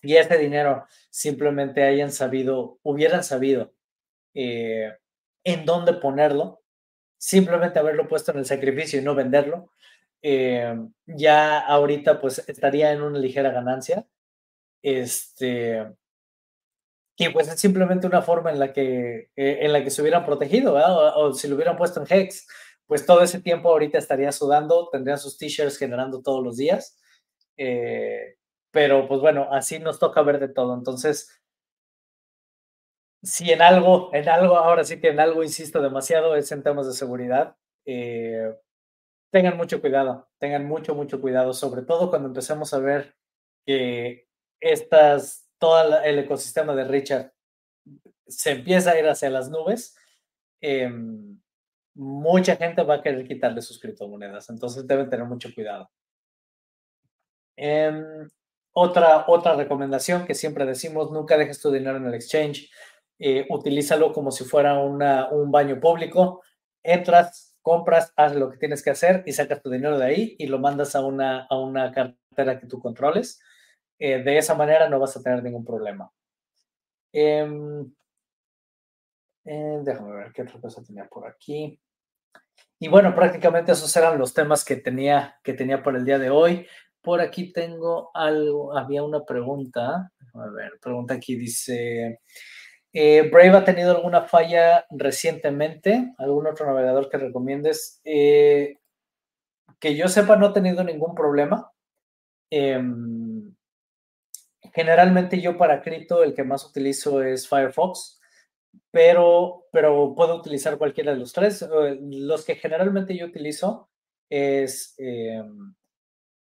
si 0.00 0.16
ese 0.16 0.38
dinero 0.38 0.86
simplemente 1.10 1.82
hayan 1.82 2.12
sabido, 2.12 2.78
hubieran 2.82 3.24
sabido 3.24 3.72
eh, 4.34 4.92
en 5.44 5.64
dónde 5.64 5.94
ponerlo, 5.94 6.62
simplemente 7.16 7.78
haberlo 7.78 8.06
puesto 8.08 8.32
en 8.32 8.38
el 8.38 8.46
sacrificio 8.46 9.00
y 9.00 9.02
no 9.02 9.14
venderlo, 9.14 9.70
eh, 10.22 10.76
ya 11.06 11.58
ahorita 11.60 12.20
pues 12.20 12.48
estaría 12.48 12.92
en 12.92 13.02
una 13.02 13.18
ligera 13.18 13.50
ganancia. 13.50 14.06
Este, 14.82 15.84
y 17.16 17.28
pues 17.30 17.48
es 17.48 17.58
simplemente 17.60 18.06
una 18.06 18.22
forma 18.22 18.52
en 18.52 18.60
la 18.60 18.72
que, 18.72 19.30
eh, 19.34 19.58
en 19.62 19.72
la 19.72 19.82
que 19.82 19.90
se 19.90 20.02
hubieran 20.02 20.24
protegido, 20.24 20.74
o, 21.16 21.34
si 21.34 21.48
lo 21.48 21.56
hubieran 21.56 21.76
puesto 21.76 22.00
en 22.00 22.06
Hex, 22.08 22.46
pues 22.86 23.04
todo 23.04 23.22
ese 23.22 23.40
tiempo 23.40 23.68
ahorita 23.70 23.98
estaría 23.98 24.30
sudando, 24.30 24.88
tendrían 24.90 25.18
sus 25.18 25.36
t-shirts 25.36 25.78
generando 25.78 26.22
todos 26.22 26.44
los 26.44 26.56
días. 26.56 26.96
Pero 28.70 29.08
pues 29.08 29.20
bueno, 29.20 29.48
así 29.50 29.78
nos 29.78 29.98
toca 29.98 30.22
ver 30.22 30.38
de 30.38 30.48
todo. 30.48 30.74
Entonces, 30.74 31.40
si 33.22 33.50
en 33.50 33.62
algo, 33.62 34.10
en 34.14 34.28
algo, 34.28 34.56
ahora 34.56 34.84
sí 34.84 35.00
que 35.00 35.08
en 35.08 35.20
algo 35.20 35.42
insisto 35.42 35.82
demasiado, 35.82 36.36
es 36.36 36.52
en 36.52 36.62
temas 36.62 36.86
de 36.86 36.92
seguridad. 36.92 37.56
Eh, 37.84 38.54
tengan 39.32 39.56
mucho 39.56 39.80
cuidado, 39.80 40.28
tengan 40.38 40.66
mucho, 40.66 40.94
mucho 40.94 41.20
cuidado, 41.20 41.52
sobre 41.52 41.82
todo 41.82 42.10
cuando 42.10 42.28
empecemos 42.28 42.72
a 42.74 42.78
ver 42.78 43.16
que 43.66 44.28
estas 44.60 45.48
todo 45.58 46.00
el 46.02 46.18
ecosistema 46.20 46.74
de 46.74 46.84
Richard 46.84 47.32
se 48.26 48.52
empieza 48.52 48.92
a 48.92 48.98
ir 48.98 49.08
hacia 49.08 49.30
las 49.30 49.50
nubes, 49.50 49.96
em, 50.60 51.40
mucha 51.94 52.56
gente 52.56 52.82
va 52.82 52.96
a 52.96 53.02
querer 53.02 53.26
quitarle 53.26 53.62
sus 53.62 53.80
criptomonedas, 53.80 54.50
entonces 54.50 54.86
deben 54.86 55.10
tener 55.10 55.26
mucho 55.26 55.52
cuidado. 55.54 55.90
Em, 57.56 58.28
otra, 58.80 59.24
otra 59.26 59.54
recomendación 59.54 60.24
que 60.24 60.34
siempre 60.34 60.64
decimos, 60.64 61.10
nunca 61.10 61.36
dejes 61.36 61.60
tu 61.60 61.72
dinero 61.72 61.96
en 61.96 62.06
el 62.06 62.14
exchange, 62.14 62.70
eh, 63.18 63.44
utilízalo 63.50 64.12
como 64.12 64.30
si 64.30 64.44
fuera 64.44 64.78
una, 64.78 65.28
un 65.30 65.50
baño 65.50 65.80
público, 65.80 66.42
entras, 66.84 67.56
compras, 67.60 68.12
haz 68.14 68.36
lo 68.36 68.50
que 68.50 68.56
tienes 68.56 68.82
que 68.82 68.90
hacer 68.90 69.24
y 69.26 69.32
sacas 69.32 69.60
tu 69.62 69.68
dinero 69.68 69.98
de 69.98 70.06
ahí 70.06 70.36
y 70.38 70.46
lo 70.46 70.60
mandas 70.60 70.94
a 70.94 71.00
una, 71.00 71.46
a 71.50 71.58
una 71.58 71.90
cartera 71.90 72.60
que 72.60 72.66
tú 72.66 72.78
controles. 72.78 73.40
Eh, 73.98 74.22
de 74.22 74.38
esa 74.38 74.54
manera 74.54 74.88
no 74.88 75.00
vas 75.00 75.16
a 75.16 75.22
tener 75.22 75.42
ningún 75.42 75.64
problema. 75.64 76.12
Em, 77.12 77.92
eh, 79.44 79.80
déjame 79.82 80.14
ver 80.14 80.32
qué 80.32 80.42
otra 80.42 80.60
cosa 80.60 80.84
tenía 80.84 81.06
por 81.08 81.26
aquí. 81.26 81.80
Y 82.78 82.86
bueno, 82.86 83.12
prácticamente 83.12 83.72
esos 83.72 83.94
eran 83.96 84.18
los 84.18 84.34
temas 84.34 84.64
que 84.64 84.76
tenía, 84.76 85.40
que 85.42 85.52
tenía 85.52 85.82
por 85.82 85.96
el 85.96 86.04
día 86.04 86.20
de 86.20 86.30
hoy. 86.30 86.68
Por 87.08 87.22
aquí 87.22 87.54
tengo 87.54 88.10
algo, 88.12 88.76
había 88.76 89.02
una 89.02 89.24
pregunta. 89.24 90.12
A 90.34 90.50
ver, 90.50 90.72
pregunta 90.78 91.14
aquí, 91.14 91.36
dice, 91.36 92.20
eh, 92.92 93.30
¿Brave 93.32 93.56
ha 93.56 93.64
tenido 93.64 93.96
alguna 93.96 94.24
falla 94.24 94.84
recientemente? 94.90 96.12
¿Algún 96.18 96.46
otro 96.46 96.66
navegador 96.66 97.08
que 97.08 97.16
recomiendes? 97.16 98.02
que 98.04 99.94
yo 99.96 100.08
sepa, 100.08 100.36
no 100.36 100.48
ha 100.48 100.52
tenido 100.52 100.84
ningún 100.84 101.14
problema. 101.14 101.72
Em, 102.50 103.54
Generalmente 104.74 105.40
yo 105.40 105.56
para 105.56 105.82
cripto 105.82 106.22
el 106.22 106.34
que 106.34 106.44
más 106.44 106.64
utilizo 106.64 107.22
es 107.22 107.48
Firefox, 107.48 108.20
pero, 108.90 109.64
pero 109.72 110.14
puedo 110.14 110.36
utilizar 110.36 110.78
cualquiera 110.78 111.12
de 111.12 111.18
los 111.18 111.32
tres. 111.32 111.62
Eh, 111.62 111.98
los 112.00 112.44
que 112.44 112.56
generalmente 112.56 113.16
yo 113.16 113.26
utilizo 113.26 113.88
es, 114.28 114.94
em, 114.98 115.74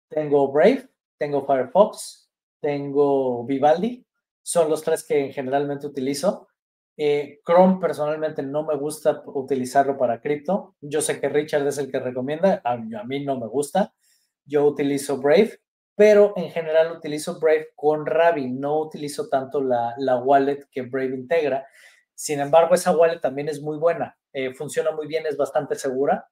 tengo 0.09 0.51
Brave, 0.51 0.89
tengo 1.17 1.45
Firefox, 1.45 2.29
tengo 2.61 3.45
Vivaldi, 3.45 4.05
son 4.41 4.69
los 4.69 4.83
tres 4.83 5.05
que 5.05 5.31
generalmente 5.31 5.87
utilizo. 5.87 6.47
Eh, 6.95 7.39
Chrome 7.45 7.79
personalmente 7.79 8.41
no 8.41 8.63
me 8.63 8.75
gusta 8.75 9.21
utilizarlo 9.25 9.97
para 9.97 10.19
cripto. 10.19 10.75
Yo 10.81 11.01
sé 11.01 11.19
que 11.19 11.29
Richard 11.29 11.67
es 11.67 11.77
el 11.77 11.91
que 11.91 11.99
recomienda, 11.99 12.61
a 12.63 12.77
mí 12.77 13.23
no 13.23 13.39
me 13.39 13.47
gusta. 13.47 13.93
Yo 14.45 14.65
utilizo 14.65 15.17
Brave 15.17 15.59
pero 15.97 16.33
en 16.35 16.51
general 16.51 16.91
utilizo 16.91 17.39
Brave 17.39 17.69
con 17.75 18.05
Ravi, 18.05 18.47
no 18.51 18.81
utilizo 18.81 19.29
tanto 19.29 19.59
la, 19.63 19.95
la 19.97 20.17
wallet 20.17 20.67
que 20.71 20.83
Brave 20.83 21.15
integra. 21.15 21.65
Sin 22.13 22.39
embargo, 22.39 22.75
esa 22.75 22.95
wallet 22.95 23.19
también 23.19 23.49
es 23.49 23.63
muy 23.63 23.79
buena, 23.79 24.15
eh, 24.31 24.53
funciona 24.53 24.91
muy 24.91 25.07
bien, 25.07 25.25
es 25.25 25.35
bastante 25.35 25.73
segura. 25.73 26.29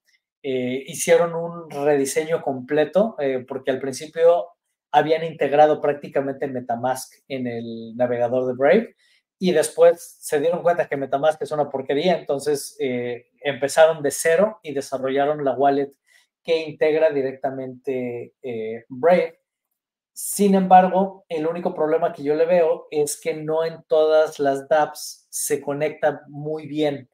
Eh, 0.48 0.84
hicieron 0.86 1.34
un 1.34 1.72
rediseño 1.72 2.44
completo 2.44 3.16
eh, 3.18 3.44
porque 3.48 3.72
al 3.72 3.80
principio 3.80 4.50
habían 4.92 5.24
integrado 5.24 5.82
prácticamente 5.82 6.48
Metamask 6.48 7.12
en 7.28 7.48
el 7.48 7.96
navegador 7.96 8.46
de 8.46 8.54
Brave 8.54 8.96
y 9.40 9.54
después 9.54 10.18
se 10.20 10.40
dieron 10.40 10.62
cuenta 10.62 10.88
que 10.88 10.98
Metamask 10.98 11.42
es 11.42 11.52
una 11.52 11.70
porquería, 11.70 12.18
entonces 12.18 12.78
empezaron 13.42 14.02
de 14.02 14.12
cero 14.12 14.60
y 14.64 14.74
desarrollaron 14.74 15.44
la 15.44 15.54
wallet 15.54 15.92
que 16.44 16.60
integra 16.60 17.10
directamente 17.10 18.34
Brave 18.88 19.40
sin 20.18 20.56
embargo, 20.56 21.26
el 21.28 21.46
único 21.46 21.76
problema 21.76 22.14
que 22.14 22.24
yo 22.24 22.36
le 22.36 22.46
veo 22.46 22.88
es 22.90 23.20
que 23.20 23.34
no 23.34 23.66
en 23.66 23.84
todas 23.84 24.40
las 24.40 24.70
dApps 24.70 25.28
se 25.30 25.60
conecta 25.60 26.22
muy 26.30 26.68
bien. 26.68 27.10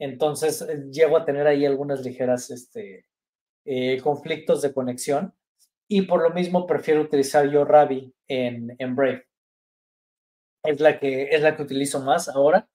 Entonces, 0.00 0.62
eh, 0.62 0.86
llego 0.90 1.16
a 1.16 1.24
tener 1.24 1.46
ahí 1.46 1.64
algunas 1.64 2.02
ligeras 2.04 2.50
este, 2.50 3.06
eh, 3.64 4.00
conflictos 4.02 4.62
de 4.62 4.74
conexión 4.74 5.32
y 5.88 6.02
por 6.02 6.22
lo 6.22 6.30
mismo 6.30 6.66
prefiero 6.66 7.02
utilizar 7.02 7.48
yo 7.48 7.64
Ravi 7.64 8.12
en, 8.26 8.74
en 8.78 8.96
Brave. 8.96 9.26
Es 10.64 10.80
la, 10.80 10.98
que, 10.98 11.28
es 11.30 11.40
la 11.42 11.56
que 11.56 11.62
utilizo 11.62 12.00
más 12.00 12.28
ahora. 12.28 12.68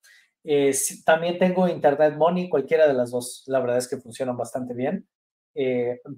Eh, 0.44 0.74
también 1.04 1.38
tengo 1.38 1.68
Internet 1.68 2.14
Money, 2.16 2.48
cualquiera 2.48 2.88
de 2.88 2.94
las 2.94 3.10
dos. 3.10 3.44
La 3.46 3.60
verdad 3.60 3.78
es 3.78 3.88
que 3.88 3.98
funcionan 3.98 4.36
bastante 4.36 4.74
bien. 4.74 5.06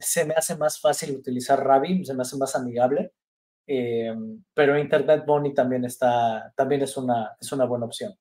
se 0.01 0.25
me 0.25 0.35
hace 0.35 0.57
más 0.57 0.81
fácil 0.81 1.17
utilizar 1.17 1.65
Ravi, 1.65 2.05
se 2.05 2.15
me 2.15 2.23
hace 2.23 2.37
más 2.37 2.55
amigable. 2.55 3.13
Eh, 3.71 4.15
pero 4.55 4.79
Internet 4.79 5.25
Money 5.27 5.53
también 5.53 5.85
está, 5.85 6.53
también 6.57 6.81
es 6.83 6.97
una, 6.97 7.37
es 7.39 7.53
una 7.53 7.67
buena 7.67 7.85
opción. 7.85 8.15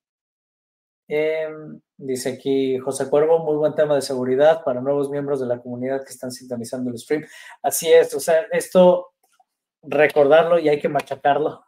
Eh, 1.08 1.48
dice 1.96 2.34
aquí 2.34 2.78
José 2.78 3.08
Cuervo, 3.08 3.38
muy 3.38 3.56
buen 3.56 3.74
tema 3.74 3.94
de 3.94 4.02
seguridad 4.02 4.62
para 4.62 4.82
nuevos 4.82 5.10
miembros 5.10 5.40
de 5.40 5.46
la 5.46 5.58
comunidad 5.58 6.04
que 6.04 6.12
están 6.12 6.30
sintonizando 6.30 6.90
el 6.90 6.98
stream. 6.98 7.24
Así 7.62 7.90
es, 7.90 8.14
o 8.14 8.20
sea, 8.20 8.42
esto 8.52 9.14
recordarlo 9.82 10.58
y 10.58 10.68
hay 10.68 10.78
que 10.78 10.88
machacarlo 10.88 11.64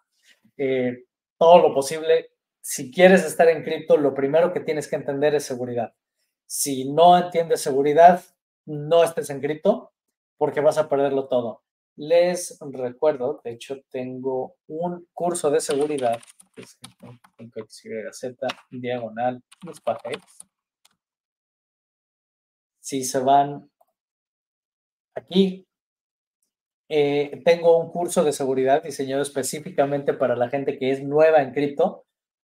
eh, 0.57 1.05
todo 1.39 1.59
lo 1.59 1.75
posible. 1.75 2.33
Si 2.61 2.91
quieres 2.93 3.25
estar 3.25 3.49
en 3.49 3.65
cripto, 3.65 3.97
lo 3.97 4.13
primero 4.13 4.53
que 4.53 4.61
tienes 4.61 4.89
que 4.89 4.97
entender 4.97 5.35
es 5.35 5.45
seguridad. 5.45 5.95
Si 6.47 6.93
no 6.93 7.17
entiendes 7.17 7.63
seguridad, 7.63 8.23
no 8.67 9.03
estés 9.03 9.31
en 9.31 9.41
cripto 9.41 9.93
porque 10.37 10.61
vas 10.61 10.77
a 10.77 10.89
perderlo 10.89 11.29
todo. 11.29 11.63
Les 11.97 12.59
recuerdo, 12.61 13.41
de 13.43 13.53
hecho, 13.53 13.81
tengo 13.91 14.57
un 14.67 15.07
curso 15.15 15.51
de 15.51 15.61
seguridad, 15.61 16.21
que 16.55 16.63
es 16.63 16.79
Z, 18.13 18.47
diagonal, 18.71 19.43
Si 22.81 23.05
se 23.05 23.21
van 23.21 23.71
aquí, 25.15 25.67
eh, 26.89 27.41
tengo 27.45 27.79
un 27.79 27.93
curso 27.93 28.25
de 28.25 28.33
seguridad 28.33 28.83
diseñado 28.83 29.23
específicamente 29.23 30.13
para 30.15 30.35
la 30.35 30.49
gente 30.49 30.79
que 30.79 30.91
es 30.91 31.03
nueva 31.03 31.43
en 31.43 31.53
cripto, 31.53 32.05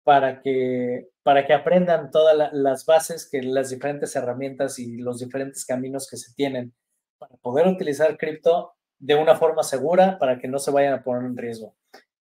para 0.03 0.41
que, 0.41 1.09
para 1.23 1.47
que 1.47 1.53
aprendan 1.53 2.11
todas 2.11 2.51
las 2.53 2.85
bases, 2.85 3.29
que 3.29 3.41
las 3.41 3.69
diferentes 3.69 4.15
herramientas 4.15 4.77
y 4.77 4.97
los 4.97 5.19
diferentes 5.19 5.65
caminos 5.65 6.07
que 6.09 6.17
se 6.17 6.33
tienen 6.35 6.73
para 7.17 7.37
poder 7.37 7.67
utilizar 7.67 8.17
cripto 8.17 8.73
de 8.99 9.15
una 9.15 9.35
forma 9.35 9.63
segura 9.63 10.19
para 10.19 10.39
que 10.39 10.47
no 10.47 10.59
se 10.59 10.71
vayan 10.71 10.93
a 10.93 11.03
poner 11.03 11.23
en 11.23 11.37
riesgo. 11.37 11.75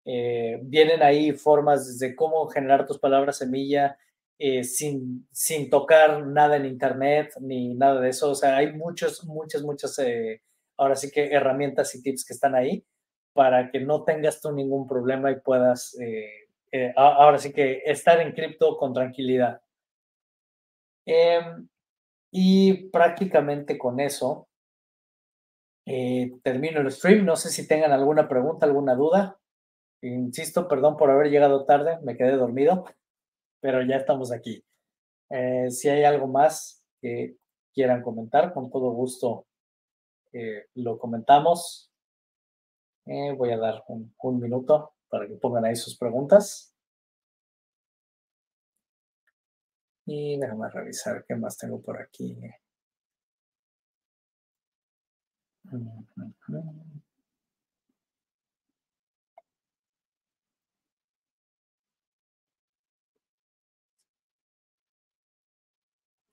Eh, 0.06 0.60
vienen 0.64 1.02
ahí 1.04 1.32
formas 1.34 1.98
de 2.00 2.16
cómo 2.16 2.48
generar 2.48 2.86
tus 2.86 3.00
palabras 3.00 3.38
semilla 3.38 3.98
eh, 4.38 4.64
sin, 4.64 5.28
sin 5.32 5.70
tocar 5.70 6.26
nada 6.28 6.58
en 6.58 6.66
internet 6.66 7.34
ni 7.42 7.74
nada 7.74 8.02
de 8.02 8.10
eso. 8.10 8.32
O 8.32 8.36
sea, 8.36 8.58
hay 8.58 8.74
muchos, 8.74 9.26
muchas, 9.26 9.64
muchas, 9.64 9.98
eh, 10.00 10.42
ahora 10.78 10.96
sí 10.96 11.12
que 11.12 11.32
herramientas 11.32 11.94
y 11.96 12.02
tips 12.02 12.26
que 12.26 12.34
están 12.34 12.56
ahí 12.56 12.86
para 13.34 13.72
que 13.72 13.80
no 13.80 14.04
tengas 14.04 14.42
tú 14.42 14.52
ningún 14.52 14.88
problema 14.88 15.32
y 15.32 15.40
puedas, 15.42 15.98
ahora 16.96 17.38
sí 17.38 17.52
que 17.52 17.82
estar 17.86 18.20
en 18.22 18.32
cripto 18.34 18.78
con 18.78 18.94
tranquilidad. 18.94 19.62
Em, 21.06 21.68
y 22.32 22.90
prácticamente 22.90 23.78
con 23.78 24.00
eso 24.00 24.48
eh, 25.86 26.34
termino 26.44 26.82
el 26.82 26.92
stream. 26.92 27.26
No 27.26 27.36
sé 27.36 27.50
si 27.50 27.68
tengan 27.68 27.92
alguna 27.92 28.28
pregunta, 28.28 28.66
alguna 28.66 28.96
duda. 28.96 29.40
Insisto, 30.02 30.68
perdón 30.68 30.98
por 30.98 31.10
haber 31.10 31.30
llegado 31.30 31.66
tarde, 31.66 32.00
me 32.04 32.16
quedé 32.16 32.36
dormido, 32.38 32.86
pero 33.60 33.82
ya 33.84 33.96
estamos 33.96 34.32
aquí. 34.32 34.64
Eh, 35.30 35.72
si 35.72 35.90
hay 35.90 36.04
algo 36.04 36.28
más 36.28 36.84
que 37.02 37.38
quieran 37.74 38.04
comentar, 38.04 38.54
con 38.54 38.70
todo 38.70 38.92
gusto 38.92 39.48
eh, 40.34 40.68
lo 40.76 40.98
comentamos. 41.00 41.92
voy 43.06 43.52
a 43.52 43.58
dar 43.58 43.84
un, 43.88 44.14
un 44.22 44.40
minuto 44.40 44.94
para 45.10 45.28
que 45.28 45.36
pongan 45.36 45.66
ahí 45.66 45.76
sus 45.76 45.98
preguntas. 45.98 46.76
Y 50.06 50.38
déjame 50.40 50.70
revisar 50.70 51.26
qué 51.28 51.36
más 51.36 51.58
tengo 51.58 51.82
por 51.82 52.00
aquí. 52.00 52.38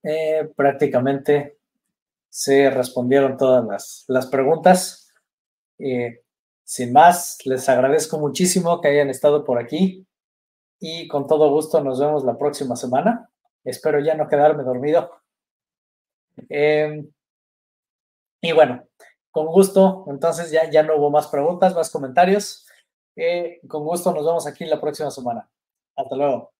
Eh, 0.02 0.50
prácticamente 0.56 1.58
se 2.28 2.70
respondieron 2.70 3.36
todas 3.36 4.04
las, 4.08 4.26
preguntas. 4.26 5.12
Eh, 5.78 6.22
sin 6.64 6.92
más, 6.92 7.38
les 7.44 7.68
agradezco 7.68 8.18
muchísimo 8.18 8.80
que 8.80 8.88
hayan 8.88 9.10
estado 9.10 9.44
por 9.44 9.58
aquí 9.58 10.06
y 10.80 11.06
con 11.08 11.26
todo 11.26 11.50
gusto 11.50 11.82
nos 11.82 12.00
vemos 12.00 12.24
la 12.24 12.38
próxima 12.38 12.74
semana. 12.76 13.30
Espero 13.64 14.00
ya 14.00 14.14
no 14.14 14.28
quedarme 14.28 14.64
dormido. 14.64 15.10
Em, 16.48 17.10
y 18.40 18.52
bueno, 18.52 18.84
con 19.30 19.46
gusto, 19.46 20.04
entonces 20.08 20.50
ya, 20.50 20.68
ya 20.70 20.82
no 20.82 20.96
hubo 20.96 21.10
más 21.10 21.28
preguntas, 21.28 21.74
más 21.74 21.90
comentarios. 21.90 22.66
Eh, 23.16 23.60
con 23.68 23.84
gusto 23.84 24.12
nos 24.12 24.24
vemos 24.24 24.46
aquí 24.46 24.64
la 24.64 24.80
próxima 24.80 25.10
semana. 25.10 25.48
Hasta 25.96 26.16
luego. 26.16 26.51